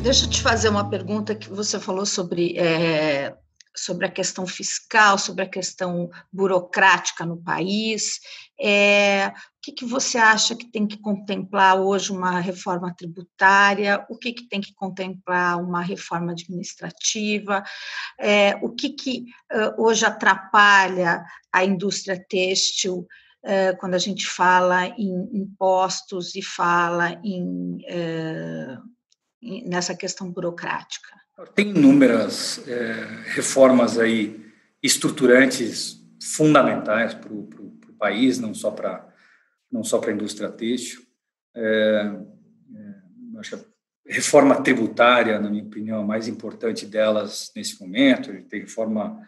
Deixa 0.01 0.23
eu 0.25 0.29
te 0.29 0.41
fazer 0.41 0.69
uma 0.69 0.89
pergunta 0.89 1.35
que 1.35 1.49
você 1.49 1.77
falou 1.77 2.05
sobre, 2.05 2.57
é, 2.57 3.35
sobre 3.75 4.05
a 4.05 4.09
questão 4.09 4.47
fiscal, 4.47 5.17
sobre 5.17 5.43
a 5.43 5.49
questão 5.49 6.09
burocrática 6.31 7.25
no 7.25 7.35
país. 7.35 8.21
É, 8.61 9.27
o 9.27 9.31
que, 9.61 9.71
que 9.71 9.85
você 9.85 10.17
acha 10.17 10.53
que 10.55 10.69
tem 10.69 10.85
que 10.85 10.97
contemplar 10.97 11.79
hoje 11.79 12.11
uma 12.11 12.39
reforma 12.41 12.93
tributária? 12.93 14.05
O 14.09 14.17
que, 14.17 14.33
que 14.33 14.49
tem 14.49 14.59
que 14.59 14.73
contemplar 14.73 15.61
uma 15.61 15.81
reforma 15.81 16.33
administrativa? 16.33 17.63
É, 18.19 18.55
o 18.61 18.69
que, 18.69 18.89
que 18.89 19.25
uh, 19.53 19.81
hoje 19.81 20.05
atrapalha 20.05 21.23
a 21.53 21.63
indústria 21.63 22.21
têxtil? 22.29 23.07
Uh, 23.41 23.77
quando 23.79 23.93
a 23.93 23.99
gente 23.99 24.27
fala 24.27 24.87
em 24.87 25.29
impostos 25.33 26.35
e 26.35 26.41
fala 26.41 27.17
em 27.23 27.77
uh, 27.89 29.69
nessa 29.69 29.95
questão 29.95 30.29
burocrática? 30.29 31.07
Tem 31.55 31.69
inúmeras 31.69 32.59
reformas 33.33 33.97
aí 33.97 34.45
estruturantes 34.83 35.99
fundamentais 36.21 37.13
para 37.13 37.33
o 37.33 37.47
país, 37.99 38.39
não 38.39 38.53
só 38.53 38.71
para 38.71 39.07
não 39.71 39.83
só 39.83 39.99
para 39.99 40.09
a 40.09 40.13
indústria 40.13 40.49
têxtil. 40.49 41.03
É, 41.55 42.11
é, 42.75 43.39
acho 43.39 43.55
que 43.55 43.63
a 43.63 44.13
reforma 44.13 44.63
tributária, 44.63 45.39
na 45.39 45.49
minha 45.49 45.63
opinião, 45.63 46.01
a 46.01 46.05
mais 46.05 46.27
importante 46.27 46.87
delas 46.87 47.51
nesse 47.55 47.79
momento. 47.79 48.31
A 48.31 48.33
gente 48.33 48.47
tem 48.47 48.61
reforma 48.61 49.21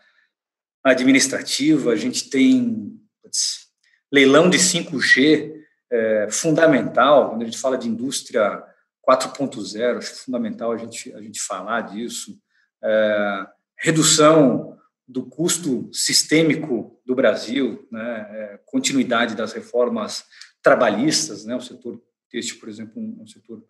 administrativa, 0.84 1.92
a 1.92 1.96
gente 1.96 2.28
tem 2.30 3.00
putz, 3.22 3.68
leilão 4.12 4.50
de 4.50 4.58
5G 4.58 5.54
é, 5.92 6.28
fundamental, 6.32 7.30
quando 7.30 7.44
a 7.44 7.46
gente 7.46 7.60
fala 7.60 7.78
de 7.78 7.88
indústria 7.88 8.64
4.0, 9.08 9.98
acho 9.98 10.16
fundamental 10.24 10.72
a 10.72 10.78
gente, 10.78 11.14
a 11.14 11.22
gente 11.22 11.40
falar 11.42 11.82
disso. 11.82 12.40
É, 12.84 13.46
redução 13.78 14.78
do 15.12 15.26
custo 15.26 15.90
sistêmico 15.92 17.00
do 17.06 17.14
Brasil, 17.14 17.88
né, 17.92 18.28
é, 18.30 18.60
continuidade 18.66 19.36
das 19.36 19.52
reformas 19.52 20.24
trabalhistas, 20.64 21.46
né, 21.46 21.56
o 21.56 21.62
setor 21.62 22.02
este, 22.34 22.56
por 22.56 22.70
exemplo, 22.70 22.94
um, 23.02 23.28
setor 23.28 23.62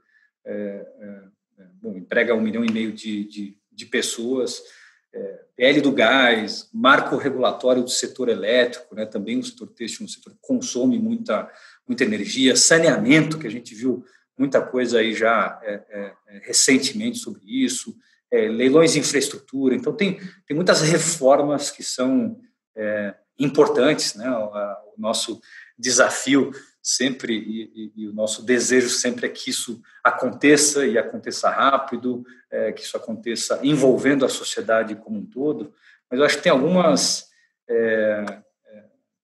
é, 0.45 0.53
é, 0.53 1.23
é, 1.59 1.65
bom, 1.81 1.97
emprega 1.97 2.35
um 2.35 2.41
milhão 2.41 2.63
e 2.63 2.71
meio 2.71 2.91
de, 2.91 3.23
de, 3.25 3.57
de 3.71 3.85
pessoas, 3.87 4.61
é, 5.11 5.45
PL 5.55 5.81
do 5.81 5.91
gás, 5.91 6.69
marco 6.71 7.17
regulatório 7.17 7.81
do 7.81 7.89
setor 7.89 8.29
elétrico, 8.29 8.93
né, 8.93 9.05
também 9.05 9.39
o 9.39 9.43
setor 9.43 9.67
têxtil, 9.69 10.05
um 10.05 10.09
setor 10.09 10.33
que 10.33 10.39
consome 10.41 10.99
muita, 10.99 11.51
muita 11.87 12.03
energia, 12.03 12.55
saneamento, 12.55 13.39
que 13.39 13.47
a 13.47 13.51
gente 13.51 13.73
viu 13.73 14.05
muita 14.37 14.61
coisa 14.61 14.99
aí 14.99 15.13
já 15.13 15.59
é, 15.63 15.73
é, 15.89 16.13
recentemente 16.43 17.17
sobre 17.17 17.41
isso, 17.45 17.95
é, 18.31 18.47
leilões 18.47 18.93
de 18.93 18.99
infraestrutura. 18.99 19.75
Então, 19.75 19.93
tem, 19.93 20.19
tem 20.47 20.55
muitas 20.55 20.81
reformas 20.81 21.69
que 21.69 21.83
são 21.83 22.39
é, 22.75 23.13
importantes. 23.37 24.15
Né? 24.15 24.29
O, 24.29 24.53
a, 24.53 24.83
o, 24.95 25.01
nosso 25.01 25.41
desafio 25.77 26.51
sempre 26.81 27.33
e, 27.33 27.71
e, 27.75 28.03
e, 28.03 28.07
o 28.07 28.13
nosso 28.13 28.43
desejo 28.43 28.89
sempre 28.89 29.25
é 29.25 29.29
que 29.29 29.49
isso 29.49 29.81
aconteça 30.03 30.85
e 30.85 30.97
aconteça 30.97 31.49
rápido, 31.49 32.23
é, 32.49 32.71
que 32.71 32.81
isso 32.81 32.95
aconteça 32.95 33.59
envolvendo 33.63 34.25
a 34.25 34.29
sociedade 34.29 34.95
como 34.95 35.17
um 35.17 35.25
todo. 35.25 35.73
Mas 36.09 36.19
eu 36.19 36.25
acho 36.25 36.37
que 36.37 36.43
tem 36.43 36.51
algumas, 36.51 37.29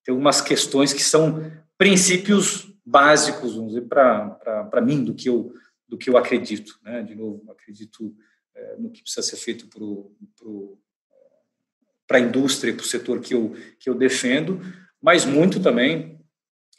tem 0.03 0.13
algumas 0.13 0.39
questões 0.39 0.93
que 0.93 1.03
são 1.03 1.51
princípios 1.77 2.73
básicos, 2.85 3.55
vamos 3.55 3.73
dizer, 3.73 3.87
para 3.87 4.81
mim, 4.81 5.03
do 5.03 5.13
que 5.13 5.27
eu, 5.27 5.53
do 5.87 5.97
que 5.97 6.09
eu 6.09 6.15
acredito. 6.15 6.79
Né? 6.81 7.03
De 7.03 7.13
novo, 7.13 7.51
acredito 7.51 8.15
é, 8.15 8.15
no 8.77 8.89
que 8.89 9.01
precisa 9.01 9.21
ser 9.21 9.37
feito 9.37 9.67
para 12.07 12.17
a 12.17 12.21
indústria, 12.21 12.73
para 12.73 12.83
o 12.83 12.87
setor 12.87 13.19
que 13.19 13.33
eu, 13.33 13.55
que 13.79 13.89
eu 13.89 13.95
defendo, 13.95 14.61
mas 15.01 15.25
muito 15.25 15.59
também 15.59 16.19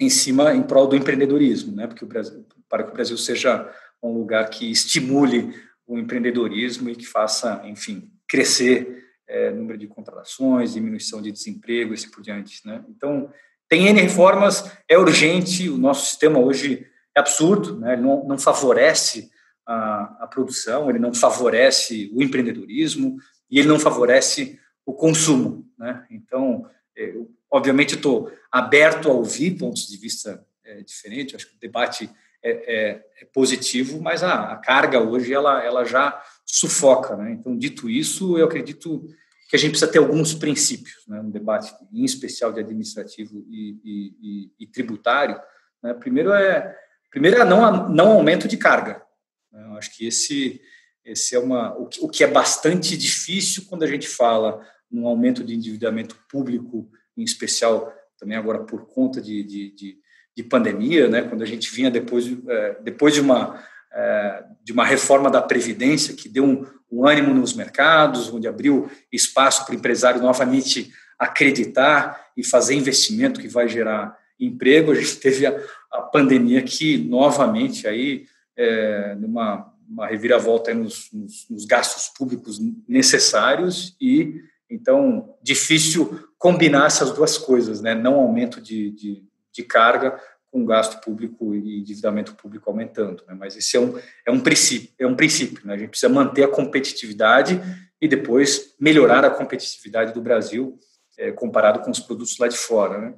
em 0.00 0.08
cima, 0.08 0.54
em 0.54 0.62
prol 0.62 0.86
do 0.86 0.96
empreendedorismo, 0.96 1.74
né? 1.74 1.86
Porque 1.86 2.04
o 2.04 2.08
Brasil, 2.08 2.46
para 2.68 2.84
que 2.84 2.90
o 2.90 2.94
Brasil 2.94 3.16
seja 3.16 3.68
um 4.02 4.12
lugar 4.12 4.48
que 4.48 4.70
estimule 4.70 5.52
o 5.86 5.98
empreendedorismo 5.98 6.88
e 6.88 6.94
que 6.94 7.06
faça, 7.06 7.62
enfim, 7.64 8.12
crescer 8.28 9.04
é, 9.26 9.50
número 9.50 9.76
de 9.76 9.86
contratações, 9.86 10.74
diminuição 10.74 11.20
de 11.20 11.32
desemprego, 11.32 11.92
e 11.92 11.94
assim 11.94 12.10
por 12.10 12.22
diante, 12.22 12.66
né? 12.66 12.84
Então, 12.88 13.32
tem 13.68 13.86
N 13.88 14.00
reformas, 14.00 14.70
é 14.88 14.96
urgente, 14.96 15.68
o 15.68 15.76
nosso 15.76 16.06
sistema 16.06 16.38
hoje 16.38 16.86
é 17.14 17.20
absurdo, 17.20 17.78
né? 17.78 17.94
Ele 17.94 18.02
não, 18.02 18.24
não 18.24 18.38
favorece 18.38 19.30
a, 19.68 20.16
a 20.20 20.26
produção, 20.26 20.88
ele 20.88 20.98
não 20.98 21.12
favorece 21.12 22.10
o 22.14 22.22
empreendedorismo 22.22 23.18
e 23.50 23.58
ele 23.58 23.68
não 23.68 23.78
favorece 23.78 24.58
o 24.86 24.94
consumo, 24.94 25.68
né? 25.78 26.06
Então, 26.10 26.64
eu, 26.96 27.30
obviamente, 27.50 27.94
estou 27.94 28.32
aberto 28.50 29.10
a 29.10 29.12
ouvir 29.12 29.58
pontos 29.58 29.86
de 29.86 29.98
vista 29.98 30.42
é, 30.64 30.80
diferentes. 30.80 31.34
Acho 31.34 31.50
que 31.50 31.56
o 31.56 31.60
debate 31.60 32.10
é, 32.42 32.50
é, 32.50 33.04
é 33.20 33.24
positivo, 33.26 34.00
mas 34.00 34.22
a, 34.22 34.52
a, 34.52 34.56
carga 34.56 35.00
hoje 35.00 35.34
ela, 35.34 35.62
ela 35.62 35.84
já 35.84 36.18
sufoca. 36.46 37.14
Né? 37.16 37.32
Então, 37.32 37.56
dito 37.56 37.90
isso, 37.90 38.38
eu 38.38 38.46
acredito 38.46 39.06
que 39.50 39.56
a 39.56 39.58
gente 39.58 39.72
precisa 39.72 39.90
ter 39.90 39.98
alguns 39.98 40.32
princípios 40.32 41.04
né, 41.06 41.20
no 41.20 41.30
debate, 41.30 41.70
em 41.92 42.04
especial 42.04 42.52
de 42.52 42.60
administrativo 42.60 43.44
e, 43.50 43.78
e, 43.84 44.14
e, 44.22 44.52
e 44.60 44.66
tributário. 44.66 45.38
Né? 45.82 45.92
Primeiro 45.92 46.32
é 46.32 46.74
primeiro 47.10 47.40
é 47.40 47.44
não 47.44 47.88
não 47.88 48.12
aumento 48.12 48.48
de 48.48 48.56
carga. 48.56 49.06
Né? 49.52 49.64
Eu 49.66 49.76
acho 49.76 49.96
que 49.96 50.06
esse 50.06 50.60
esse 51.04 51.34
é 51.34 51.38
uma 51.38 51.74
o 51.76 51.86
que, 51.86 52.00
o 52.02 52.08
que 52.08 52.22
é 52.22 52.26
bastante 52.26 52.96
difícil 52.96 53.64
quando 53.68 53.82
a 53.82 53.86
gente 53.86 54.06
fala 54.06 54.60
num 54.90 55.06
aumento 55.06 55.42
de 55.42 55.54
endividamento 55.54 56.16
público, 56.28 56.90
em 57.16 57.22
especial 57.22 57.92
também 58.18 58.36
agora 58.36 58.60
por 58.60 58.86
conta 58.86 59.20
de, 59.20 59.42
de, 59.42 59.70
de, 59.70 59.98
de 60.36 60.42
pandemia, 60.42 61.08
né? 61.08 61.22
Quando 61.22 61.42
a 61.42 61.46
gente 61.46 61.70
vinha 61.70 61.90
depois 61.90 62.26
é, 62.48 62.76
depois 62.82 63.14
de 63.14 63.20
uma 63.20 63.62
é, 63.92 64.44
de 64.62 64.72
uma 64.72 64.84
reforma 64.84 65.30
da 65.30 65.40
previdência 65.40 66.14
que 66.14 66.28
deu 66.28 66.44
um, 66.44 66.66
um 66.90 67.06
ânimo 67.06 67.32
nos 67.32 67.54
mercados, 67.54 68.32
onde 68.32 68.46
abriu 68.46 68.90
espaço 69.10 69.64
para 69.64 69.74
o 69.74 69.78
empresário 69.78 70.20
novamente 70.20 70.92
acreditar 71.18 72.28
e 72.36 72.44
fazer 72.44 72.74
investimento 72.74 73.40
que 73.40 73.48
vai 73.48 73.66
gerar 73.66 74.16
emprego. 74.38 74.92
A 74.92 74.94
gente 74.94 75.16
teve 75.16 75.46
a, 75.46 75.58
a 75.90 76.02
pandemia 76.02 76.62
que 76.62 76.98
novamente 76.98 77.88
aí 77.88 78.26
é, 78.58 79.16
uma, 79.20 79.72
uma 79.88 80.06
reviravolta 80.08 80.74
nos, 80.74 81.08
nos, 81.12 81.46
nos, 81.48 81.64
gastos 81.64 82.08
públicos 82.08 82.58
necessários 82.88 83.96
e 84.00 84.42
então 84.68 85.36
difícil 85.42 86.28
combinar 86.36 86.86
essas 86.86 87.12
duas 87.12 87.38
coisas, 87.38 87.80
né? 87.80 87.94
Não 87.94 88.14
aumento 88.16 88.60
de, 88.60 88.90
de, 88.90 89.24
de 89.52 89.62
carga 89.62 90.20
com 90.50 90.64
gasto 90.64 91.00
público 91.00 91.54
e 91.54 91.80
endividamento 91.80 92.34
público 92.34 92.68
aumentando. 92.68 93.22
Né? 93.28 93.36
Mas 93.38 93.56
esse 93.56 93.76
é 93.76 93.80
um, 93.80 93.98
é 94.26 94.30
um 94.30 94.40
princípio, 94.40 94.90
é 94.98 95.06
um 95.06 95.14
princípio. 95.14 95.66
Né? 95.66 95.74
A 95.74 95.76
gente 95.76 95.90
precisa 95.90 96.12
manter 96.12 96.44
a 96.44 96.48
competitividade 96.48 97.60
e 98.00 98.08
depois 98.08 98.74
melhorar 98.80 99.24
a 99.24 99.30
competitividade 99.30 100.12
do 100.12 100.22
Brasil 100.22 100.78
é, 101.18 101.32
comparado 101.32 101.80
com 101.80 101.90
os 101.90 102.00
produtos 102.00 102.38
lá 102.38 102.48
de 102.48 102.56
fora. 102.56 102.98
Né? 102.98 103.14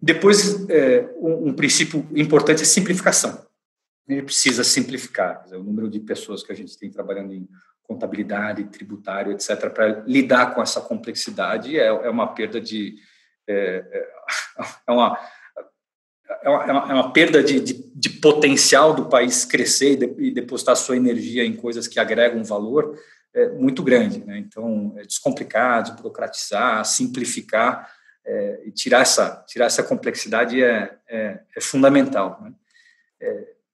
Depois, 0.00 0.68
é, 0.68 1.08
um, 1.16 1.48
um, 1.48 1.52
princípio 1.52 2.06
importante 2.16 2.62
é 2.62 2.64
simplificação. 2.64 3.46
Gente 4.10 4.24
precisa 4.24 4.64
simplificar 4.64 5.44
dizer, 5.44 5.56
o 5.56 5.62
número 5.62 5.88
de 5.88 6.00
pessoas 6.00 6.42
que 6.42 6.50
a 6.50 6.56
gente 6.56 6.76
tem 6.76 6.90
trabalhando 6.90 7.32
em 7.32 7.48
contabilidade, 7.84 8.64
tributário, 8.64 9.32
etc., 9.32 9.70
para 9.70 10.02
lidar 10.06 10.52
com 10.54 10.60
essa 10.60 10.80
complexidade 10.80 11.78
é, 11.78 11.86
é 11.86 12.10
uma 12.10 12.26
perda 12.34 12.60
de. 12.60 12.96
É, 13.46 13.84
é, 13.92 14.08
é 14.88 14.92
uma 14.92 15.18
é, 16.28 16.46
é 16.46 16.50
uma, 16.50 16.90
é 16.90 16.94
uma 16.94 17.12
perda 17.12 17.42
de, 17.42 17.60
de, 17.60 17.90
de, 17.94 18.10
potencial 18.10 18.94
do 18.94 19.06
país 19.06 19.44
crescer 19.44 19.92
e, 19.92 19.96
de, 19.96 20.24
e, 20.26 20.30
depositar 20.32 20.76
sua 20.76 20.96
energia 20.96 21.44
em 21.44 21.54
coisas 21.54 21.86
que 21.86 21.98
agregam 21.98 22.42
valor 22.44 22.98
é, 23.34 23.48
muito 23.50 23.82
grande. 23.82 24.24
Né? 24.24 24.38
Então, 24.38 24.94
é 24.96 25.02
descomplicar, 25.02 25.82
desburocratizar, 25.82 26.84
simplificar 26.84 27.90
é, 28.24 28.62
e 28.64 28.72
tirar 28.72 29.02
essa, 29.02 29.44
tirar 29.46 29.66
essa 29.66 29.82
complexidade 29.82 30.62
é, 30.62 30.96
é, 31.08 31.40
é 31.56 31.60
fundamental. 31.60 32.40
Né? 32.42 32.52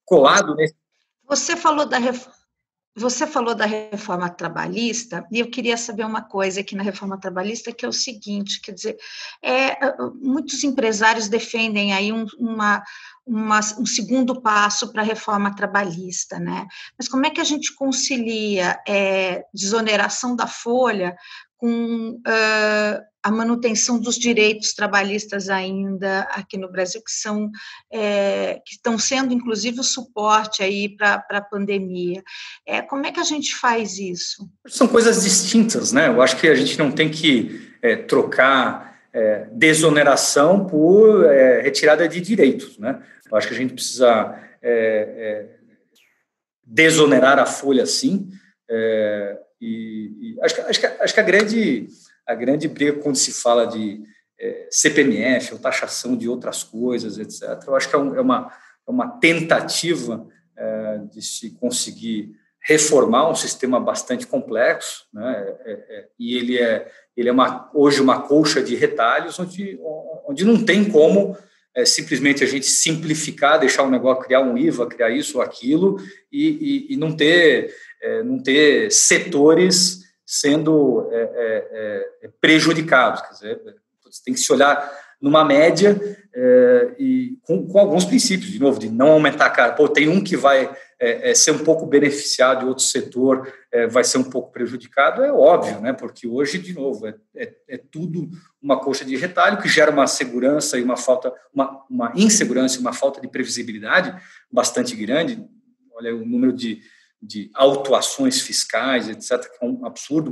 É, 0.07 0.15
colado 0.15 0.55
nesse. 0.55 0.75
Você 1.29 1.57
falou 1.57 1.87
da 1.87 1.99
você 2.99 3.27
falou 3.27 3.55
da 3.55 3.67
reforma 3.67 4.31
trabalhista, 4.31 5.27
e 5.31 5.39
eu 5.39 5.51
queria 5.51 5.77
saber 5.77 6.07
uma 6.07 6.23
coisa 6.23 6.61
aqui 6.61 6.75
na 6.75 6.83
reforma 6.83 7.21
trabalhista, 7.21 7.71
que 7.71 7.85
é 7.85 7.89
o 7.89 7.93
seguinte, 7.93 8.59
quer 8.63 8.73
dizer, 8.73 8.97
é, 9.43 9.77
muitos 10.15 10.65
empresários 10.65 11.29
defendem 11.29 11.93
aí 11.93 12.11
um, 12.11 12.25
uma, 12.39 12.83
uma, 13.27 13.61
um 13.79 13.85
segundo 13.85 14.41
passo 14.41 14.91
para 14.91 15.03
a 15.03 15.05
reforma 15.05 15.55
trabalhista, 15.55 16.39
né? 16.39 16.67
Mas 16.97 17.07
como 17.07 17.27
é 17.27 17.31
que 17.31 17.41
a 17.41 17.45
gente 17.45 17.75
concilia 17.75 18.81
é, 18.89 19.45
desoneração 19.53 20.35
da 20.35 20.47
folha 20.47 21.15
com 21.59 22.11
uh, 22.11 23.07
a 23.27 23.31
manutenção 23.33 23.99
dos 23.99 24.17
direitos 24.17 24.73
trabalhistas 24.73 25.49
ainda 25.49 26.21
aqui 26.31 26.57
no 26.57 26.71
Brasil, 26.71 27.03
que 27.03 27.11
são 27.11 27.51
é, 27.93 28.61
que 28.65 28.75
estão 28.75 28.97
sendo 28.97 29.35
inclusive 29.35 29.81
o 29.81 29.83
suporte 29.83 30.63
aí 30.63 30.89
para 30.89 31.25
a 31.31 31.41
pandemia. 31.41 32.23
É, 32.65 32.81
como 32.83 33.05
é 33.05 33.11
que 33.11 33.19
a 33.19 33.25
gente 33.25 33.57
faz 33.57 33.99
isso? 33.99 34.49
São 34.69 34.87
coisas 34.87 35.25
distintas, 35.25 35.91
né? 35.91 36.07
Eu 36.07 36.23
acho 36.23 36.37
que 36.37 36.47
a 36.47 36.55
gente 36.55 36.79
não 36.79 36.93
tem 36.93 37.11
que 37.11 37.75
é, 37.83 37.97
trocar 37.97 38.97
é, 39.13 39.49
desoneração 39.51 40.65
por 40.65 41.25
é, 41.25 41.63
retirada 41.63 42.09
de 42.09 42.21
direitos, 42.21 42.79
né? 42.79 43.03
Eu 43.29 43.37
acho 43.37 43.49
que 43.49 43.55
a 43.55 43.57
gente 43.59 43.75
precisa 43.75 44.39
é, 44.63 44.71
é, 44.71 45.57
desonerar 46.65 47.41
a 47.41 47.47
folha, 47.47 47.87
sim. 47.87 48.29
E, 49.61 50.35
e 50.37 50.39
acho, 50.43 50.55
que, 50.55 50.61
acho, 50.61 50.81
que, 50.81 50.87
acho 50.87 51.15
que 51.15 51.21
a 51.21 51.23
grande 51.23 51.89
a 52.27 52.35
grande 52.35 52.67
briga 52.67 53.01
quando 53.01 53.17
se 53.17 53.33
fala 53.33 53.67
de 53.67 54.03
é, 54.39 54.69
CPMF 54.71 55.55
ou 55.55 55.61
taxação 55.61 56.17
de 56.17 56.29
outras 56.29 56.63
coisas, 56.63 57.19
etc. 57.19 57.63
Eu 57.67 57.77
acho 57.77 57.89
que 57.89 57.95
é, 57.95 57.99
um, 57.99 58.17
é 58.17 58.21
uma, 58.21 58.53
é 58.87 58.91
uma 58.91 59.19
tentativa 59.19 60.27
é, 60.57 60.99
de 61.13 61.23
se 61.23 61.51
conseguir 61.53 62.35
reformar 62.61 63.31
um 63.31 63.35
sistema 63.35 63.79
bastante 63.79 64.27
complexo, 64.27 65.07
né? 65.15 65.57
É, 65.65 65.73
é, 65.73 66.09
e 66.19 66.37
ele 66.37 66.59
é 66.59 66.91
ele 67.17 67.31
é 67.31 67.33
uma, 67.33 67.71
hoje 67.73 68.03
uma 68.03 68.21
colcha 68.21 68.63
de 68.63 68.75
retalhos 68.75 69.39
onde, 69.39 69.81
onde 70.27 70.45
não 70.45 70.63
tem 70.63 70.85
como 70.85 71.35
é, 71.75 71.85
simplesmente 71.85 72.45
a 72.45 72.47
gente 72.47 72.67
simplificar, 72.67 73.59
deixar 73.59 73.85
o 73.85 73.91
negócio, 73.91 74.23
criar 74.23 74.41
um 74.41 74.57
IVA, 74.57 74.87
criar 74.87 75.11
isso 75.11 75.39
ou 75.39 75.43
aquilo, 75.43 75.99
e, 76.31 76.87
e, 76.91 76.95
e 76.95 76.97
não 76.97 77.15
ter 77.15 77.75
é, 78.03 78.23
não 78.23 78.39
ter 78.43 78.91
setores 78.91 80.07
sendo 80.27 81.09
é, 81.13 81.21
é, 81.23 82.27
é, 82.27 82.31
prejudicados. 82.41 83.23
Quer 83.23 83.31
dizer, 83.31 83.61
você 84.05 84.23
tem 84.25 84.35
que 84.35 84.41
se 84.41 84.53
olhar 84.53 84.93
numa 85.21 85.45
média 85.45 85.99
é, 86.35 86.95
e 86.99 87.39
com, 87.43 87.67
com, 87.67 87.79
alguns 87.79 88.05
princípios, 88.05 88.51
de 88.51 88.59
novo, 88.59 88.79
de 88.79 88.89
não 88.89 89.13
aumentar 89.13 89.47
a 89.47 89.51
cara. 89.51 89.73
Pô, 89.73 89.89
tem 89.89 90.09
um 90.09 90.23
que 90.23 90.37
vai 90.37 90.71
é, 90.99 91.31
é, 91.31 91.35
ser 91.35 91.53
um 91.53 91.65
pouco 91.65 91.87
beneficiado 91.87 92.65
e 92.65 92.69
outro 92.69 92.85
setor 92.85 93.53
vai 93.91 94.03
ser 94.05 94.17
um 94.17 94.25
pouco 94.25 94.51
prejudicado, 94.51 95.23
é 95.23 95.31
óbvio, 95.31 95.83
né? 95.83 95.93
porque 95.93 96.27
hoje, 96.27 96.57
de 96.57 96.73
novo, 96.73 97.07
é, 97.07 97.77
tudo 97.91 98.27
uma 98.61 98.81
coxa 98.81 99.05
de 99.05 99.15
retalho 99.17 99.61
que 99.61 99.69
gera 99.69 99.91
uma 99.91 100.07
segurança 100.07 100.79
e 100.79 100.83
uma 100.83 100.97
falta, 100.97 101.31
uma, 101.53 101.85
uma 101.91 102.11
insegurança 102.17 102.79
e 102.79 102.81
uma 102.81 102.95
falta 102.95 103.21
de 103.21 103.29
previsibilidade 103.29 104.19
bastante 104.51 104.97
grande. 104.97 105.47
Olha 105.95 106.17
o 106.17 106.25
número 106.25 106.55
de 106.55 106.81
de 107.21 107.51
autuações 107.55 108.41
fiscais, 108.41 109.09
etc., 109.09 109.41
que 109.51 109.65
é 109.65 109.67
um 109.67 109.85
absurdo, 109.87 110.31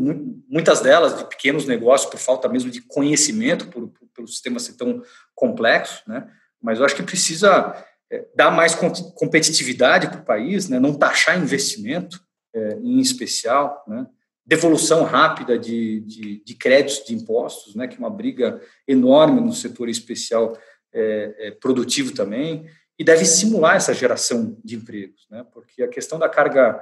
muitas 0.49 0.81
delas 0.81 1.17
de 1.17 1.25
pequenos 1.25 1.67
negócios 1.67 2.11
por 2.11 2.19
falta 2.19 2.49
mesmo 2.49 2.71
de 2.71 2.83
conhecimento, 2.83 3.69
por, 3.69 3.89
por, 3.89 4.09
pelo 4.15 4.29
sistema 4.29 4.61
ser 4.61 4.75
tão 4.75 5.03
complexo, 5.35 6.03
né? 6.07 6.29
mas 6.63 6.79
eu 6.79 6.85
acho 6.85 6.95
que 6.95 7.03
precisa 7.03 7.75
é, 8.11 8.27
dar 8.35 8.51
mais 8.51 8.75
competitividade 8.75 10.09
para 10.09 10.21
o 10.21 10.25
país, 10.25 10.69
né? 10.69 10.79
não 10.79 10.97
taxar 10.97 11.43
investimento 11.43 12.21
é, 12.55 12.79
em 12.83 13.01
especial, 13.01 13.85
né? 13.89 14.07
devolução 14.47 15.05
rápida 15.05 15.59
de, 15.59 16.01
de, 16.01 16.45
de, 16.45 16.55
créditos 16.55 17.07
de 17.07 17.15
impostos, 17.15 17.75
né? 17.75 17.89
que 17.89 17.97
é 17.97 17.99
uma 17.99 18.11
briga 18.11 18.61
enorme 18.87 19.41
no 19.41 19.53
setor 19.53 19.89
especial 19.89 20.57
é, 20.93 21.35
é 21.39 21.51
produtivo 21.51 22.15
também, 22.15 22.67
e 22.99 23.05
deve 23.05 23.23
estimular 23.23 23.77
essa 23.77 23.93
geração 23.93 24.57
de 24.65 24.77
empregos, 24.77 25.27
né? 25.31 25.45
porque 25.53 25.83
a 25.83 25.89
questão 25.89 26.19
da 26.19 26.29
carga 26.29 26.81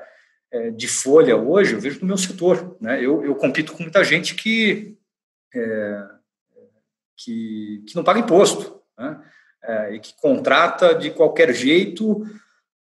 é, 0.50 0.70
de 0.70 0.86
folha 0.86 1.36
hoje, 1.36 1.74
eu 1.74 1.80
vejo 1.80 2.00
no 2.00 2.06
meu 2.06 2.18
setor. 2.18 2.76
Né? 2.80 2.98
Eu, 3.02 3.24
eu 3.24 3.34
compito 3.34 3.72
com 3.72 3.82
muita 3.82 4.04
gente 4.04 4.34
que, 4.34 4.96
é, 5.54 6.04
que, 7.16 7.82
que, 7.86 7.96
não 7.96 8.04
paga 8.04 8.20
imposto 8.20 8.80
né? 8.98 9.20
É, 9.64 9.94
e 9.94 10.00
que 10.00 10.14
contrata 10.20 10.94
de 10.94 11.10
qualquer 11.10 11.54
jeito 11.54 12.26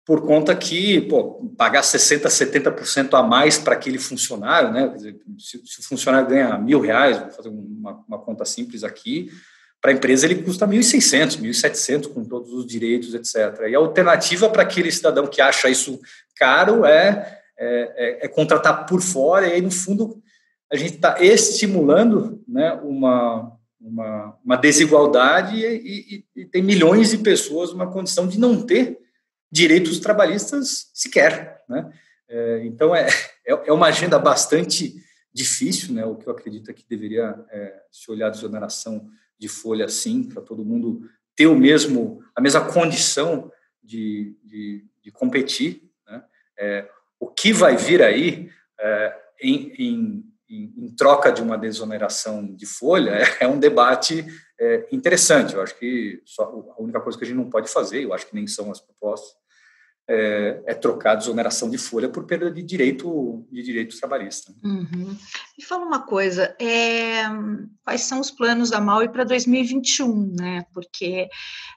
por 0.04 0.26
conta 0.26 0.56
que 0.56 1.02
pô, 1.02 1.52
pagar 1.56 1.82
60%, 1.82 2.22
70% 2.22 3.14
a 3.14 3.22
mais 3.22 3.58
para 3.58 3.74
aquele 3.74 3.98
funcionário, 3.98 4.72
né? 4.72 4.88
Dizer, 4.88 5.20
se, 5.38 5.64
se, 5.64 5.80
o 5.80 5.84
funcionário 5.84 6.28
ganha 6.28 6.58
mil 6.58 6.80
reais, 6.80 7.18
vou 7.18 7.30
fazer 7.30 7.48
uma, 7.50 8.04
uma 8.08 8.18
conta 8.18 8.44
simples 8.44 8.82
aqui, 8.82 9.30
para 9.80 9.90
a 9.90 9.94
empresa 9.94 10.26
ele 10.26 10.42
custa 10.42 10.66
1.600, 10.66 11.40
1.700 11.40 12.12
com 12.12 12.24
todos 12.24 12.52
os 12.52 12.66
direitos, 12.66 13.14
etc. 13.14 13.68
E 13.68 13.74
a 13.74 13.78
alternativa 13.78 14.48
para 14.50 14.62
aquele 14.62 14.92
cidadão 14.92 15.26
que 15.26 15.40
acha 15.40 15.70
isso 15.70 15.98
caro 16.36 16.84
é, 16.84 17.40
é, 17.58 17.72
é, 17.96 18.26
é 18.26 18.28
contratar 18.28 18.86
por 18.86 19.00
fora, 19.00 19.46
e 19.46 19.52
aí, 19.52 19.60
no 19.60 19.70
fundo, 19.70 20.22
a 20.70 20.76
gente 20.76 20.94
está 20.94 21.20
estimulando 21.20 22.42
né, 22.46 22.72
uma, 22.82 23.56
uma, 23.80 24.38
uma 24.44 24.56
desigualdade 24.56 25.56
e, 25.56 26.24
e, 26.36 26.42
e, 26.42 26.44
tem 26.46 26.62
milhões 26.62 27.10
de 27.10 27.18
pessoas 27.18 27.72
numa 27.72 27.90
condição 27.90 28.28
de 28.28 28.38
não 28.38 28.62
ter 28.62 28.98
direitos 29.50 29.98
trabalhistas 29.98 30.90
sequer. 30.94 31.62
Né? 31.68 31.90
É, 32.28 32.62
então, 32.64 32.94
é, 32.94 33.08
é, 33.46 33.52
é 33.66 33.72
uma 33.72 33.86
agenda 33.86 34.18
bastante 34.18 34.94
difícil, 35.32 35.94
né? 35.94 36.04
o 36.04 36.16
que 36.16 36.26
eu 36.26 36.32
acredito 36.32 36.70
é 36.70 36.74
que 36.74 36.88
deveria 36.88 37.34
é, 37.50 37.74
se 37.90 38.10
olhar 38.10 38.28
a 38.28 38.30
desoneração 38.30 39.08
de 39.40 39.48
folha 39.48 39.86
assim, 39.86 40.22
para 40.22 40.42
todo 40.42 40.64
mundo 40.64 41.08
ter 41.34 41.46
o 41.46 41.56
mesmo, 41.56 42.22
a 42.36 42.40
mesma 42.40 42.70
condição 42.70 43.50
de, 43.82 44.36
de, 44.44 44.84
de 45.02 45.10
competir. 45.10 45.82
Né? 46.06 46.22
É, 46.58 46.88
o 47.18 47.26
que 47.26 47.50
vai 47.50 47.74
vir 47.74 48.02
aí 48.02 48.50
é, 48.78 49.18
em, 49.40 49.72
em, 49.78 50.24
em, 50.50 50.94
troca 50.94 51.32
de 51.32 51.40
uma 51.40 51.56
desoneração 51.56 52.54
de 52.54 52.66
folha 52.66 53.12
é, 53.12 53.44
é 53.44 53.48
um 53.48 53.58
debate 53.58 54.26
é, 54.60 54.86
interessante. 54.92 55.54
Eu 55.54 55.62
acho 55.62 55.78
que 55.78 56.20
só, 56.26 56.44
a 56.76 56.82
única 56.82 57.00
coisa 57.00 57.16
que 57.16 57.24
a 57.24 57.26
gente 57.26 57.36
não 57.38 57.48
pode 57.48 57.70
fazer, 57.70 58.04
eu 58.04 58.12
acho 58.12 58.26
que 58.26 58.34
nem 58.34 58.46
são 58.46 58.70
as 58.70 58.80
propostas, 58.80 59.39
é, 60.12 60.60
é, 60.66 60.74
trocar 60.74 61.12
a 61.12 61.14
desoneração 61.14 61.70
de 61.70 61.78
folha 61.78 62.08
por 62.08 62.24
perda 62.24 62.50
de 62.50 62.64
direito 62.64 63.46
de 63.48 63.62
direito 63.62 63.96
trabalhista. 63.96 64.52
Uhum. 64.64 65.16
Me 65.56 65.64
fala 65.64 65.86
uma 65.86 66.02
coisa, 66.02 66.52
é, 66.60 67.22
quais 67.84 68.00
são 68.00 68.18
os 68.18 68.28
planos 68.28 68.70
da 68.70 68.80
Maui 68.80 69.08
para 69.08 69.22
2021, 69.22 70.34
né? 70.36 70.64
Porque 70.74 71.28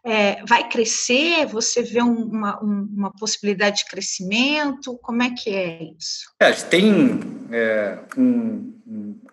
é, 0.03 0.43
vai 0.47 0.67
crescer, 0.67 1.45
você 1.45 1.83
vê 1.83 2.01
um, 2.01 2.23
uma, 2.23 2.63
um, 2.63 2.89
uma 2.95 3.11
possibilidade 3.11 3.83
de 3.83 3.85
crescimento, 3.85 4.97
como 5.03 5.21
é 5.21 5.29
que 5.29 5.51
é 5.51 5.83
isso? 5.95 6.33
É, 6.39 6.51
tem 6.53 7.19
é, 7.51 7.99
um, 8.17 8.73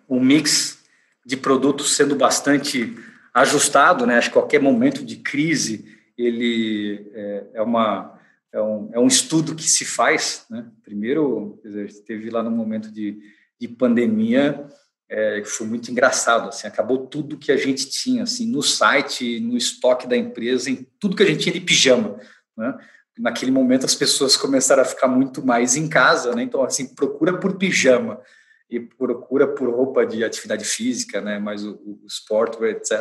um 0.07 0.19
mix 0.19 0.77
de 1.25 1.35
produtos 1.35 1.95
sendo 1.95 2.15
bastante 2.15 2.95
ajustado, 3.33 4.05
né? 4.05 4.19
Acho 4.19 4.27
que 4.27 4.33
qualquer 4.33 4.61
momento 4.61 5.03
de 5.03 5.15
crise 5.15 5.85
ele 6.15 7.09
é, 7.15 7.43
é 7.55 7.61
uma 7.63 8.20
é 8.53 8.61
um, 8.61 8.89
é 8.93 8.99
um 8.99 9.07
estudo 9.07 9.55
que 9.55 9.63
se 9.63 9.85
faz, 9.85 10.45
né? 10.49 10.65
Primeiro, 10.83 11.59
dizer, 11.63 11.91
teve 12.03 12.29
lá 12.29 12.43
no 12.43 12.51
momento 12.51 12.91
de, 12.91 13.21
de 13.59 13.67
pandemia, 13.67 14.67
é, 15.09 15.43
foi 15.43 15.67
muito 15.67 15.91
engraçado, 15.91 16.49
assim, 16.49 16.67
acabou 16.67 17.05
tudo 17.05 17.37
que 17.37 17.51
a 17.51 17.57
gente 17.57 17.89
tinha, 17.89 18.23
assim, 18.23 18.49
no 18.49 18.61
site, 18.61 19.39
no 19.39 19.57
estoque 19.57 20.07
da 20.07 20.15
empresa, 20.15 20.69
em 20.69 20.87
tudo 20.99 21.15
que 21.15 21.23
a 21.23 21.25
gente 21.25 21.41
tinha 21.41 21.53
de 21.53 21.61
pijama, 21.61 22.17
né? 22.57 22.77
Naquele 23.19 23.51
momento 23.51 23.85
as 23.85 23.93
pessoas 23.93 24.37
começaram 24.37 24.81
a 24.81 24.85
ficar 24.85 25.07
muito 25.07 25.45
mais 25.45 25.75
em 25.75 25.87
casa, 25.87 26.33
né? 26.33 26.43
Então, 26.43 26.63
assim, 26.63 26.95
procura 26.95 27.37
por 27.37 27.57
pijama 27.57 28.21
e 28.69 28.79
procura 28.79 29.47
por 29.47 29.69
roupa 29.69 30.05
de 30.05 30.23
atividade 30.23 30.63
física, 30.63 31.19
né? 31.19 31.37
Mas 31.37 31.65
o, 31.65 31.73
o 31.83 32.65
etc., 32.65 32.91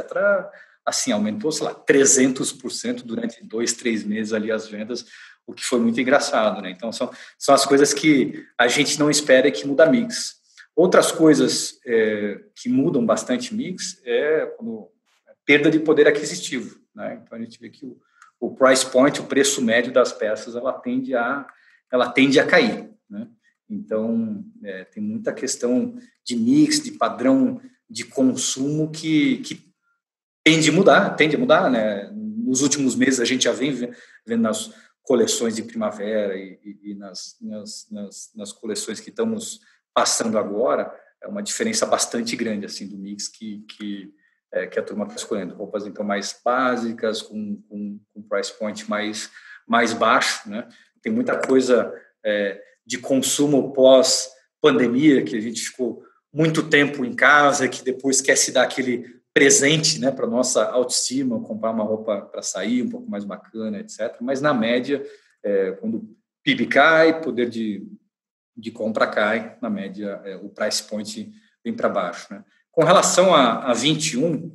assim, 0.84 1.12
aumentou, 1.12 1.52
sei 1.52 1.66
lá, 1.66 1.74
300% 1.74 3.02
durante 3.04 3.44
dois, 3.44 3.72
três 3.72 4.02
meses 4.02 4.32
ali 4.32 4.50
as 4.50 4.66
vendas, 4.66 5.06
o 5.50 5.54
que 5.54 5.64
foi 5.64 5.80
muito 5.80 6.00
engraçado, 6.00 6.62
né? 6.62 6.70
Então, 6.70 6.92
são, 6.92 7.10
são 7.38 7.54
as 7.54 7.66
coisas 7.66 7.92
que 7.92 8.46
a 8.56 8.68
gente 8.68 8.98
não 8.98 9.10
espera 9.10 9.50
que 9.50 9.66
muda 9.66 9.90
mix. 9.90 10.40
Outras 10.74 11.10
coisas 11.12 11.78
é, 11.84 12.40
que 12.54 12.68
mudam 12.68 13.04
bastante 13.04 13.54
mix 13.54 14.00
é 14.04 14.46
quando, 14.56 14.88
a 15.28 15.32
perda 15.44 15.70
de 15.70 15.80
poder 15.80 16.06
aquisitivo, 16.06 16.80
né? 16.94 17.20
Então, 17.22 17.36
a 17.36 17.40
gente 17.40 17.58
vê 17.58 17.68
que 17.68 17.84
o, 17.84 17.98
o 18.38 18.54
price 18.54 18.86
point, 18.86 19.20
o 19.20 19.26
preço 19.26 19.60
médio 19.62 19.92
das 19.92 20.12
peças, 20.12 20.54
ela 20.54 20.72
tende 20.72 21.14
a, 21.14 21.46
ela 21.90 22.08
tende 22.08 22.38
a 22.38 22.46
cair, 22.46 22.90
né? 23.08 23.28
Então, 23.68 24.44
é, 24.64 24.84
tem 24.84 25.02
muita 25.02 25.32
questão 25.32 25.96
de 26.24 26.36
mix, 26.36 26.80
de 26.80 26.92
padrão 26.92 27.60
de 27.88 28.04
consumo 28.04 28.90
que, 28.90 29.38
que 29.38 29.70
tende 30.44 30.70
a 30.70 30.72
mudar, 30.72 31.10
tende 31.16 31.36
a 31.36 31.38
mudar, 31.38 31.70
né? 31.70 32.10
Nos 32.12 32.62
últimos 32.62 32.96
meses 32.96 33.20
a 33.20 33.24
gente 33.24 33.44
já 33.44 33.52
vem 33.52 33.72
vendo 34.26 34.42
nas 34.42 34.72
coleções 35.02 35.56
de 35.56 35.62
primavera 35.62 36.36
e, 36.36 36.58
e, 36.62 36.90
e 36.90 36.94
nas, 36.94 37.36
nas, 37.40 37.86
nas, 37.90 38.30
nas, 38.34 38.52
coleções 38.52 39.00
que 39.00 39.10
estamos 39.10 39.60
passando 39.94 40.38
agora, 40.38 40.94
é 41.22 41.28
uma 41.28 41.42
diferença 41.42 41.84
bastante 41.84 42.36
grande 42.36 42.66
assim 42.66 42.86
do 42.86 42.96
mix 42.96 43.28
que, 43.28 43.64
que, 43.68 44.14
é, 44.52 44.66
que 44.66 44.78
a 44.78 44.82
turma 44.82 45.04
está 45.04 45.16
escolhendo. 45.16 45.54
Roupas 45.54 45.86
então 45.86 46.04
mais 46.04 46.38
básicas, 46.44 47.22
com, 47.22 47.60
com, 47.68 48.00
com 48.12 48.22
price 48.22 48.56
point 48.58 48.88
mais, 48.88 49.30
mais 49.66 49.92
baixo. 49.92 50.48
Né? 50.48 50.68
Tem 51.02 51.12
muita 51.12 51.36
coisa 51.38 51.92
é, 52.24 52.62
de 52.86 52.98
consumo 52.98 53.72
pós-pandemia, 53.72 55.24
que 55.24 55.36
a 55.36 55.40
gente 55.40 55.60
ficou 55.62 56.02
muito 56.32 56.68
tempo 56.68 57.04
em 57.04 57.14
casa, 57.14 57.68
que 57.68 57.82
depois 57.82 58.20
quer 58.20 58.36
se 58.36 58.52
dar 58.52 58.62
aquele 58.62 59.19
presente 59.40 59.98
né, 59.98 60.10
para 60.10 60.26
nossa 60.26 60.66
autoestima, 60.66 61.40
comprar 61.40 61.70
uma 61.70 61.82
roupa 61.82 62.20
para 62.20 62.42
sair 62.42 62.82
um 62.82 62.90
pouco 62.90 63.10
mais 63.10 63.24
bacana, 63.24 63.78
etc. 63.78 64.16
Mas, 64.20 64.42
na 64.42 64.52
média, 64.52 65.02
é, 65.42 65.72
quando 65.72 65.96
o 65.96 66.16
PIB 66.44 66.66
cai, 66.66 67.22
poder 67.22 67.48
de, 67.48 67.88
de 68.54 68.70
compra 68.70 69.06
cai, 69.06 69.56
na 69.62 69.70
média, 69.70 70.20
é, 70.26 70.36
o 70.36 70.50
price 70.50 70.82
point 70.82 71.32
vem 71.64 71.72
para 71.72 71.88
baixo. 71.88 72.26
Né? 72.30 72.44
Com 72.70 72.84
relação 72.84 73.34
a, 73.34 73.70
a 73.70 73.72
21, 73.72 74.54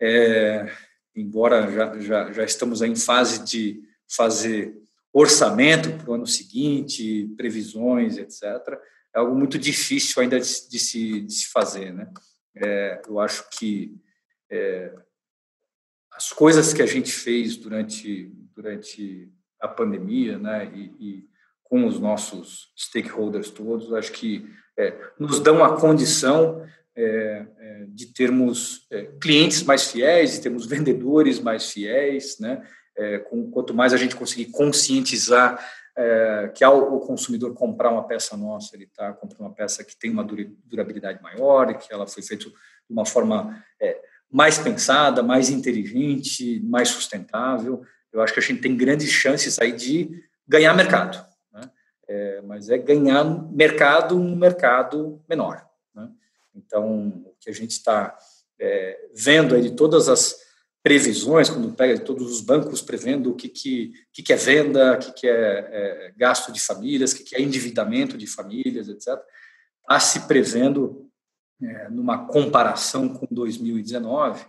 é, 0.00 0.70
embora 1.16 1.68
já, 1.68 1.98
já, 1.98 2.32
já 2.32 2.44
estamos 2.44 2.82
em 2.82 2.94
fase 2.94 3.44
de 3.44 3.82
fazer 4.08 4.80
orçamento 5.12 5.90
para 5.98 6.12
o 6.12 6.14
ano 6.14 6.26
seguinte, 6.26 7.34
previsões, 7.36 8.16
etc., 8.16 8.78
é 9.12 9.18
algo 9.18 9.34
muito 9.34 9.58
difícil 9.58 10.22
ainda 10.22 10.38
de, 10.38 10.68
de, 10.68 10.78
se, 10.78 11.22
de 11.22 11.32
se 11.32 11.48
fazer, 11.48 11.92
né? 11.92 12.08
É, 12.62 13.02
eu 13.08 13.20
acho 13.20 13.48
que 13.50 13.94
é, 14.50 14.92
as 16.12 16.32
coisas 16.32 16.72
que 16.72 16.82
a 16.82 16.86
gente 16.86 17.12
fez 17.12 17.56
durante, 17.56 18.32
durante 18.54 19.32
a 19.60 19.68
pandemia, 19.68 20.38
né, 20.38 20.70
e, 20.74 20.94
e 20.98 21.28
com 21.62 21.86
os 21.86 22.00
nossos 22.00 22.72
stakeholders 22.76 23.50
todos, 23.50 23.92
acho 23.92 24.12
que 24.12 24.48
é, 24.76 24.96
nos 25.18 25.40
dão 25.40 25.62
a 25.62 25.78
condição 25.78 26.64
é, 26.96 27.46
é, 27.58 27.84
de 27.88 28.06
termos 28.06 28.86
é, 28.90 29.04
clientes 29.20 29.62
mais 29.62 29.90
fiéis, 29.90 30.32
de 30.32 30.40
termos 30.40 30.66
vendedores 30.66 31.40
mais 31.40 31.70
fiéis, 31.70 32.38
né? 32.38 32.66
Com, 33.30 33.48
quanto 33.48 33.72
mais 33.72 33.92
a 33.92 33.96
gente 33.96 34.16
conseguir 34.16 34.46
conscientizar 34.46 35.64
é, 35.98 36.52
que 36.54 36.62
ao 36.62 36.94
o 36.94 37.00
consumidor 37.00 37.52
comprar 37.54 37.90
uma 37.90 38.06
peça 38.06 38.36
nossa, 38.36 38.76
ele 38.76 38.84
está 38.84 39.12
comprando 39.12 39.48
uma 39.48 39.52
peça 39.54 39.82
que 39.82 39.96
tem 39.96 40.08
uma 40.12 40.24
durabilidade 40.64 41.20
maior, 41.20 41.76
que 41.76 41.92
ela 41.92 42.06
foi 42.06 42.22
feita 42.22 42.44
de 42.44 42.54
uma 42.88 43.04
forma 43.04 43.64
é, 43.82 44.00
mais 44.30 44.58
pensada, 44.58 45.24
mais 45.24 45.50
inteligente, 45.50 46.60
mais 46.60 46.88
sustentável. 46.90 47.82
Eu 48.12 48.22
acho 48.22 48.32
que 48.32 48.38
a 48.38 48.42
gente 48.42 48.60
tem 48.60 48.76
grandes 48.76 49.10
chances 49.10 49.58
aí 49.58 49.72
de 49.72 50.22
ganhar 50.46 50.72
mercado, 50.72 51.18
né? 51.52 51.62
é, 52.06 52.42
mas 52.42 52.70
é 52.70 52.78
ganhar 52.78 53.24
mercado 53.50 54.16
um 54.16 54.36
mercado 54.36 55.20
menor. 55.28 55.66
Né? 55.92 56.08
Então, 56.54 57.08
o 57.26 57.34
que 57.40 57.50
a 57.50 57.52
gente 57.52 57.72
está 57.72 58.16
é, 58.60 59.08
vendo 59.12 59.56
aí 59.56 59.62
de 59.62 59.72
todas 59.72 60.08
as 60.08 60.47
previsões, 60.82 61.50
quando 61.50 61.74
pega 61.74 61.98
todos 61.98 62.30
os 62.30 62.40
bancos 62.40 62.80
prevendo 62.80 63.30
o 63.30 63.34
que, 63.34 63.48
que, 63.48 63.92
que, 64.12 64.32
é 64.32 64.36
venda, 64.36 64.94
o 64.94 64.98
que, 64.98 65.12
que 65.12 65.26
é, 65.28 65.32
é 65.32 66.12
gasto 66.16 66.52
de 66.52 66.60
famílias, 66.60 67.12
o 67.12 67.16
que, 67.16 67.24
que 67.24 67.36
é 67.36 67.42
endividamento 67.42 68.16
de 68.16 68.26
famílias, 68.26 68.88
etc., 68.88 69.18
está 69.82 70.00
se 70.00 70.20
prevendo, 70.20 71.10
é, 71.62 71.88
numa 71.88 72.26
comparação 72.26 73.08
com 73.08 73.26
2019, 73.30 74.44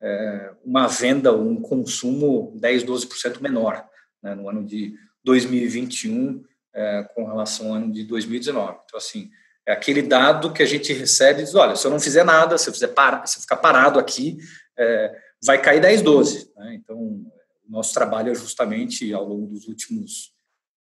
é, 0.00 0.54
uma 0.64 0.86
venda, 0.86 1.32
um 1.34 1.60
consumo 1.60 2.52
10, 2.60 2.84
12% 2.84 3.40
menor 3.40 3.84
né, 4.22 4.34
no 4.34 4.48
ano 4.48 4.64
de 4.64 4.94
2021 5.24 6.44
é, 6.74 7.08
com 7.14 7.24
relação 7.26 7.68
ao 7.68 7.74
ano 7.74 7.92
de 7.92 8.04
2019. 8.04 8.78
Então, 8.84 8.98
assim, 8.98 9.30
é 9.66 9.72
aquele 9.72 10.02
dado 10.02 10.52
que 10.52 10.62
a 10.62 10.66
gente 10.66 10.92
recebe 10.92 11.40
e 11.40 11.44
diz, 11.44 11.54
olha, 11.54 11.74
se 11.74 11.86
eu 11.86 11.90
não 11.90 11.98
fizer 11.98 12.24
nada, 12.24 12.58
se 12.58 12.68
eu, 12.68 12.74
fizer 12.74 12.88
para, 12.88 13.24
se 13.26 13.38
eu 13.38 13.42
ficar 13.42 13.56
parado 13.56 13.98
aqui, 13.98 14.36
é, 14.78 15.23
vai 15.44 15.60
cair 15.60 15.80
10, 15.80 16.02
12. 16.02 16.52
Né? 16.56 16.74
Então, 16.74 17.24
nosso 17.68 17.92
trabalho 17.92 18.32
é 18.32 18.34
justamente, 18.34 19.12
ao 19.12 19.24
longo 19.26 19.46
dos 19.46 19.68
últimos 19.68 20.32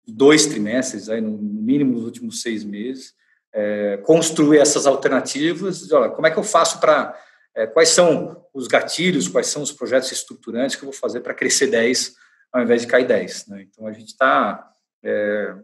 dois 0.07 0.47
trimestres, 0.47 1.09
aí, 1.09 1.21
no 1.21 1.37
mínimo 1.37 1.95
nos 1.95 2.05
últimos 2.05 2.43
seis 2.43 2.65
meses, 2.65 3.15
é, 3.53 3.97
construir 3.99 4.59
essas 4.59 4.87
alternativas. 4.87 5.91
Olha, 5.91 6.11
como 6.11 6.27
é 6.27 6.31
que 6.31 6.39
eu 6.39 6.45
faço 6.45 6.79
para. 6.79 7.19
É, 7.55 7.67
quais 7.67 7.89
são 7.89 8.45
os 8.53 8.67
gatilhos, 8.67 9.29
quais 9.29 9.47
são 9.47 9.63
os 9.63 9.73
projetos 9.73 10.13
estruturantes 10.13 10.77
que 10.77 10.83
eu 10.83 10.91
vou 10.91 10.99
fazer 10.99 11.21
para 11.21 11.33
crescer 11.33 11.69
10 11.69 12.15
ao 12.53 12.63
invés 12.63 12.83
de 12.83 12.87
cair 12.87 13.07
10? 13.07 13.47
Né? 13.49 13.63
Então, 13.63 13.87
a 13.87 13.93
gente 13.93 14.09
está, 14.09 14.71
é, 15.03 15.55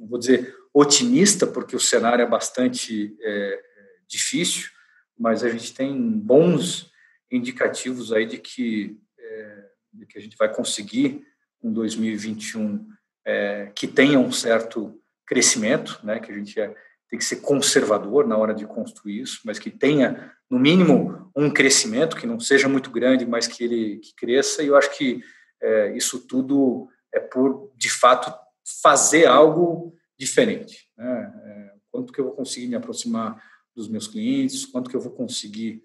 vou 0.00 0.18
dizer 0.18 0.52
otimista, 0.74 1.46
porque 1.46 1.76
o 1.76 1.80
cenário 1.80 2.22
é 2.22 2.28
bastante 2.28 3.16
é, 3.20 3.60
difícil, 4.08 4.68
mas 5.16 5.44
a 5.44 5.48
gente 5.48 5.72
tem 5.72 5.96
bons 5.96 6.91
indicativos 7.32 8.12
aí 8.12 8.26
de 8.26 8.38
que, 8.38 8.98
é, 9.18 9.64
de 9.92 10.06
que 10.06 10.18
a 10.18 10.20
gente 10.20 10.36
vai 10.36 10.52
conseguir 10.52 11.24
um 11.62 11.72
2021 11.72 12.86
é, 13.24 13.72
que 13.74 13.86
tenha 13.86 14.18
um 14.18 14.30
certo 14.30 15.00
crescimento, 15.26 15.98
né, 16.04 16.20
que 16.20 16.30
a 16.30 16.34
gente 16.34 16.60
é, 16.60 16.74
tem 17.08 17.18
que 17.18 17.24
ser 17.24 17.36
conservador 17.36 18.26
na 18.26 18.36
hora 18.36 18.54
de 18.54 18.66
construir 18.66 19.20
isso, 19.20 19.40
mas 19.44 19.58
que 19.58 19.70
tenha, 19.70 20.32
no 20.50 20.58
mínimo, 20.58 21.30
um 21.36 21.50
crescimento, 21.50 22.16
que 22.16 22.26
não 22.26 22.40
seja 22.40 22.68
muito 22.68 22.90
grande, 22.90 23.26
mas 23.26 23.46
que 23.46 23.64
ele 23.64 23.98
que 23.98 24.14
cresça, 24.14 24.62
e 24.62 24.68
eu 24.68 24.76
acho 24.76 24.96
que 24.96 25.22
é, 25.62 25.96
isso 25.96 26.26
tudo 26.26 26.88
é 27.14 27.20
por, 27.20 27.72
de 27.76 27.90
fato, 27.90 28.32
fazer 28.82 29.26
algo 29.26 29.94
diferente. 30.18 30.88
Né? 30.96 31.32
É, 31.44 31.72
quanto 31.90 32.12
que 32.12 32.20
eu 32.20 32.24
vou 32.26 32.34
conseguir 32.34 32.68
me 32.68 32.74
aproximar 32.74 33.42
dos 33.74 33.88
meus 33.88 34.06
clientes, 34.06 34.66
quanto 34.66 34.90
que 34.90 34.96
eu 34.96 35.00
vou 35.00 35.12
conseguir, 35.12 35.82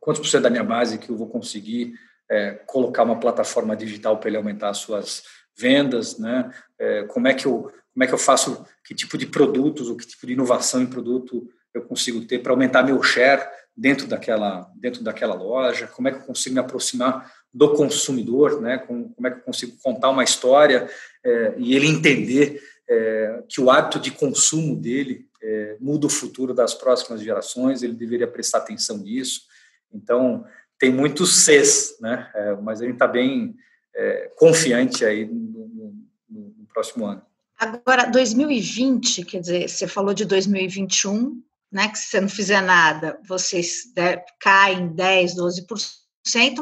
quantos 0.00 0.20
por 0.20 0.28
cento 0.28 0.42
da 0.42 0.50
minha 0.50 0.64
base 0.64 0.98
que 0.98 1.10
eu 1.10 1.16
vou 1.16 1.28
conseguir 1.28 1.94
é, 2.30 2.52
colocar 2.66 3.02
uma 3.04 3.20
plataforma 3.20 3.76
digital 3.76 4.18
para 4.18 4.28
ele 4.28 4.36
aumentar 4.36 4.70
as 4.70 4.78
suas 4.78 5.22
vendas, 5.56 6.18
né? 6.18 6.50
É, 6.78 7.04
como 7.04 7.28
é 7.28 7.34
que 7.34 7.46
eu 7.46 7.72
como 7.92 8.04
é 8.04 8.06
que 8.06 8.12
eu 8.12 8.18
faço, 8.18 8.62
que 8.84 8.94
tipo 8.94 9.16
de 9.16 9.24
produtos, 9.24 9.88
ou 9.88 9.96
que 9.96 10.06
tipo 10.06 10.26
de 10.26 10.34
inovação 10.34 10.82
em 10.82 10.86
produto 10.86 11.48
eu 11.72 11.80
consigo 11.80 12.20
ter 12.26 12.40
para 12.40 12.52
aumentar 12.52 12.82
meu 12.82 13.02
share 13.02 13.48
dentro 13.74 14.06
daquela 14.06 14.70
dentro 14.74 15.02
daquela 15.02 15.34
loja, 15.34 15.86
como 15.86 16.08
é 16.08 16.12
que 16.12 16.18
eu 16.18 16.24
consigo 16.24 16.54
me 16.54 16.60
aproximar 16.60 17.32
do 17.52 17.72
consumidor, 17.74 18.60
né? 18.60 18.78
Como, 18.78 19.14
como 19.14 19.26
é 19.26 19.30
que 19.30 19.38
eu 19.38 19.42
consigo 19.42 19.78
contar 19.82 20.10
uma 20.10 20.22
história 20.24 20.90
é, 21.24 21.54
e 21.56 21.74
ele 21.74 21.86
entender 21.86 22.60
é, 22.88 23.42
que 23.48 23.60
o 23.60 23.70
hábito 23.70 23.98
de 23.98 24.10
consumo 24.10 24.76
dele 24.76 25.26
é, 25.42 25.76
muda 25.80 26.06
o 26.06 26.10
futuro 26.10 26.52
das 26.52 26.74
próximas 26.74 27.22
gerações, 27.22 27.82
ele 27.82 27.94
deveria 27.94 28.26
prestar 28.26 28.58
atenção 28.58 28.98
nisso. 28.98 29.42
Então, 29.92 30.44
tem 30.78 30.92
muitos 30.92 31.44
Cs, 31.44 31.98
né? 32.00 32.30
É, 32.34 32.54
mas 32.56 32.80
a 32.80 32.84
gente 32.84 32.94
está 32.94 33.06
bem 33.06 33.56
é, 33.94 34.32
confiante 34.36 35.04
aí 35.04 35.24
no, 35.24 35.68
no, 35.68 36.06
no, 36.28 36.66
próximo 36.72 37.06
ano. 37.06 37.22
Agora, 37.58 38.04
2020, 38.04 39.24
quer 39.24 39.40
dizer, 39.40 39.68
você 39.68 39.86
falou 39.86 40.12
de 40.12 40.26
2021, 40.26 41.42
né? 41.72 41.88
Que 41.88 41.98
se 41.98 42.06
você 42.08 42.20
não 42.20 42.28
fizer 42.28 42.60
nada, 42.60 43.18
vocês 43.26 43.84
caem 44.40 44.88
10, 44.88 45.36
12%, 45.36 45.76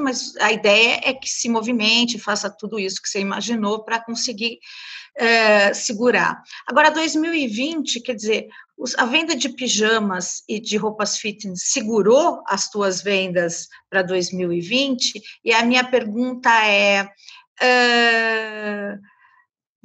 mas 0.00 0.36
a 0.36 0.52
ideia 0.52 1.00
é 1.02 1.12
que 1.12 1.28
se 1.28 1.48
movimente, 1.48 2.18
faça 2.18 2.48
tudo 2.48 2.78
isso 2.78 3.02
que 3.02 3.08
você 3.08 3.20
imaginou 3.20 3.82
para 3.82 4.04
conseguir 4.04 4.60
é, 5.16 5.72
segurar. 5.72 6.42
Agora, 6.66 6.90
2020, 6.90 8.00
quer 8.00 8.14
dizer, 8.14 8.48
a 8.98 9.04
venda 9.06 9.36
de 9.36 9.48
pijamas 9.48 10.42
e 10.48 10.60
de 10.60 10.76
roupas 10.76 11.16
fitness 11.16 11.62
segurou 11.66 12.42
as 12.46 12.68
tuas 12.68 13.02
vendas 13.02 13.68
para 13.88 14.02
2020? 14.02 15.20
E 15.44 15.52
a 15.52 15.64
minha 15.64 15.84
pergunta 15.84 16.50
é, 16.66 17.08
é 17.60 18.98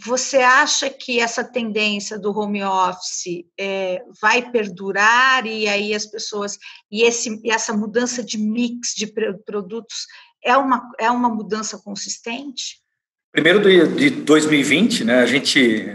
você 0.06 0.38
acha 0.38 0.90
que 0.90 1.20
essa 1.20 1.44
tendência 1.44 2.18
do 2.18 2.32
home 2.32 2.64
office 2.64 3.46
é, 3.60 4.02
vai 4.22 4.50
perdurar 4.50 5.46
e 5.46 5.68
aí 5.68 5.94
as 5.94 6.06
pessoas 6.06 6.58
e, 6.90 7.04
esse, 7.04 7.42
essa 7.46 7.74
mudança 7.74 8.24
de 8.24 8.38
mix 8.38 8.94
de 8.96 9.08
produtos 9.46 10.08
é 10.42 10.56
uma, 10.56 10.90
é 10.98 11.12
uma 11.12 11.28
mudança 11.28 11.78
consistente? 11.78 12.82
Primeiro 13.32 13.62
de 13.96 14.10
2020, 14.10 15.04
né, 15.04 15.20
a 15.20 15.26
gente 15.26 15.88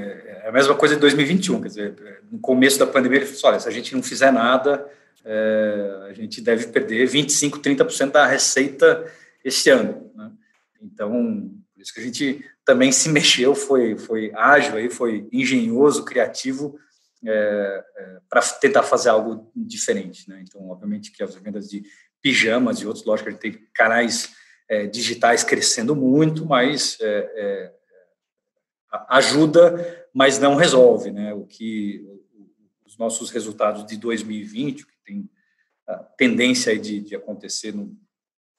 é 0.45 0.49
a 0.49 0.53
mesma 0.53 0.74
coisa 0.74 0.95
de 0.95 1.01
2021, 1.01 1.61
quer 1.62 1.68
dizer, 1.68 2.20
no 2.30 2.39
começo 2.39 2.78
da 2.78 2.87
pandemia 2.87 3.18
ele 3.18 3.26
falou, 3.26 3.53
olha, 3.53 3.61
se 3.61 3.68
a 3.68 3.72
gente 3.72 3.95
não 3.95 4.03
fizer 4.03 4.30
nada, 4.30 4.89
é, 5.24 6.07
a 6.11 6.12
gente 6.12 6.41
deve 6.41 6.68
perder 6.68 7.07
25, 7.07 7.59
30% 7.59 8.11
da 8.12 8.26
receita 8.26 9.11
este 9.43 9.70
ano. 9.70 10.12
Né? 10.14 10.30
Então, 10.82 11.51
por 11.74 11.82
isso 11.82 11.93
que 11.95 12.01
a 12.01 12.05
gente 12.05 12.45
também 12.64 12.93
se 12.93 13.09
mexeu, 13.09 13.55
foi, 13.55 13.97
foi 13.97 14.30
ágil, 14.35 14.76
aí, 14.76 14.91
foi 14.91 15.26
engenhoso, 15.32 16.05
criativo, 16.05 16.78
é, 17.26 17.85
é, 17.97 18.18
para 18.28 18.43
tentar 18.43 18.82
fazer 18.82 19.09
algo 19.09 19.51
diferente. 19.57 20.28
Né? 20.28 20.45
Então, 20.47 20.68
obviamente 20.68 21.11
que 21.11 21.22
as 21.22 21.35
vendas 21.35 21.68
de 21.68 21.82
pijamas 22.22 22.78
e 22.78 22.87
outros, 22.87 23.05
lógico, 23.05 23.28
a 23.28 23.32
gente 23.32 23.41
tem 23.41 23.66
canais 23.74 24.35
é, 24.69 24.87
digitais 24.87 25.45
crescendo 25.45 25.95
muito, 25.95 26.45
mas 26.47 26.99
é, 27.01 27.33
é, 27.37 27.75
ajuda, 29.09 30.07
mas 30.12 30.39
não 30.39 30.55
resolve, 30.55 31.11
né? 31.11 31.35
O 31.35 31.45
que 31.45 32.05
os 32.85 32.97
nossos 32.97 33.31
resultados 33.31 33.85
de 33.85 33.97
2020, 33.97 34.87
que 34.87 34.93
tem 35.05 35.29
a 35.87 35.97
tendência 35.97 36.79
de, 36.79 37.01
de 37.01 37.15
acontecer 37.15 37.75
no, 37.75 37.95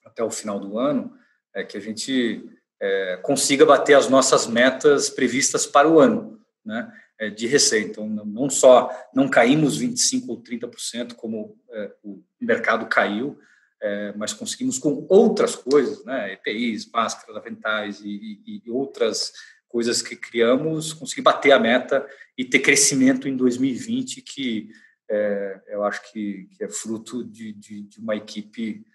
até 0.05 0.23
o 0.23 0.29
final 0.29 0.59
do 0.59 0.77
ano, 0.77 1.17
é 1.53 1.63
que 1.63 1.77
a 1.77 1.79
gente 1.79 2.47
é, 2.79 3.17
consiga 3.23 3.65
bater 3.65 3.93
as 3.95 4.09
nossas 4.09 4.45
metas 4.45 5.09
previstas 5.09 5.65
para 5.65 5.89
o 5.89 5.99
ano, 5.99 6.39
né? 6.63 6.91
É, 7.17 7.29
de 7.29 7.47
receita. 7.47 7.91
Então, 7.91 8.09
não 8.09 8.49
só 8.49 8.91
não 9.13 9.29
caímos 9.29 9.77
25 9.77 10.31
ou 10.33 10.43
30% 10.43 11.13
como 11.13 11.57
é, 11.71 11.91
o 12.03 12.21
mercado 12.41 12.87
caiu, 12.87 13.39
é, 13.81 14.13
mas 14.15 14.33
conseguimos 14.33 14.79
com 14.79 15.05
outras 15.09 15.55
coisas, 15.55 16.03
né, 16.05 16.33
EPIs, 16.33 16.89
máscaras, 16.91 17.35
aventais 17.35 18.01
e, 18.01 18.41
e, 18.45 18.61
e, 18.65 18.71
outras 18.71 19.33
coisas 19.67 20.01
que 20.01 20.15
criamos, 20.15 20.93
conseguir 20.93 21.21
bater 21.21 21.51
a 21.51 21.59
meta 21.59 22.07
e 22.37 22.45
ter 22.45 22.59
crescimento 22.59 23.27
em 23.27 23.35
2020, 23.35 24.21
que 24.21 24.69
é, 25.09 25.61
eu 25.67 25.83
acho 25.83 26.11
que, 26.11 26.47
que 26.51 26.63
é 26.63 26.69
fruto 26.69 27.23
de, 27.23 27.53
de, 27.53 27.83
de 27.83 27.99
uma 27.99 28.15
equipe 28.15 28.85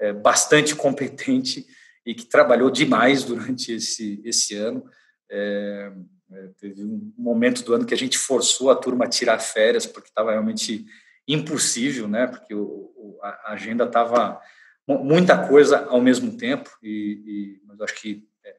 é, 0.00 0.12
bastante 0.12 0.74
competente 0.74 1.66
e 2.06 2.14
que 2.14 2.24
trabalhou 2.24 2.70
demais 2.70 3.24
durante 3.24 3.72
esse, 3.72 4.20
esse 4.24 4.54
ano. 4.54 4.88
É, 5.30 5.92
é, 6.32 6.48
teve 6.58 6.84
um 6.84 7.12
momento 7.18 7.62
do 7.64 7.74
ano 7.74 7.84
que 7.84 7.94
a 7.94 7.98
gente 7.98 8.16
forçou 8.16 8.70
a 8.70 8.76
turma 8.76 9.04
a 9.04 9.08
tirar 9.08 9.38
férias, 9.38 9.86
porque 9.86 10.08
estava 10.08 10.30
realmente 10.30 10.86
impossível, 11.28 12.08
né? 12.08 12.26
Porque 12.26 12.54
o, 12.54 13.18
a 13.22 13.52
agenda 13.52 13.84
estava 13.84 14.40
muita 14.86 15.46
coisa 15.46 15.84
ao 15.86 16.00
mesmo 16.00 16.36
tempo 16.36 16.70
e, 16.82 17.22
e 17.26 17.62
mas 17.66 17.80
acho 17.82 17.94
que 18.00 18.26
é, 18.42 18.48
é, 18.48 18.54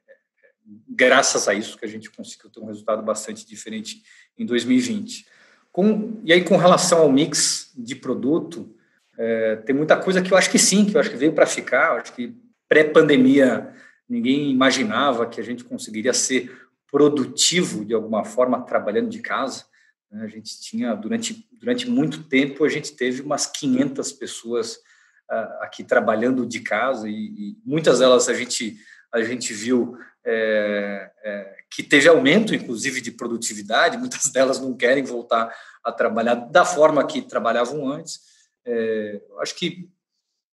graças 0.88 1.48
a 1.48 1.54
isso 1.56 1.78
que 1.78 1.86
a 1.86 1.88
gente 1.88 2.12
conseguiu 2.12 2.52
ter 2.52 2.60
um 2.60 2.68
resultado 2.68 3.02
bastante 3.02 3.46
diferente 3.48 4.04
em 4.38 4.46
2020. 4.46 5.26
Com, 5.72 6.22
e 6.24 6.32
aí 6.32 6.44
com 6.44 6.58
relação 6.58 7.00
ao 7.00 7.12
mix 7.12 7.74
de 7.76 7.96
produto, 7.96 8.76
é, 9.18 9.56
tem 9.58 9.76
muita 9.76 9.98
coisa 9.98 10.22
que 10.22 10.32
eu 10.32 10.38
acho 10.38 10.52
que 10.52 10.60
sim, 10.60 10.86
que 10.86 10.96
eu 10.96 11.02
acho 11.02 11.10
que 11.10 11.18
veio 11.18 11.34
para 11.34 11.46
ficar. 11.48 12.00
Acho 12.00 12.14
que 12.14 12.36
pré-pandemia 12.68 13.74
ninguém 14.08 14.52
imaginava 14.52 15.28
que 15.28 15.42
a 15.42 15.44
gente 15.44 15.64
conseguiria 15.64 16.14
ser 16.14 16.52
produtivo 16.92 17.86
de 17.86 17.94
alguma 17.94 18.24
forma 18.24 18.62
trabalhando 18.62 19.10
de 19.10 19.20
casa. 19.20 19.66
Né? 20.12 20.24
A 20.24 20.28
gente 20.28 20.60
tinha, 20.62 20.94
durante, 20.96 21.48
durante 21.52 21.90
muito 21.90 22.24
tempo, 22.24 22.64
a 22.64 22.70
gente 22.70 22.94
teve 22.94 23.22
umas 23.22 23.46
500 23.46 24.12
pessoas 24.14 24.76
uh, 25.30 25.62
aqui 25.62 25.84
trabalhando 25.84 26.46
de 26.46 26.60
casa 26.62 27.08
e, 27.08 27.14
e, 27.14 27.58
muitas 27.66 28.00
delas 28.00 28.28
a 28.28 28.34
gente, 28.34 28.78
a 29.12 29.22
gente 29.22 29.54
viu 29.54 29.98
é, 30.26 31.12
é, 31.24 31.56
que 31.72 31.84
teve 31.84 32.08
aumento, 32.08 32.54
inclusive, 32.54 33.02
de 33.02 33.12
produtividade, 33.12 33.98
muitas 34.00 34.30
delas 34.30 34.60
não 34.60 34.76
querem 34.76 35.04
voltar 35.04 35.54
a 35.84 35.92
trabalhar 35.92 36.36
da 36.36 36.66
forma 36.66 37.06
que 37.06 37.22
trabalhavam 37.22 37.88
antes. 37.88 38.20
É, 38.66 39.22
acho 39.40 39.56
que 39.56 39.90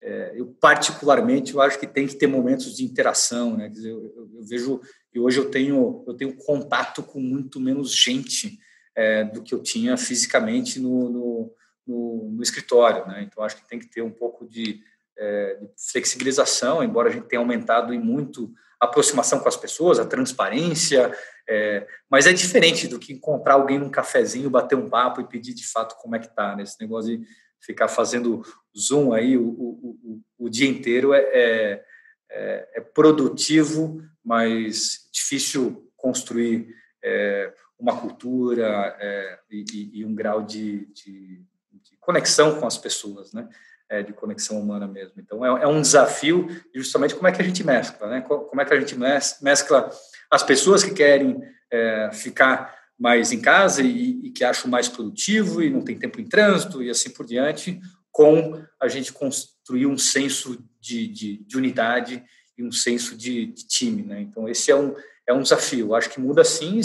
é, 0.03 0.33
eu 0.35 0.47
particularmente 0.59 1.53
eu 1.53 1.61
acho 1.61 1.79
que 1.79 1.85
tem 1.85 2.07
que 2.07 2.15
ter 2.15 2.25
momentos 2.25 2.75
de 2.75 2.83
interação, 2.83 3.55
né? 3.55 3.69
Dizer, 3.69 3.91
eu, 3.91 4.03
eu, 4.03 4.29
eu, 4.33 4.43
vejo 4.43 4.81
e 5.13 5.19
hoje 5.19 5.37
eu 5.37 5.51
tenho 5.51 6.03
eu 6.07 6.15
tenho 6.15 6.35
contato 6.35 7.03
com 7.03 7.19
muito 7.19 7.59
menos 7.59 7.93
gente 7.93 8.57
é, 8.95 9.23
do 9.23 9.41
que 9.41 9.53
eu 9.53 9.61
tinha 9.61 9.97
fisicamente 9.97 10.79
no, 10.79 11.09
no, 11.09 11.55
no, 11.87 12.29
no 12.31 12.43
escritório. 12.43 13.05
Né? 13.07 13.23
Então, 13.23 13.43
acho 13.43 13.57
que 13.57 13.67
tem 13.67 13.79
que 13.79 13.89
ter 13.89 14.01
um 14.01 14.11
pouco 14.11 14.47
de, 14.47 14.81
é, 15.17 15.55
de 15.55 15.67
flexibilização, 15.91 16.83
embora 16.83 17.09
a 17.09 17.11
gente 17.11 17.27
tenha 17.27 17.39
aumentado 17.39 17.93
em 17.93 17.99
muito 17.99 18.51
a 18.79 18.85
aproximação 18.85 19.39
com 19.39 19.47
as 19.47 19.55
pessoas, 19.55 19.99
a 19.99 20.05
transparência, 20.05 21.15
é, 21.47 21.87
mas 22.09 22.25
é 22.25 22.33
diferente 22.33 22.87
do 22.87 22.97
que 22.97 23.13
encontrar 23.13 23.53
alguém 23.53 23.77
num 23.77 23.89
cafezinho, 23.89 24.49
bater 24.49 24.75
um 24.75 24.89
papo 24.89 25.21
e 25.21 25.27
pedir 25.27 25.53
de 25.53 25.67
fato 25.67 25.95
como 26.01 26.15
é 26.15 26.19
que 26.19 26.27
está, 26.27 26.55
né? 26.55 26.63
Esse 26.63 26.79
negócio 26.81 27.17
de 27.17 27.27
ficar 27.59 27.87
fazendo 27.87 28.41
zoom 28.75 29.13
aí 29.13 29.37
o, 29.37 29.43
o, 29.43 29.99
o, 30.03 30.45
o 30.45 30.49
dia 30.49 30.67
inteiro 30.67 31.13
é, 31.13 31.19
é, 31.19 31.83
é, 32.31 32.69
é, 32.75 32.81
produtivo, 32.81 34.01
mas 34.23 35.09
difícil 35.11 35.91
construir 35.95 36.73
é, 37.03 37.53
uma 37.81 37.99
cultura 37.99 38.95
é, 38.99 39.39
e, 39.49 39.99
e, 39.99 40.05
um 40.05 40.13
grau 40.13 40.43
de, 40.43 40.85
de, 40.93 41.43
de, 41.71 41.97
conexão 41.99 42.59
com 42.59 42.67
as 42.67 42.77
pessoas, 42.77 43.33
né? 43.33 43.49
É, 43.89 44.01
de 44.01 44.13
conexão 44.13 44.57
humana 44.61 44.87
mesmo. 44.87 45.15
Então, 45.17 45.43
é, 45.43 45.63
é, 45.63 45.67
um 45.67 45.81
desafio 45.81 46.47
justamente 46.73 47.15
como 47.15 47.27
é 47.27 47.31
que 47.31 47.41
a 47.41 47.45
gente 47.45 47.63
mescla, 47.63 48.07
né? 48.07 48.21
Como 48.21 48.61
é 48.61 48.63
que 48.63 48.73
a 48.73 48.79
gente 48.79 48.95
mescla 48.97 49.89
as 50.29 50.43
pessoas 50.43 50.83
que 50.83 50.93
querem 50.93 51.41
é, 51.69 52.09
ficar 52.13 52.73
mais 52.97 53.31
em 53.31 53.41
casa 53.41 53.81
e, 53.81 54.27
e, 54.27 54.31
que 54.31 54.43
acham 54.43 54.69
mais 54.69 54.87
produtivo 54.87 55.61
e 55.61 55.69
não 55.69 55.81
tem 55.81 55.97
tempo 55.97 56.21
em 56.21 56.29
trânsito 56.29 56.83
e 56.83 56.89
assim 56.89 57.09
por 57.09 57.25
diante, 57.25 57.81
com 58.11 58.63
a 58.79 58.87
gente 58.87 59.11
construir 59.11 59.87
um 59.87 59.97
senso 59.97 60.63
de, 60.79 61.07
de, 61.07 61.37
de 61.37 61.57
unidade 61.57 62.23
e 62.55 62.63
um 62.63 62.71
senso 62.71 63.17
de, 63.17 63.47
de, 63.47 63.67
time. 63.67 64.03
Né? 64.03 64.21
Então, 64.21 64.47
esse 64.47 64.69
é 64.69 64.75
um, 64.75 64.95
é 65.27 65.33
um 65.33 65.41
desafio. 65.41 65.95
Acho 65.95 66.09
que 66.09 66.19
muda 66.19 66.43
sim, 66.43 66.79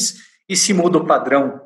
e 0.49 0.57
se 0.57 0.73
muda 0.73 0.99
o 0.99 1.07
padrão 1.07 1.61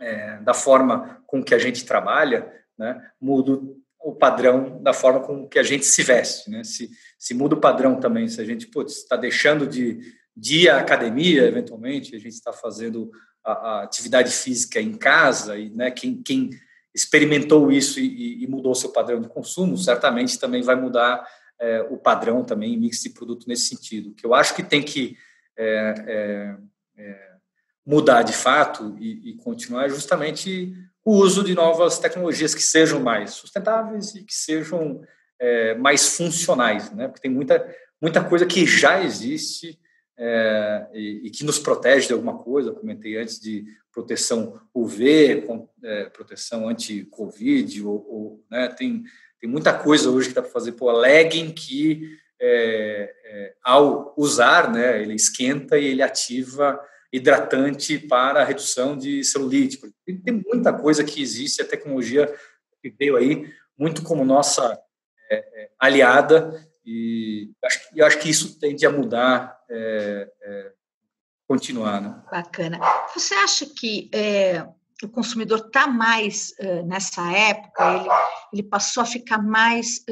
é, 0.00 0.38
da 0.38 0.54
forma 0.54 1.22
com 1.26 1.42
que 1.42 1.54
a 1.54 1.58
gente 1.58 1.84
trabalha, 1.84 2.52
né, 2.78 3.10
muda 3.20 3.60
o 4.04 4.14
padrão 4.14 4.82
da 4.82 4.92
forma 4.92 5.20
com 5.20 5.48
que 5.48 5.58
a 5.58 5.62
gente 5.62 5.86
se 5.86 6.02
veste. 6.02 6.50
Né? 6.50 6.62
Se, 6.62 6.90
se 7.18 7.32
muda 7.32 7.54
o 7.54 7.60
padrão 7.60 7.98
também, 7.98 8.28
se 8.28 8.40
a 8.40 8.44
gente 8.44 8.68
está 8.86 9.16
deixando 9.16 9.66
de, 9.66 10.00
de 10.36 10.64
ir 10.64 10.68
à 10.68 10.78
academia, 10.78 11.44
eventualmente, 11.44 12.14
a 12.14 12.18
gente 12.18 12.34
está 12.34 12.52
fazendo 12.52 13.10
a, 13.42 13.52
a, 13.52 13.82
atividade 13.82 14.30
física 14.30 14.80
em 14.80 14.94
casa, 14.94 15.56
e 15.56 15.70
né, 15.70 15.90
quem, 15.90 16.22
quem 16.22 16.50
experimentou 16.94 17.72
isso 17.72 17.98
e, 17.98 18.44
e, 18.44 18.46
mudou 18.46 18.74
seu 18.74 18.90
padrão 18.90 19.20
de 19.20 19.28
consumo, 19.28 19.76
certamente 19.76 20.38
também 20.38 20.62
vai 20.62 20.76
mudar 20.76 21.26
é, 21.58 21.80
o 21.90 21.96
padrão 21.96 22.44
também, 22.44 22.78
mix 22.78 23.02
de 23.02 23.10
produto 23.10 23.48
nesse 23.48 23.68
sentido. 23.68 24.14
que 24.14 24.26
eu 24.26 24.34
acho 24.34 24.54
que 24.54 24.62
tem 24.62 24.82
que 24.82 25.16
é, 25.56 25.94
é, 26.06 26.56
é, 26.96 27.33
mudar 27.86 28.22
de 28.22 28.32
fato 28.32 28.96
e, 28.98 29.30
e, 29.30 29.36
continuar 29.36 29.86
é 29.86 29.88
justamente 29.90 30.72
o 31.04 31.16
uso 31.16 31.44
de 31.44 31.54
novas 31.54 31.98
tecnologias 31.98 32.54
que 32.54 32.62
sejam 32.62 33.00
mais 33.00 33.32
sustentáveis 33.32 34.14
e 34.14 34.24
que 34.24 34.34
sejam 34.34 35.02
é, 35.38 35.74
mais 35.74 36.16
funcionais, 36.16 36.90
né? 36.92 37.08
Porque 37.08 37.20
tem 37.20 37.30
muita 37.30 37.62
muita 38.00 38.22
coisa 38.22 38.44
que 38.44 38.66
já 38.66 39.02
existe 39.02 39.78
é, 40.16 40.86
e, 40.92 41.22
e, 41.24 41.30
que 41.30 41.44
nos 41.44 41.58
protege 41.58 42.08
de 42.08 42.12
alguma 42.12 42.38
coisa. 42.38 42.68
Eu 42.68 42.74
comentei 42.74 43.16
antes 43.16 43.40
de 43.40 43.64
proteção 43.92 44.60
UV, 44.74 45.42
com, 45.46 45.68
é, 45.82 46.04
proteção 46.06 46.68
anti-Covid, 46.68 47.82
ou, 47.84 48.06
ou, 48.08 48.44
né, 48.50 48.68
tem, 48.68 49.04
tem 49.40 49.48
muita 49.48 49.72
coisa 49.72 50.10
hoje 50.10 50.28
que 50.28 50.34
dá 50.34 50.42
para 50.42 50.50
fazer. 50.50 50.72
Pô, 50.72 50.92
legging 50.92 51.52
que, 51.52 52.18
é, 52.40 53.14
é, 53.24 53.54
ao 53.62 54.14
usar, 54.16 54.70
né, 54.70 55.00
ele 55.00 55.14
esquenta 55.14 55.78
e 55.78 55.86
ele 55.86 56.02
ativa 56.02 56.78
hidratante 57.14 57.96
para 57.96 58.42
a 58.42 58.44
redução 58.44 58.96
de 58.98 59.22
celulite. 59.22 59.80
Tem, 60.04 60.42
muita 60.44 60.72
coisa 60.72 61.04
que 61.04 61.22
existe, 61.22 61.62
a 61.62 61.66
tecnologia 61.66 62.26
que 62.82 62.90
veio 62.90 63.16
aí, 63.16 63.54
muito 63.78 64.02
como 64.02 64.24
nossa 64.24 64.76
é, 65.30 65.36
é, 65.36 65.70
aliada, 65.78 66.68
e 66.84 67.52
acho, 67.64 67.80
eu 67.94 68.04
acho 68.04 68.18
que 68.18 68.28
isso 68.28 68.58
tende 68.58 68.84
a 68.84 68.90
mudar 68.90 69.56
é, 69.70 70.28
é, 70.42 70.72
continuar. 71.46 72.00
Né? 72.00 72.20
Bacana. 72.32 72.80
Você 73.14 73.32
acha 73.34 73.64
que 73.66 74.10
é, 74.12 74.66
o 75.00 75.08
consumidor 75.08 75.66
está 75.66 75.86
mais 75.86 76.52
uh, 76.58 76.84
nessa 76.84 77.30
época, 77.30 77.94
ele, 77.94 78.08
ele 78.54 78.62
passou 78.64 79.04
a 79.04 79.06
ficar 79.06 79.38
mais 79.38 80.04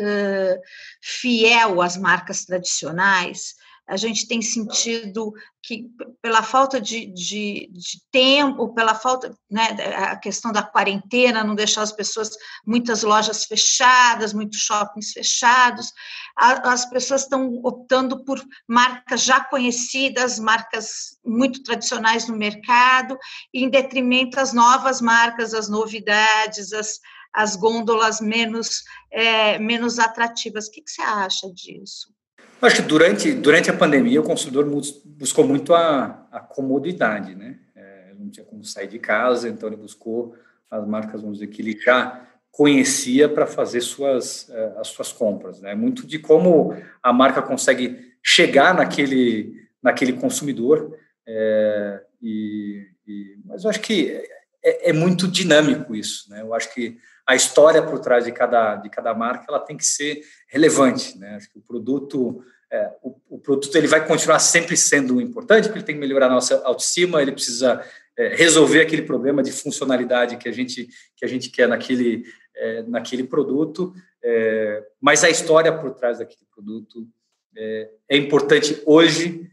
fiel 1.01 1.83
às 1.83 1.97
marcas 1.97 2.45
tradicionais? 2.45 3.57
A 3.89 3.97
gente 3.97 4.29
tem 4.29 4.41
sentido 4.41 5.33
que, 5.63 5.89
pela 6.21 6.43
falta 6.43 6.81
de, 6.81 7.07
de, 7.07 7.69
de, 7.73 8.03
tempo, 8.11 8.73
pela 8.75 8.95
falta, 8.95 9.37
né, 9.51 9.77
a 9.97 10.17
questão 10.17 10.53
da 10.53 10.63
quarentena, 10.63 11.45
não 11.45 11.55
deixar 11.55 11.83
as 11.83 11.93
pessoas, 11.93 12.31
muitas 12.67 13.03
lojas 13.03 13.45
fechadas, 13.45 14.33
muitos 14.33 14.61
shoppings 14.61 15.13
fechados, 15.13 15.93
a, 16.37 16.73
as 16.73 16.89
pessoas 16.89 17.23
estão 17.23 17.61
optando 17.65 18.25
por 18.25 18.43
marcas 18.69 19.23
já 19.23 19.43
conhecidas, 19.45 20.39
marcas 20.39 21.19
muito 21.25 21.63
tradicionais 21.63 22.29
no 22.29 22.37
mercado, 22.37 23.19
em 23.53 23.69
detrimento 23.69 24.39
às 24.39 24.53
novas 24.53 25.01
marcas, 25.01 25.55
às 25.55 25.69
novidades, 25.69 26.73
às, 26.73 27.01
às 27.33 27.57
gôndolas 27.57 28.21
menos, 28.21 28.83
é, 29.11 29.59
menos 29.59 29.99
atrativas. 29.99 30.69
O 30.69 30.71
que, 30.71 30.83
que 30.83 30.91
você 30.91 31.03
acha 31.03 31.53
disso? 31.53 32.13
Acho 32.63 32.77
que 32.77 32.83
durante, 32.83 33.33
durante 33.33 33.71
a 33.71 33.77
pandemia 33.77 34.21
o 34.21 34.25
consumidor 34.25 34.65
buscou 35.19 35.45
muito 35.45 35.75
a, 35.75 36.27
a 36.31 36.39
comodidade, 36.39 37.35
né? 37.35 37.59
É, 37.75 38.15
não 38.17 38.31
tinha 38.31 38.47
como 38.47 38.65
sair 38.65 38.87
de 38.87 39.01
casa, 39.01 39.49
então 39.49 39.69
ele 39.69 39.77
buscou 39.77 40.37
as 40.71 40.87
marcas, 40.87 41.21
vamos 41.21 41.39
dizer, 41.39 41.49
que 41.49 41.61
ele 41.61 41.77
já 41.77 42.25
conhecia 42.53 43.29
para 43.29 43.47
fazer 43.47 43.81
suas, 43.81 44.49
é, 44.49 44.75
as 44.79 44.89
suas 44.89 45.13
compras, 45.13 45.61
né? 45.61 45.75
Muito 45.75 46.07
de 46.07 46.21
como 46.21 46.77
a 47.03 47.13
marca 47.13 47.43
consegue 47.43 48.13
chegar 48.23 48.73
naquele, 48.73 49.67
naquele 49.83 50.13
consumidor, 50.13 50.97
é, 51.27 52.01
e, 52.23 52.87
e, 53.07 53.39
mas 53.45 53.65
eu 53.65 53.71
acho 53.71 53.81
que 53.81 54.23
é, 54.63 54.91
é, 54.91 54.93
muito 54.93 55.27
dinâmico 55.27 55.97
isso, 55.97 56.31
né? 56.31 56.43
Eu 56.43 56.55
acho 56.55 56.73
que 56.73 56.97
a 57.27 57.35
história 57.35 57.83
por 57.83 57.99
trás 58.01 58.25
de 58.25 58.33
cada, 58.33 58.77
de 58.77 58.91
cada 58.91 59.15
marca 59.15 59.47
ela 59.49 59.61
tem 59.61 59.77
que 59.77 59.87
ser 59.87 60.23
relevante, 60.49 61.19
né? 61.19 61.37
Acho 61.37 61.51
que 61.51 61.59
o 61.59 61.63
produto 61.63 62.45
é, 62.73 62.91
o, 63.03 63.15
o, 63.29 63.39
produto 63.39 63.77
ele 63.77 63.87
vai 63.87 64.07
continuar 64.07 64.39
sempre 64.39 64.77
sendo 64.79 65.21
importante, 65.21 65.65
porque 65.65 65.79
ele 65.79 65.85
tem 65.85 65.95
que 65.95 66.01
melhorar 66.01 66.27
a 66.27 66.31
nossa 66.31 66.63
autoestima, 66.65 67.21
ele 67.21 67.33
precisa 67.33 67.85
é, 68.17 68.29
resolver 68.35 68.81
aquele 68.81 69.03
problema 69.03 69.43
de 69.43 69.53
funcionalidade 69.53 70.39
que 70.39 70.49
a 70.49 70.53
gente, 70.53 70.89
que 71.15 71.25
a 71.25 71.29
gente 71.29 71.51
quer 71.51 71.69
naquele, 71.69 72.25
é, 72.57 72.83
naquele 72.85 73.25
produto, 73.25 73.95
é, 74.25 74.83
mas 74.99 75.23
a 75.23 75.29
história 75.29 75.71
por 75.71 75.93
trás 75.93 76.19
daquele 76.19 76.47
produto 76.55 77.07
é, 77.55 77.91
é, 78.09 78.17
importante 78.17 78.83
hoje 78.87 79.51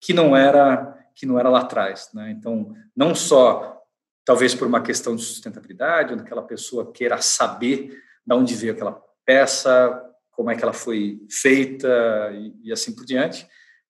que 0.00 0.14
não 0.14 0.36
era 0.36 0.98
que 1.14 1.26
não 1.26 1.38
era 1.38 1.50
lá 1.50 1.60
atrás. 1.60 2.08
Né? 2.14 2.30
Então, 2.30 2.74
não 2.96 3.14
só 3.14 3.71
talvez 4.24 4.54
por 4.54 4.66
uma 4.66 4.82
questão 4.82 5.16
de 5.16 5.22
sustentabilidade, 5.22 6.12
onde 6.12 6.22
aquela 6.22 6.42
pessoa 6.42 6.92
queira 6.92 7.20
saber 7.20 7.90
de 8.24 8.34
onde 8.34 8.54
veio 8.54 8.72
aquela 8.72 9.00
peça, 9.24 10.02
como 10.30 10.50
é 10.50 10.56
que 10.56 10.62
ela 10.62 10.72
foi 10.72 11.20
feita 11.30 12.30
e, 12.34 12.68
e 12.68 12.72
assim 12.72 12.94
por 12.94 13.04
diante, 13.04 13.46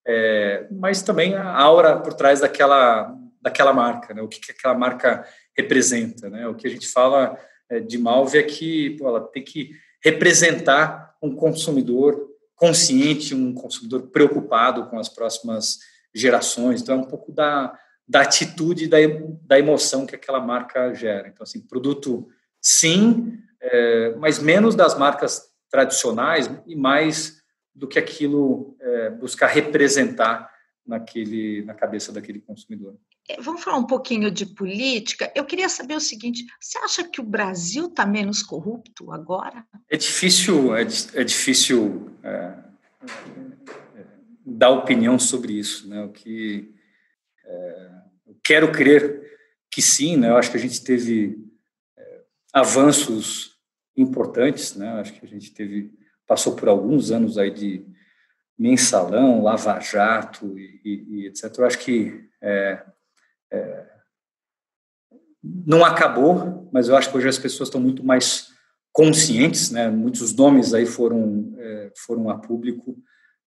é, 0.06 0.66
mas 0.70 1.02
também 1.02 1.34
a 1.34 1.52
aura 1.52 1.96
por 1.98 2.14
trás 2.14 2.40
daquela 2.40 3.14
daquela 3.40 3.72
marca, 3.72 4.14
né? 4.14 4.22
O 4.22 4.28
que, 4.28 4.40
que 4.40 4.52
aquela 4.52 4.72
marca 4.72 5.26
representa, 5.56 6.30
né? 6.30 6.46
O 6.46 6.54
que 6.54 6.66
a 6.66 6.70
gente 6.70 6.86
fala 6.86 7.36
é, 7.68 7.80
de 7.80 7.98
Malve 7.98 8.38
é 8.38 8.42
que 8.42 8.90
pô, 8.90 9.08
ela 9.08 9.20
tem 9.20 9.42
que 9.42 9.72
representar 10.02 11.16
um 11.20 11.34
consumidor 11.34 12.30
consciente, 12.54 13.34
um 13.34 13.52
consumidor 13.52 14.02
preocupado 14.12 14.86
com 14.86 14.98
as 14.98 15.08
próximas 15.08 15.78
gerações. 16.14 16.80
Então 16.80 16.94
é 16.94 16.98
um 16.98 17.06
pouco 17.06 17.32
da 17.32 17.76
da 18.06 18.20
atitude 18.22 18.88
da, 18.88 18.98
da 19.42 19.58
emoção 19.58 20.06
que 20.06 20.14
aquela 20.14 20.40
marca 20.40 20.92
gera. 20.94 21.28
Então 21.28 21.42
assim, 21.42 21.60
produto 21.60 22.28
sim, 22.60 23.38
é, 23.60 24.14
mas 24.16 24.38
menos 24.38 24.74
das 24.74 24.98
marcas 24.98 25.42
tradicionais 25.70 26.50
e 26.66 26.76
mais 26.76 27.42
do 27.74 27.88
que 27.88 27.98
aquilo 27.98 28.76
é, 28.80 29.10
buscar 29.10 29.46
representar 29.46 30.50
naquele, 30.86 31.62
na 31.62 31.74
cabeça 31.74 32.12
daquele 32.12 32.40
consumidor. 32.40 32.96
É, 33.28 33.40
vamos 33.40 33.62
falar 33.62 33.78
um 33.78 33.86
pouquinho 33.86 34.30
de 34.30 34.44
política. 34.44 35.32
Eu 35.34 35.44
queria 35.44 35.68
saber 35.68 35.94
o 35.94 36.00
seguinte: 36.00 36.44
você 36.60 36.78
acha 36.78 37.04
que 37.04 37.20
o 37.20 37.24
Brasil 37.24 37.86
está 37.86 38.04
menos 38.04 38.42
corrupto 38.42 39.12
agora? 39.12 39.64
É 39.88 39.96
difícil, 39.96 40.76
é, 40.76 40.82
é 41.14 41.24
difícil 41.24 42.10
é, 42.22 42.54
é, 43.96 44.04
dar 44.44 44.70
opinião 44.70 45.18
sobre 45.18 45.52
isso. 45.52 45.88
Né? 45.88 46.02
O 46.04 46.08
que 46.08 46.74
quero 48.42 48.72
crer 48.72 49.22
que 49.70 49.80
sim. 49.82 50.16
Né? 50.16 50.30
Eu 50.30 50.36
acho 50.36 50.50
que 50.50 50.56
a 50.56 50.60
gente 50.60 50.82
teve 50.82 51.38
avanços 52.52 53.56
importantes, 53.96 54.76
né? 54.76 54.88
Acho 55.00 55.14
que 55.14 55.24
a 55.24 55.28
gente 55.28 55.52
teve 55.52 55.92
passou 56.26 56.54
por 56.54 56.68
alguns 56.68 57.10
anos 57.10 57.36
aí 57.36 57.50
de 57.50 57.84
mensalão, 58.58 59.42
lava 59.42 59.78
jato 59.80 60.58
e, 60.58 60.80
e, 60.84 61.04
e 61.08 61.26
etc. 61.26 61.52
Eu 61.58 61.66
acho 61.66 61.78
que 61.78 62.28
é, 62.40 62.82
é, 63.50 63.86
não 65.42 65.84
acabou, 65.84 66.68
mas 66.72 66.88
eu 66.88 66.96
acho 66.96 67.10
que 67.10 67.16
hoje 67.16 67.28
as 67.28 67.38
pessoas 67.38 67.68
estão 67.68 67.80
muito 67.80 68.04
mais 68.04 68.48
conscientes, 68.92 69.70
né? 69.70 69.90
Muitos 69.90 70.34
nomes 70.34 70.74
aí 70.74 70.86
foram 70.86 71.54
é, 71.58 71.92
foram 71.96 72.28
a 72.28 72.38
público 72.38 72.96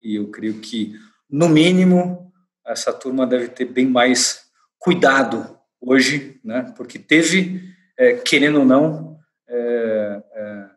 e 0.02 0.16
eu 0.16 0.30
creio 0.30 0.60
que 0.60 0.96
no 1.30 1.48
mínimo 1.50 2.34
essa 2.66 2.92
turma 2.92 3.28
deve 3.28 3.50
ter 3.50 3.66
bem 3.66 3.88
mais 3.88 4.50
cuidado 4.80 5.58
hoje, 5.80 6.40
né? 6.44 6.74
Porque 6.76 6.98
teve, 6.98 7.62
é, 7.98 8.14
querendo 8.14 8.60
ou 8.60 8.66
não, 8.66 9.20
é, 9.48 10.24
é, 10.34 10.70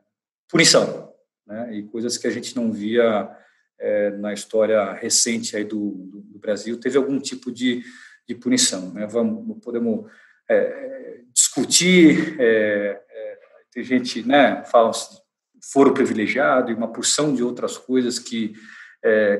punição, 0.48 1.12
né? 1.46 1.74
E 1.74 1.82
coisas 1.84 2.18
que 2.18 2.26
a 2.26 2.30
gente 2.30 2.54
não 2.54 2.70
via 2.70 3.30
é, 3.78 4.10
na 4.10 4.32
história 4.32 4.92
recente 4.92 5.56
aí 5.56 5.64
do, 5.64 5.90
do, 5.90 6.20
do, 6.20 6.38
Brasil, 6.38 6.78
teve 6.78 6.98
algum 6.98 7.18
tipo 7.18 7.50
de, 7.50 7.82
de 8.26 8.34
punição, 8.34 8.92
né? 8.92 9.06
Vamos, 9.06 9.62
podemos 9.62 10.10
é, 10.48 11.20
discutir, 11.32 12.36
é, 12.40 13.00
tem 13.72 13.84
gente, 13.84 14.26
né, 14.26 14.64
fala 14.64 14.90
foro 15.72 15.92
privilegiado 15.92 16.70
e 16.70 16.74
uma 16.74 16.92
porção 16.92 17.34
de 17.34 17.42
outras 17.42 17.76
coisas 17.76 18.18
que 18.18 18.54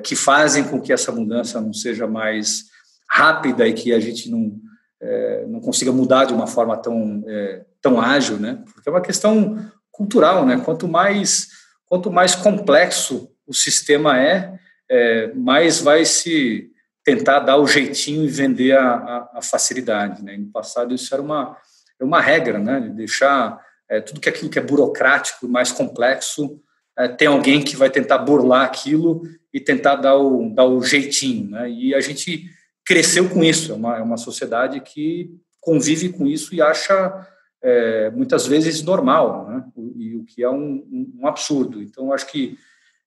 que 0.05 0.17
fazem 0.17 0.65
com 0.65 0.81
que 0.81 0.93
essa 0.93 1.13
mudança 1.13 1.61
não 1.61 1.73
seja 1.73 2.07
mais 2.07 2.65
rápida 3.11 3.67
e 3.67 3.73
que 3.73 3.93
a 3.93 4.01
gente 4.01 4.31
não 4.31 4.59
é, 5.01 5.45
não 5.47 5.61
consiga 5.61 5.93
mudar 5.93 6.25
de 6.25 6.35
uma 6.35 6.47
forma 6.47 6.77
tão, 6.77 7.23
é, 7.27 7.65
tão 7.81 8.01
ágil, 8.01 8.39
né? 8.39 8.63
Porque 8.75 8.89
é 8.89 8.93
uma 8.93 9.01
questão 9.01 9.59
cultural, 9.91 10.45
né? 10.45 10.61
Quanto 10.65 10.89
mais, 10.89 11.49
quanto 11.87 12.11
mais 12.11 12.35
complexo 12.35 13.31
o 13.47 13.55
sistema 13.55 14.21
é, 14.21 14.59
é 14.91 15.33
mais 15.35 15.81
vai 15.81 16.05
se 16.05 16.71
tentar 17.05 17.41
dar 17.41 17.57
o 17.57 17.67
jeitinho 17.67 18.25
e 18.25 18.29
vender 18.29 18.77
a, 18.77 18.91
a, 18.91 19.31
a 19.37 19.43
facilidade. 19.43 20.23
Né? 20.23 20.37
No 20.37 20.51
passado, 20.51 20.95
isso 20.95 21.15
era 21.15 21.23
uma, 21.23 21.57
era 21.99 22.07
uma 22.07 22.21
regra, 22.21 22.59
né? 22.59 22.81
de 22.81 22.91
deixar 22.91 23.59
é, 23.89 24.01
tudo 24.01 24.21
que 24.21 24.29
aquilo 24.29 24.51
que 24.51 24.59
é 24.59 24.63
burocrático, 24.63 25.49
mais 25.49 25.73
complexo, 25.73 26.61
é, 26.99 27.07
tem 27.07 27.28
alguém 27.28 27.62
que 27.62 27.76
vai 27.76 27.88
tentar 27.88 28.18
burlar 28.18 28.64
aquilo 28.64 29.22
e 29.55 29.61
tentar 29.61 29.96
dar 29.96 30.16
o, 30.16 30.53
dar 30.53 30.66
o 30.66 30.82
jeitinho. 30.82 31.51
Né? 31.51 31.70
E 31.70 31.94
a 31.94 32.01
gente 32.01 32.51
cresceu 32.84 33.28
com 33.28 33.44
isso, 33.44 33.70
é 33.70 33.74
uma, 33.76 33.96
é 33.99 34.03
uma 34.03 34.16
sociedade 34.16 34.80
que 34.80 35.30
convive 35.61 36.09
com 36.09 36.26
isso 36.26 36.55
e 36.55 36.61
acha 36.61 37.26
é, 37.62 38.11
muitas 38.11 38.46
vezes 38.46 38.82
normal, 38.82 39.49
né? 39.49 39.64
e 39.96 40.16
o 40.16 40.24
que 40.24 40.42
é 40.42 40.51
um, 40.51 41.14
um 41.20 41.26
absurdo. 41.26 41.80
Então, 41.80 42.12
acho 42.12 42.26
que 42.26 42.59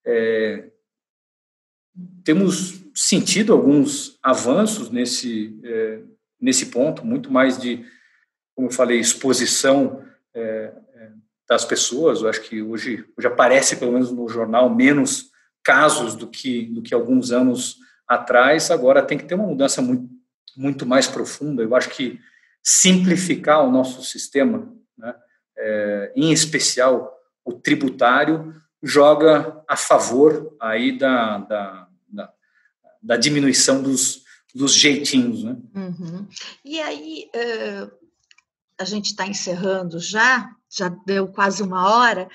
é, 0.06 0.70
temos 2.24 2.82
sentido 2.96 3.52
alguns 3.52 4.18
avanços 4.24 4.90
nesse, 4.90 5.60
é, 5.64 6.00
nesse 6.40 6.68
ponto, 6.68 7.06
muito 7.06 7.32
mais 7.32 7.58
de, 7.58 7.86
como 8.56 8.68
eu 8.68 8.72
falei, 8.72 9.00
exposição 9.00 10.02
é, 10.34 10.72
das 11.52 11.66
pessoas. 11.66 12.22
Eu 12.22 12.30
acho 12.30 12.44
que 12.44 12.62
hoje, 12.62 13.06
hoje 13.18 13.28
aparece, 13.28 13.76
pelo 13.76 13.92
menos 13.92 14.10
no 14.10 14.26
jornal, 14.30 14.74
menos 14.74 15.32
casos 15.62 16.16
do 16.16 16.26
que, 16.26 16.68
do 16.68 16.82
que 16.82 16.94
alguns 16.94 17.34
anos 17.34 17.76
atrás. 18.08 18.72
Agora 18.72 19.04
tem 19.04 19.18
que 19.18 19.26
ter 19.26 19.36
uma 19.36 19.48
mudança 19.48 19.82
muito, 19.82 20.10
muito 20.56 20.86
mais 20.86 21.08
profunda. 21.08 21.62
Eu 21.62 21.76
acho 21.76 21.90
que 21.90 22.22
simplificar 22.64 23.66
o 23.66 23.70
nosso 23.70 24.02
sistema, 24.02 24.74
né, 24.98 25.14
é, 25.58 26.14
em 26.16 26.32
especial 26.32 27.14
o 27.44 27.52
tributário, 27.52 28.56
joga 28.82 29.62
a 29.68 29.76
favor 29.76 30.56
aí 30.58 30.98
da, 30.98 31.38
da, 31.40 31.88
da, 32.08 32.34
da 33.04 33.18
diminuição 33.18 33.84
dos, 33.84 34.24
dos 34.56 34.74
jeitinhos. 34.74 35.44
Né? 35.44 35.58
Uhum. 35.76 36.28
E 36.64 36.80
aí, 36.80 37.30
uh, 37.36 38.01
a 38.82 38.86
gente 38.86 39.08
está 39.08 39.26
encerrando 39.26 40.00
já, 40.00 40.50
já 40.70 40.90
deu 41.06 41.28
quase 41.28 41.64
uma 41.64 41.96
hora, 41.96 42.28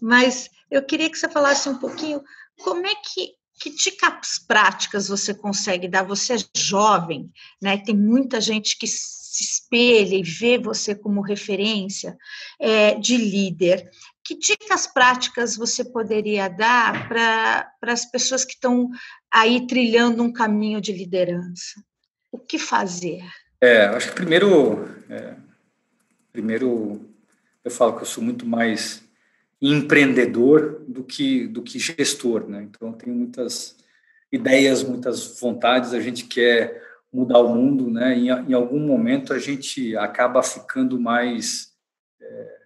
mas 0.00 0.50
eu 0.70 0.82
queria 0.84 1.10
que 1.10 1.18
você 1.18 1.28
falasse 1.28 1.68
um 1.68 1.78
pouquinho 1.78 2.22
como 2.62 2.86
é 2.86 2.94
que 2.94 3.32
que 3.58 3.70
dicas 3.70 4.38
práticas 4.38 5.08
você 5.08 5.32
consegue 5.32 5.88
dar? 5.88 6.02
Você 6.02 6.34
é 6.34 6.38
jovem, 6.56 7.30
né? 7.62 7.78
Tem 7.78 7.96
muita 7.96 8.40
gente 8.40 8.76
que 8.76 8.86
se 8.86 9.42
espelha 9.42 10.16
e 10.16 10.22
vê 10.22 10.58
você 10.58 10.94
como 10.94 11.20
referência 11.20 12.16
é, 12.60 12.94
de 12.94 13.16
líder. 13.16 13.88
Que 14.24 14.38
dicas 14.38 14.86
práticas 14.86 15.56
você 15.56 15.84
poderia 15.84 16.48
dar 16.48 17.08
para 17.08 17.92
as 17.92 18.04
pessoas 18.04 18.44
que 18.44 18.54
estão 18.54 18.90
aí 19.30 19.66
trilhando 19.66 20.22
um 20.22 20.32
caminho 20.32 20.80
de 20.80 20.92
liderança? 20.92 21.82
O 22.32 22.38
que 22.38 22.58
fazer? 22.58 23.22
É, 23.60 23.86
acho 23.86 24.08
que 24.08 24.14
primeiro 24.14 24.88
é, 25.08 25.36
Primeiro, 26.34 27.00
eu 27.64 27.70
falo 27.70 27.94
que 27.94 28.02
eu 28.02 28.06
sou 28.06 28.20
muito 28.20 28.44
mais 28.44 29.04
empreendedor 29.62 30.84
do 30.88 31.04
que 31.04 31.46
do 31.46 31.62
que 31.62 31.78
gestor, 31.78 32.48
né? 32.48 32.64
Então, 32.64 32.88
eu 32.88 32.94
tenho 32.94 33.14
muitas 33.14 33.76
ideias, 34.32 34.82
muitas 34.82 35.38
vontades. 35.38 35.94
A 35.94 36.00
gente 36.00 36.24
quer 36.24 36.82
mudar 37.12 37.38
o 37.38 37.54
mundo, 37.54 37.88
né? 37.88 38.18
Em, 38.18 38.26
em 38.26 38.52
algum 38.52 38.80
momento 38.80 39.32
a 39.32 39.38
gente 39.38 39.96
acaba 39.96 40.42
ficando 40.42 41.00
mais 41.00 41.72
é, 42.20 42.56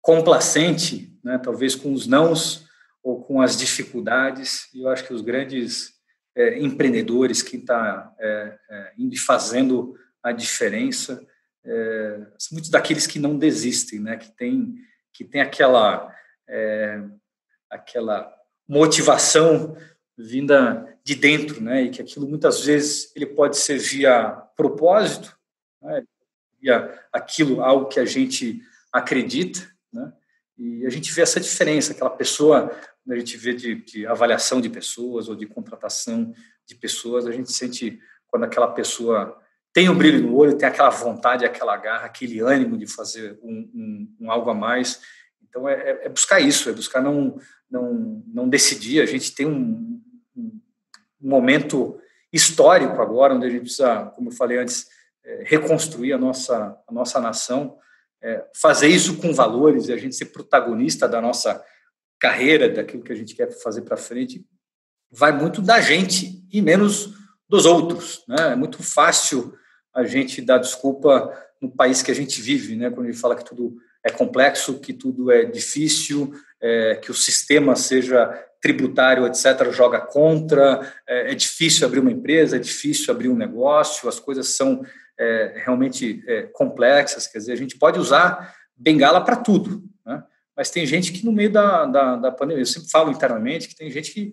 complacente, 0.00 1.14
né? 1.22 1.36
Talvez 1.36 1.74
com 1.74 1.92
os 1.92 2.06
nãos 2.06 2.66
ou 3.02 3.22
com 3.22 3.42
as 3.42 3.58
dificuldades. 3.58 4.70
E 4.72 4.80
eu 4.80 4.88
acho 4.88 5.06
que 5.06 5.12
os 5.12 5.20
grandes 5.20 5.92
é, 6.34 6.58
empreendedores 6.58 7.42
que 7.42 7.58
está 7.58 8.10
é, 8.18 8.58
é, 8.70 8.92
indo 8.96 9.18
fazendo 9.20 9.94
a 10.22 10.32
diferença 10.32 11.22
é, 11.64 12.26
muitos 12.50 12.70
daqueles 12.70 13.06
que 13.06 13.18
não 13.18 13.38
desistem, 13.38 14.00
né? 14.00 14.16
Que 14.16 14.30
tem 14.30 14.74
que 15.12 15.24
tem 15.24 15.40
aquela 15.40 16.14
é, 16.48 17.02
aquela 17.70 18.32
motivação 18.68 19.76
vinda 20.16 20.98
de 21.04 21.14
dentro, 21.14 21.60
né? 21.60 21.82
E 21.82 21.90
que 21.90 22.02
aquilo 22.02 22.28
muitas 22.28 22.64
vezes 22.64 23.12
ele 23.14 23.26
pode 23.26 23.56
ser 23.58 23.78
via 23.78 24.30
propósito, 24.56 25.36
né? 25.80 26.04
via 26.60 27.00
aquilo 27.12 27.62
algo 27.62 27.88
que 27.88 28.00
a 28.00 28.04
gente 28.04 28.62
acredita, 28.92 29.60
né? 29.92 30.12
E 30.56 30.86
a 30.86 30.90
gente 30.90 31.12
vê 31.12 31.22
essa 31.22 31.40
diferença, 31.40 31.92
aquela 31.92 32.10
pessoa, 32.10 32.70
a 33.08 33.16
gente 33.16 33.36
vê 33.36 33.52
de, 33.54 33.74
de 33.74 34.06
avaliação 34.06 34.60
de 34.60 34.68
pessoas 34.68 35.28
ou 35.28 35.34
de 35.34 35.46
contratação 35.46 36.32
de 36.66 36.74
pessoas, 36.74 37.26
a 37.26 37.32
gente 37.32 37.50
sente 37.52 38.00
quando 38.28 38.44
aquela 38.44 38.68
pessoa 38.68 39.41
tem 39.72 39.88
o 39.88 39.92
um 39.92 39.98
brilho 39.98 40.22
no 40.22 40.36
olho, 40.36 40.56
tem 40.56 40.68
aquela 40.68 40.90
vontade, 40.90 41.44
aquela 41.44 41.76
garra, 41.76 42.04
aquele 42.04 42.40
ânimo 42.40 42.76
de 42.76 42.86
fazer 42.86 43.38
um, 43.42 43.70
um, 43.74 44.16
um 44.20 44.30
algo 44.30 44.50
a 44.50 44.54
mais. 44.54 45.00
Então, 45.48 45.68
é, 45.68 45.74
é, 45.74 46.00
é, 46.04 46.08
buscar 46.08 46.40
isso, 46.40 46.68
é 46.68 46.72
buscar 46.72 47.02
não, 47.02 47.38
não, 47.70 48.22
não 48.26 48.48
decidir. 48.48 49.00
A 49.00 49.06
gente 49.06 49.34
tem 49.34 49.46
um, 49.46 50.00
um, 50.36 50.60
momento 51.20 51.98
histórico 52.32 53.00
agora, 53.00 53.34
onde 53.34 53.46
a 53.46 53.50
gente 53.50 53.62
precisa, 53.62 54.06
como 54.14 54.28
eu 54.28 54.34
falei 54.34 54.58
antes, 54.58 54.88
é, 55.24 55.42
reconstruir 55.46 56.12
a 56.12 56.18
nossa, 56.18 56.78
a 56.86 56.92
nossa 56.92 57.20
nação, 57.20 57.78
é, 58.22 58.44
fazer 58.54 58.88
isso 58.88 59.16
com 59.16 59.32
valores 59.32 59.88
e 59.88 59.92
a 59.92 59.96
gente 59.96 60.14
ser 60.14 60.26
protagonista 60.26 61.08
da 61.08 61.20
nossa 61.20 61.62
carreira, 62.20 62.68
daquilo 62.68 63.02
que 63.02 63.12
a 63.12 63.16
gente 63.16 63.34
quer 63.34 63.50
fazer 63.50 63.82
para 63.82 63.96
frente, 63.96 64.46
vai 65.10 65.32
muito 65.32 65.62
da 65.62 65.80
gente 65.80 66.46
e 66.52 66.60
menos 66.60 67.14
dos 67.48 67.66
outros. 67.66 68.22
Né? 68.28 68.52
É 68.52 68.56
muito 68.56 68.82
fácil 68.82 69.54
a 69.94 70.04
gente 70.04 70.40
dá 70.40 70.58
desculpa 70.58 71.32
no 71.60 71.70
país 71.70 72.02
que 72.02 72.10
a 72.10 72.14
gente 72.14 72.40
vive, 72.40 72.76
né? 72.76 72.90
Quando 72.90 73.06
gente 73.06 73.20
fala 73.20 73.36
que 73.36 73.44
tudo 73.44 73.76
é 74.04 74.10
complexo, 74.10 74.80
que 74.80 74.92
tudo 74.92 75.30
é 75.30 75.44
difícil, 75.44 76.32
é, 76.60 76.96
que 76.96 77.10
o 77.10 77.14
sistema 77.14 77.76
seja 77.76 78.26
tributário, 78.60 79.26
etc., 79.26 79.70
joga 79.72 80.00
contra, 80.00 80.80
é, 81.06 81.32
é, 81.32 81.34
difícil 81.34 81.86
abrir 81.86 82.00
uma 82.00 82.10
empresa, 82.10 82.56
é 82.56 82.60
difícil 82.60 83.12
abrir 83.12 83.28
um 83.28 83.36
negócio, 83.36 84.08
as 84.08 84.20
coisas 84.20 84.48
são 84.48 84.84
é, 85.18 85.62
realmente 85.64 86.22
é, 86.26 86.42
complexas, 86.42 87.26
quer 87.26 87.38
dizer, 87.38 87.52
a 87.52 87.56
gente 87.56 87.76
pode 87.76 87.98
usar 87.98 88.54
bengala 88.76 89.20
para 89.20 89.36
tudo, 89.36 89.84
né? 90.06 90.22
mas 90.56 90.70
tem 90.70 90.86
gente 90.86 91.12
que 91.12 91.24
no 91.24 91.32
meio 91.32 91.50
da, 91.50 91.84
da, 91.86 92.16
da 92.16 92.32
pandemia, 92.32 92.62
eu 92.62 92.66
sempre 92.66 92.90
falo 92.90 93.10
internamente 93.10 93.68
que 93.68 93.76
tem 93.76 93.90
gente 93.90 94.12
que 94.12 94.32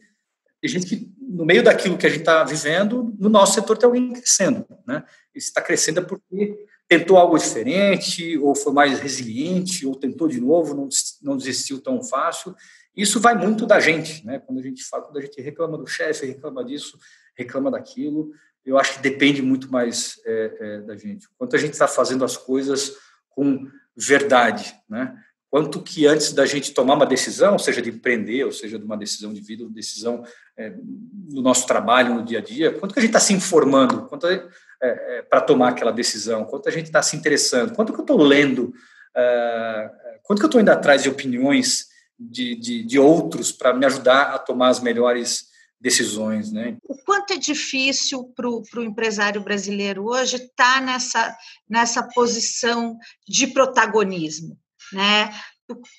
tem 0.61 0.69
gente 0.69 0.85
que, 0.87 1.09
no 1.21 1.45
meio 1.45 1.63
daquilo 1.63 1.97
que 1.97 2.05
a 2.05 2.09
gente 2.09 2.19
está 2.19 2.43
vivendo, 2.43 3.15
no 3.17 3.29
nosso 3.29 3.53
setor 3.53 3.77
tem 3.77 3.87
alguém 3.87 4.11
crescendo. 4.11 4.65
Né? 4.85 5.03
Está 5.33 5.61
crescendo 5.61 5.99
é 5.99 6.03
porque 6.03 6.65
tentou 6.87 7.17
algo 7.17 7.37
diferente, 7.37 8.37
ou 8.39 8.55
foi 8.55 8.73
mais 8.73 8.99
resiliente, 8.99 9.85
ou 9.85 9.95
tentou 9.95 10.27
de 10.27 10.41
novo, 10.41 10.73
não, 10.73 10.89
não 11.21 11.37
desistiu 11.37 11.79
tão 11.79 12.01
fácil. 12.01 12.55
Isso 12.95 13.19
vai 13.19 13.35
muito 13.35 13.65
da 13.65 13.79
gente, 13.79 14.25
né? 14.25 14.39
Quando 14.39 14.59
a 14.59 14.63
gente 14.63 14.83
fala, 14.83 15.03
quando 15.03 15.17
a 15.17 15.21
gente 15.21 15.39
reclama 15.39 15.77
do 15.77 15.85
chefe, 15.85 16.25
reclama 16.25 16.65
disso, 16.65 16.97
reclama 17.37 17.69
daquilo, 17.69 18.31
eu 18.65 18.77
acho 18.77 18.95
que 18.95 19.01
depende 19.01 19.41
muito 19.41 19.71
mais 19.71 20.19
é, 20.25 20.57
é, 20.59 20.81
da 20.81 20.97
gente. 20.97 21.27
Quanto 21.37 21.55
a 21.55 21.59
gente 21.59 21.73
está 21.73 21.87
fazendo 21.87 22.25
as 22.25 22.35
coisas 22.35 22.93
com 23.29 23.67
verdade, 23.95 24.75
né? 24.89 25.15
quanto 25.49 25.81
que 25.81 26.05
antes 26.05 26.31
da 26.33 26.45
gente 26.45 26.73
tomar 26.73 26.93
uma 26.93 27.05
decisão, 27.05 27.57
seja 27.57 27.81
de 27.81 27.89
empreender, 27.89 28.43
ou 28.43 28.51
seja 28.51 28.77
de 28.77 28.85
uma 28.85 28.95
decisão 28.95 29.33
de 29.33 29.41
vida, 29.41 29.63
uma 29.63 29.73
decisão 29.73 30.23
é, 30.55 30.73
no 31.29 31.41
nosso 31.41 31.65
trabalho, 31.65 32.13
no 32.13 32.23
dia 32.23 32.39
a 32.39 32.41
dia, 32.41 32.71
quanto 32.73 32.93
que 32.93 32.99
a 32.99 33.01
gente 33.01 33.09
está 33.09 33.19
se 33.19 33.33
informando, 33.33 34.05
quanto 34.07 34.27
é, 34.27 34.47
é, 34.81 35.21
para 35.23 35.41
tomar 35.41 35.69
aquela 35.69 35.91
decisão, 35.91 36.45
quanto 36.45 36.69
a 36.69 36.71
gente 36.71 36.85
está 36.85 37.01
se 37.01 37.15
interessando, 37.15 37.75
quanto 37.75 37.93
que 37.93 37.99
eu 37.99 38.03
estou 38.03 38.21
lendo, 38.21 38.73
é, 39.15 39.91
quanto 40.23 40.39
que 40.39 40.45
eu 40.45 40.49
estou 40.49 40.61
indo 40.61 40.69
atrás 40.69 41.03
de 41.03 41.09
opiniões 41.09 41.87
de, 42.19 42.55
de, 42.55 42.83
de 42.83 42.99
outros 42.99 43.51
para 43.51 43.73
me 43.73 43.85
ajudar 43.85 44.33
a 44.33 44.39
tomar 44.39 44.69
as 44.69 44.79
melhores 44.79 45.49
decisões, 45.79 46.51
né? 46.51 46.77
O 46.83 46.97
quanto 47.05 47.31
é 47.31 47.37
difícil 47.37 48.33
para 48.35 48.49
o 48.49 48.83
empresário 48.83 49.41
brasileiro 49.41 50.05
hoje 50.09 50.35
estar 50.35 50.75
tá 50.75 50.81
nessa, 50.81 51.37
nessa 51.69 52.03
posição 52.03 52.97
de 53.27 53.47
protagonismo, 53.47 54.57
né? 54.91 55.33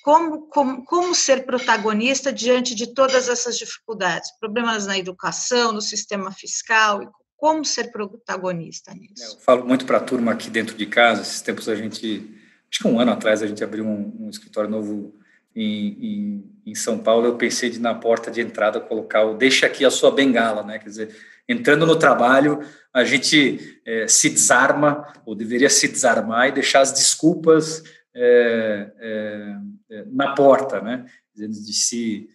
Como, 0.03 0.47
como, 0.49 0.83
como 0.83 1.15
ser 1.15 1.45
protagonista 1.45 2.31
diante 2.31 2.75
de 2.75 2.93
todas 2.93 3.29
essas 3.29 3.57
dificuldades, 3.57 4.29
problemas 4.37 4.85
na 4.85 4.97
educação, 4.97 5.71
no 5.71 5.81
sistema 5.81 6.29
fiscal, 6.31 7.01
como 7.41 7.65
ser 7.65 7.91
protagonista 7.91 8.93
nisso? 8.93 9.35
Eu 9.35 9.39
falo 9.39 9.65
muito 9.65 9.83
para 9.83 9.97
a 9.97 10.01
turma 10.01 10.31
aqui 10.31 10.47
dentro 10.47 10.77
de 10.77 10.85
casa. 10.85 11.23
Esses 11.23 11.41
tempos 11.41 11.67
a 11.67 11.73
gente, 11.73 12.29
acho 12.69 12.79
que 12.79 12.87
um 12.87 12.99
ano 12.99 13.11
atrás 13.11 13.41
a 13.41 13.47
gente 13.47 13.63
abriu 13.63 13.83
um, 13.83 14.15
um 14.19 14.29
escritório 14.29 14.69
novo 14.69 15.15
em, 15.55 15.87
em, 15.87 16.61
em, 16.67 16.75
São 16.75 16.99
Paulo. 16.99 17.25
Eu 17.25 17.37
pensei 17.37 17.71
de 17.71 17.79
na 17.79 17.95
porta 17.95 18.29
de 18.29 18.41
entrada 18.41 18.79
colocar 18.79 19.23
o 19.25 19.35
deixa 19.35 19.65
aqui 19.65 19.83
a 19.83 19.89
sua 19.89 20.11
bengala, 20.11 20.61
né? 20.61 20.77
Quer 20.77 20.89
dizer, 20.89 21.15
entrando 21.49 21.83
no 21.83 21.95
trabalho 21.97 22.59
a 22.93 23.03
gente 23.03 23.81
é, 23.87 24.07
se 24.07 24.29
desarma 24.29 25.11
ou 25.25 25.33
deveria 25.33 25.69
se 25.69 25.87
desarmar 25.87 26.49
e 26.49 26.51
deixar 26.51 26.81
as 26.81 26.91
desculpas 26.91 27.83
é, 28.13 28.91
é, 28.99 30.05
na 30.11 30.35
porta, 30.35 30.79
né? 30.79 31.07
Dizendo 31.33 31.53
de 31.53 31.73
si. 31.73 32.29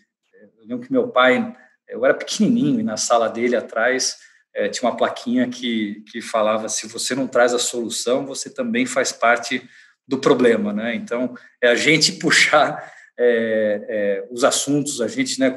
Eu 0.59 0.67
lembro 0.67 0.85
que 0.85 0.93
meu 0.93 1.07
pai, 1.07 1.57
eu 1.89 2.05
era 2.05 2.13
pequenininho 2.13 2.81
e 2.81 2.83
na 2.83 2.97
sala 2.97 3.29
dele 3.29 3.55
atrás 3.55 4.27
é, 4.57 4.69
tinha 4.69 4.89
uma 4.89 4.97
plaquinha 4.97 5.47
que, 5.49 6.03
que 6.11 6.23
falava: 6.23 6.69
se 6.69 6.89
você 6.89 7.15
não 7.15 7.29
traz 7.29 7.53
a 7.53 7.59
solução, 7.59 8.27
você 8.27 8.49
também 8.49 8.87
faz 8.87 9.13
parte 9.13 9.63
do 10.09 10.19
problema, 10.19 10.73
né? 10.73 10.95
Então, 10.95 11.35
é 11.63 11.69
a 11.69 11.75
gente 11.75 12.13
puxar 12.19 12.93
é, 13.19 13.87
é, 13.89 14.25
os 14.31 14.45
assuntos, 14.45 15.01
a 15.01 15.09
gente, 15.09 15.39
né, 15.39 15.51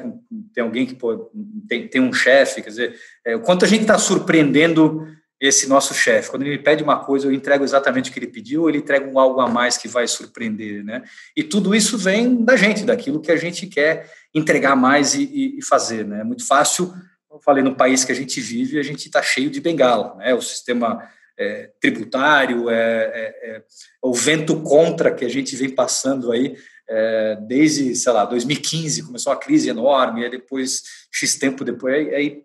tem 0.54 0.62
alguém 0.62 0.86
que 0.86 0.94
pô, 0.94 1.30
tem, 1.68 1.88
tem 1.88 2.00
um 2.00 2.12
chefe, 2.12 2.62
quer 2.62 2.70
dizer, 2.70 2.96
é, 3.24 3.36
o 3.36 3.40
quanto 3.40 3.64
a 3.64 3.68
gente 3.68 3.82
está 3.82 3.98
surpreendendo 3.98 5.06
esse 5.40 5.66
nosso 5.66 5.94
chefe. 5.94 6.30
Quando 6.30 6.42
ele 6.42 6.58
me 6.58 6.62
pede 6.62 6.82
uma 6.82 7.02
coisa, 7.02 7.26
eu 7.26 7.32
entrego 7.32 7.64
exatamente 7.64 8.10
o 8.10 8.12
que 8.12 8.18
ele 8.18 8.26
pediu, 8.26 8.62
ou 8.62 8.68
ele 8.68 8.78
entrega 8.78 9.06
um 9.06 9.18
algo 9.18 9.40
a 9.40 9.48
mais 9.48 9.78
que 9.78 9.88
vai 9.88 10.06
surpreender, 10.06 10.84
né? 10.84 11.02
E 11.34 11.42
tudo 11.42 11.74
isso 11.74 11.96
vem 11.96 12.44
da 12.44 12.56
gente, 12.56 12.84
daquilo 12.84 13.22
que 13.22 13.32
a 13.32 13.36
gente 13.36 13.66
quer 13.66 14.10
entregar 14.34 14.76
mais 14.76 15.14
e, 15.14 15.56
e 15.58 15.62
fazer, 15.64 16.04
né? 16.04 16.20
É 16.20 16.24
muito 16.24 16.46
fácil, 16.46 16.92
eu 17.30 17.38
falei, 17.40 17.62
no 17.62 17.76
país 17.76 18.04
que 18.04 18.12
a 18.12 18.14
gente 18.14 18.40
vive, 18.40 18.78
a 18.78 18.82
gente 18.82 19.06
está 19.06 19.22
cheio 19.22 19.50
de 19.50 19.60
bengala, 19.60 20.16
né? 20.16 20.34
O 20.34 20.42
sistema 20.42 21.08
é, 21.38 21.70
tributário, 21.80 22.68
é, 22.68 22.74
é, 22.74 23.50
é, 23.50 23.62
o 24.02 24.12
vento 24.12 24.60
contra 24.62 25.14
que 25.14 25.24
a 25.24 25.28
gente 25.28 25.54
vem 25.56 25.70
passando 25.70 26.32
aí 26.32 26.56
é, 26.88 27.38
desde, 27.46 27.94
sei 27.94 28.12
lá, 28.12 28.24
2015, 28.24 29.04
começou 29.04 29.32
uma 29.32 29.38
crise 29.38 29.68
enorme, 29.68 30.24
aí 30.24 30.30
depois, 30.30 30.82
X 31.10 31.36
tempo 31.36 31.64
depois, 31.64 32.12
aí 32.12 32.44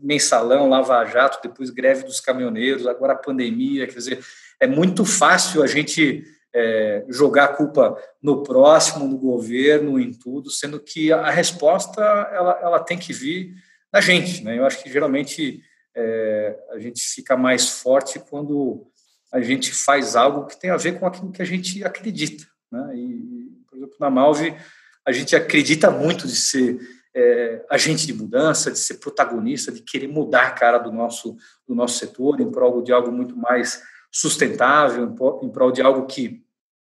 mensalão, 0.00 0.68
lava-jato, 0.68 1.40
depois 1.42 1.70
greve 1.70 2.04
dos 2.04 2.20
caminhoneiros, 2.20 2.86
agora 2.86 3.12
a 3.12 3.16
pandemia, 3.16 3.86
quer 3.86 3.98
dizer, 3.98 4.24
é 4.60 4.66
muito 4.66 5.04
fácil 5.04 5.62
a 5.62 5.66
gente 5.66 6.24
é, 6.54 7.04
jogar 7.08 7.44
a 7.44 7.48
culpa 7.48 7.96
no 8.22 8.42
próximo, 8.42 9.06
no 9.06 9.18
governo, 9.18 10.00
em 10.00 10.12
tudo, 10.12 10.50
sendo 10.50 10.80
que 10.80 11.12
a 11.12 11.30
resposta 11.30 12.00
ela, 12.32 12.58
ela 12.62 12.80
tem 12.80 12.98
que 12.98 13.12
vir 13.12 13.54
da 13.92 14.00
gente, 14.00 14.44
né? 14.44 14.58
Eu 14.58 14.66
acho 14.66 14.82
que 14.82 14.90
geralmente 14.90 15.62
é, 15.94 16.58
a 16.70 16.78
gente 16.78 17.00
fica 17.00 17.36
mais 17.36 17.68
forte 17.68 18.18
quando 18.18 18.86
a 19.32 19.40
gente 19.40 19.72
faz 19.72 20.16
algo 20.16 20.46
que 20.46 20.58
tem 20.58 20.70
a 20.70 20.76
ver 20.76 20.98
com 20.98 21.06
aquilo 21.06 21.32
que 21.32 21.42
a 21.42 21.44
gente 21.44 21.84
acredita, 21.84 22.46
né? 22.70 22.96
E, 22.96 23.50
por 23.68 23.76
exemplo, 23.76 23.96
na 24.00 24.10
Malve 24.10 24.54
a 25.06 25.12
gente 25.12 25.34
acredita 25.34 25.90
muito 25.90 26.26
de 26.26 26.36
ser 26.36 26.78
é, 27.14 27.64
agente 27.70 28.06
de 28.06 28.12
mudança, 28.12 28.70
de 28.70 28.78
ser 28.78 28.94
protagonista, 28.94 29.72
de 29.72 29.80
querer 29.80 30.06
mudar 30.06 30.48
a 30.48 30.50
cara 30.50 30.76
do 30.76 30.92
nosso, 30.92 31.34
do 31.66 31.74
nosso 31.74 31.98
setor 31.98 32.40
em 32.40 32.50
prol 32.50 32.82
de 32.82 32.92
algo 32.92 33.10
muito 33.10 33.34
mais 33.34 33.82
sustentável, 34.10 35.04
em 35.42 35.48
prol 35.48 35.72
de 35.72 35.80
algo 35.80 36.06
que, 36.06 36.44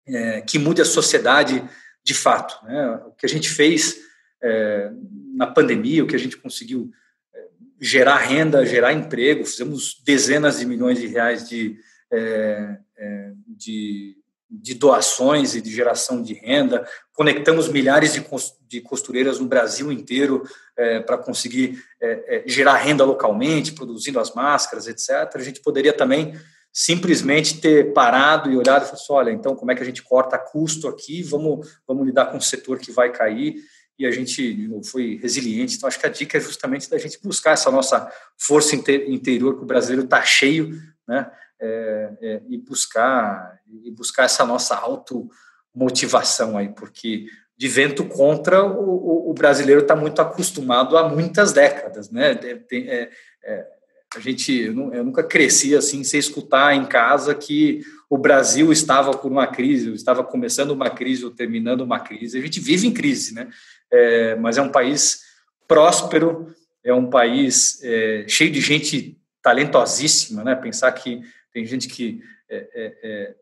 é, 0.05 0.41
que 0.41 0.59
mude 0.59 0.81
a 0.81 0.85
sociedade 0.85 1.63
de 2.03 2.13
fato. 2.13 2.63
Né? 2.65 3.01
O 3.07 3.11
que 3.11 3.25
a 3.25 3.29
gente 3.29 3.49
fez 3.49 3.97
é, 4.41 4.91
na 5.35 5.47
pandemia, 5.47 6.03
o 6.03 6.07
que 6.07 6.15
a 6.15 6.19
gente 6.19 6.37
conseguiu 6.37 6.91
é, 7.33 7.47
gerar 7.79 8.17
renda, 8.17 8.65
gerar 8.65 8.93
emprego, 8.93 9.45
fizemos 9.45 10.01
dezenas 10.05 10.59
de 10.59 10.65
milhões 10.65 10.99
de 10.99 11.07
reais 11.07 11.47
de, 11.47 11.77
é, 12.11 12.77
é, 12.97 13.31
de 13.47 14.21
de 14.51 14.73
doações 14.73 15.55
e 15.55 15.61
de 15.61 15.71
geração 15.71 16.21
de 16.21 16.33
renda, 16.33 16.85
conectamos 17.13 17.69
milhares 17.69 18.21
de 18.67 18.81
costureiras 18.81 19.39
no 19.39 19.47
Brasil 19.47 19.89
inteiro 19.89 20.43
é, 20.75 20.99
para 20.99 21.17
conseguir 21.17 21.81
é, 22.01 22.35
é, 22.35 22.43
gerar 22.45 22.75
renda 22.75 23.05
localmente, 23.05 23.71
produzindo 23.71 24.19
as 24.19 24.33
máscaras, 24.33 24.87
etc. 24.87 25.35
A 25.35 25.39
gente 25.39 25.61
poderia 25.61 25.93
também 25.93 26.35
simplesmente 26.73 27.61
ter 27.61 27.93
parado 27.93 28.51
e 28.51 28.57
olhado 28.57 28.83
e 28.83 28.85
falado 28.85 28.93
assim, 28.93 29.13
olha, 29.13 29.31
então 29.31 29.55
como 29.55 29.71
é 29.71 29.75
que 29.75 29.83
a 29.83 29.85
gente 29.85 30.03
corta 30.03 30.37
custo 30.37 30.87
aqui, 30.89 31.23
vamos, 31.23 31.79
vamos 31.87 32.05
lidar 32.05 32.25
com 32.25 32.37
o 32.37 32.41
setor 32.41 32.77
que 32.77 32.91
vai 32.91 33.09
cair, 33.09 33.55
e 34.01 34.05
a 34.07 34.11
gente 34.11 34.67
foi 34.83 35.19
resiliente. 35.21 35.77
Então, 35.77 35.87
acho 35.87 35.99
que 35.99 36.07
a 36.07 36.09
dica 36.09 36.37
é 36.37 36.41
justamente 36.41 36.89
da 36.89 36.97
gente 36.97 37.19
buscar 37.23 37.51
essa 37.51 37.69
nossa 37.69 38.11
força 38.35 38.75
interior, 38.75 39.57
que 39.57 39.63
o 39.63 39.67
brasileiro 39.67 40.05
está 40.05 40.23
cheio, 40.23 40.81
né? 41.07 41.31
É, 41.59 42.11
é, 42.21 42.41
e 42.49 42.57
buscar 42.57 43.59
e 43.83 43.91
buscar 43.91 44.23
essa 44.23 44.43
nossa 44.43 44.75
automotivação 44.75 46.57
aí, 46.57 46.69
porque 46.69 47.27
de 47.55 47.67
vento 47.67 48.03
contra 48.05 48.65
o, 48.65 49.29
o 49.29 49.33
brasileiro 49.35 49.81
está 49.81 49.95
muito 49.95 50.19
acostumado 50.19 50.97
há 50.97 51.07
muitas 51.07 51.53
décadas, 51.53 52.09
né? 52.09 52.31
É, 52.71 53.09
é, 53.43 53.67
a 54.15 54.19
gente, 54.19 54.51
eu 54.51 55.03
nunca 55.05 55.23
cresci 55.23 55.75
assim 55.75 56.03
sem 56.03 56.19
escutar 56.19 56.75
em 56.75 56.85
casa 56.85 57.35
que 57.35 57.81
o 58.09 58.17
Brasil 58.17 58.71
estava 58.71 59.11
por 59.11 59.31
uma 59.31 59.47
crise, 59.47 59.93
estava 59.93 60.23
começando 60.23 60.71
uma 60.71 60.89
crise 60.89 61.23
ou 61.23 61.31
terminando 61.31 61.81
uma 61.81 61.99
crise. 61.99 62.37
A 62.37 62.41
gente 62.41 62.59
vive 62.59 62.87
em 62.87 62.91
crise, 62.91 63.33
né? 63.33 63.47
É, 63.91 64.35
mas 64.35 64.57
é 64.57 64.61
um 64.61 64.71
país 64.71 65.21
próspero, 65.67 66.53
é 66.83 66.93
um 66.93 67.09
país 67.09 67.81
é, 67.83 68.25
cheio 68.27 68.51
de 68.51 68.61
gente 68.61 69.17
talentosíssima, 69.41 70.43
né? 70.43 70.55
Pensar 70.55 70.91
que 70.91 71.21
tem 71.53 71.65
gente 71.65 71.87
que 71.87 72.21
é, 72.49 72.57
é, 72.73 72.97
é, 73.03 73.35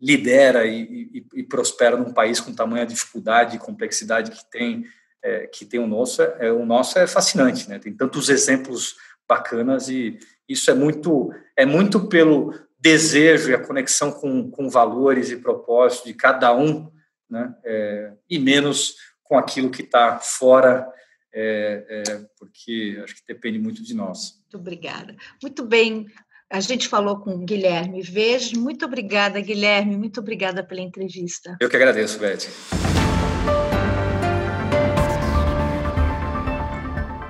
lidera 0.00 0.66
e, 0.66 0.82
e, 1.12 1.26
e, 1.40 1.42
prospera 1.42 1.96
num 1.96 2.12
país 2.12 2.40
com 2.40 2.54
tamanha 2.54 2.86
dificuldade 2.86 3.56
e 3.56 3.60
complexidade 3.60 4.30
que 4.30 4.50
tem 4.50 4.84
é, 5.22 5.46
que 5.46 5.66
tem 5.66 5.78
o 5.78 5.86
nosso 5.86 6.22
é 6.22 6.50
o 6.50 6.64
nosso 6.64 6.98
é 6.98 7.06
fascinante 7.06 7.68
né 7.68 7.78
tem 7.78 7.92
tantos 7.92 8.30
exemplos 8.30 8.96
bacanas 9.28 9.88
e 9.88 10.18
isso 10.48 10.70
é 10.70 10.74
muito 10.74 11.32
é 11.54 11.66
muito 11.66 12.06
pelo 12.08 12.54
desejo 12.78 13.50
e 13.50 13.54
a 13.54 13.62
conexão 13.62 14.10
com, 14.10 14.50
com 14.50 14.70
valores 14.70 15.30
e 15.30 15.36
propósitos 15.36 16.06
de 16.06 16.14
cada 16.14 16.54
um 16.54 16.90
né 17.28 17.54
é, 17.62 18.12
e 18.28 18.38
menos 18.38 18.94
com 19.30 19.38
aquilo 19.38 19.70
que 19.70 19.82
está 19.82 20.18
fora 20.18 20.84
é, 21.32 21.84
é, 21.88 22.02
porque 22.36 23.00
acho 23.04 23.14
que 23.14 23.22
depende 23.28 23.60
muito 23.60 23.80
de 23.80 23.94
nós. 23.94 24.40
Muito 24.40 24.58
obrigada. 24.58 25.14
Muito 25.40 25.64
bem, 25.64 26.06
a 26.50 26.58
gente 26.58 26.88
falou 26.88 27.20
com 27.20 27.30
o 27.36 27.44
Guilherme 27.44 28.02
Vejo. 28.02 28.60
Muito 28.60 28.84
obrigada, 28.84 29.40
Guilherme. 29.40 29.96
Muito 29.96 30.18
obrigada 30.18 30.64
pela 30.64 30.80
entrevista. 30.80 31.56
Eu 31.60 31.70
que 31.70 31.76
agradeço, 31.76 32.18
Beth. 32.18 32.48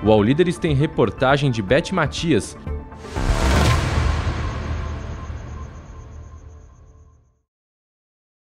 O 0.03 0.11
All 0.11 0.23
Líderes 0.23 0.57
tem 0.57 0.73
reportagem 0.73 1.51
de 1.51 1.61
Beth 1.61 1.91
Matias 1.91 2.57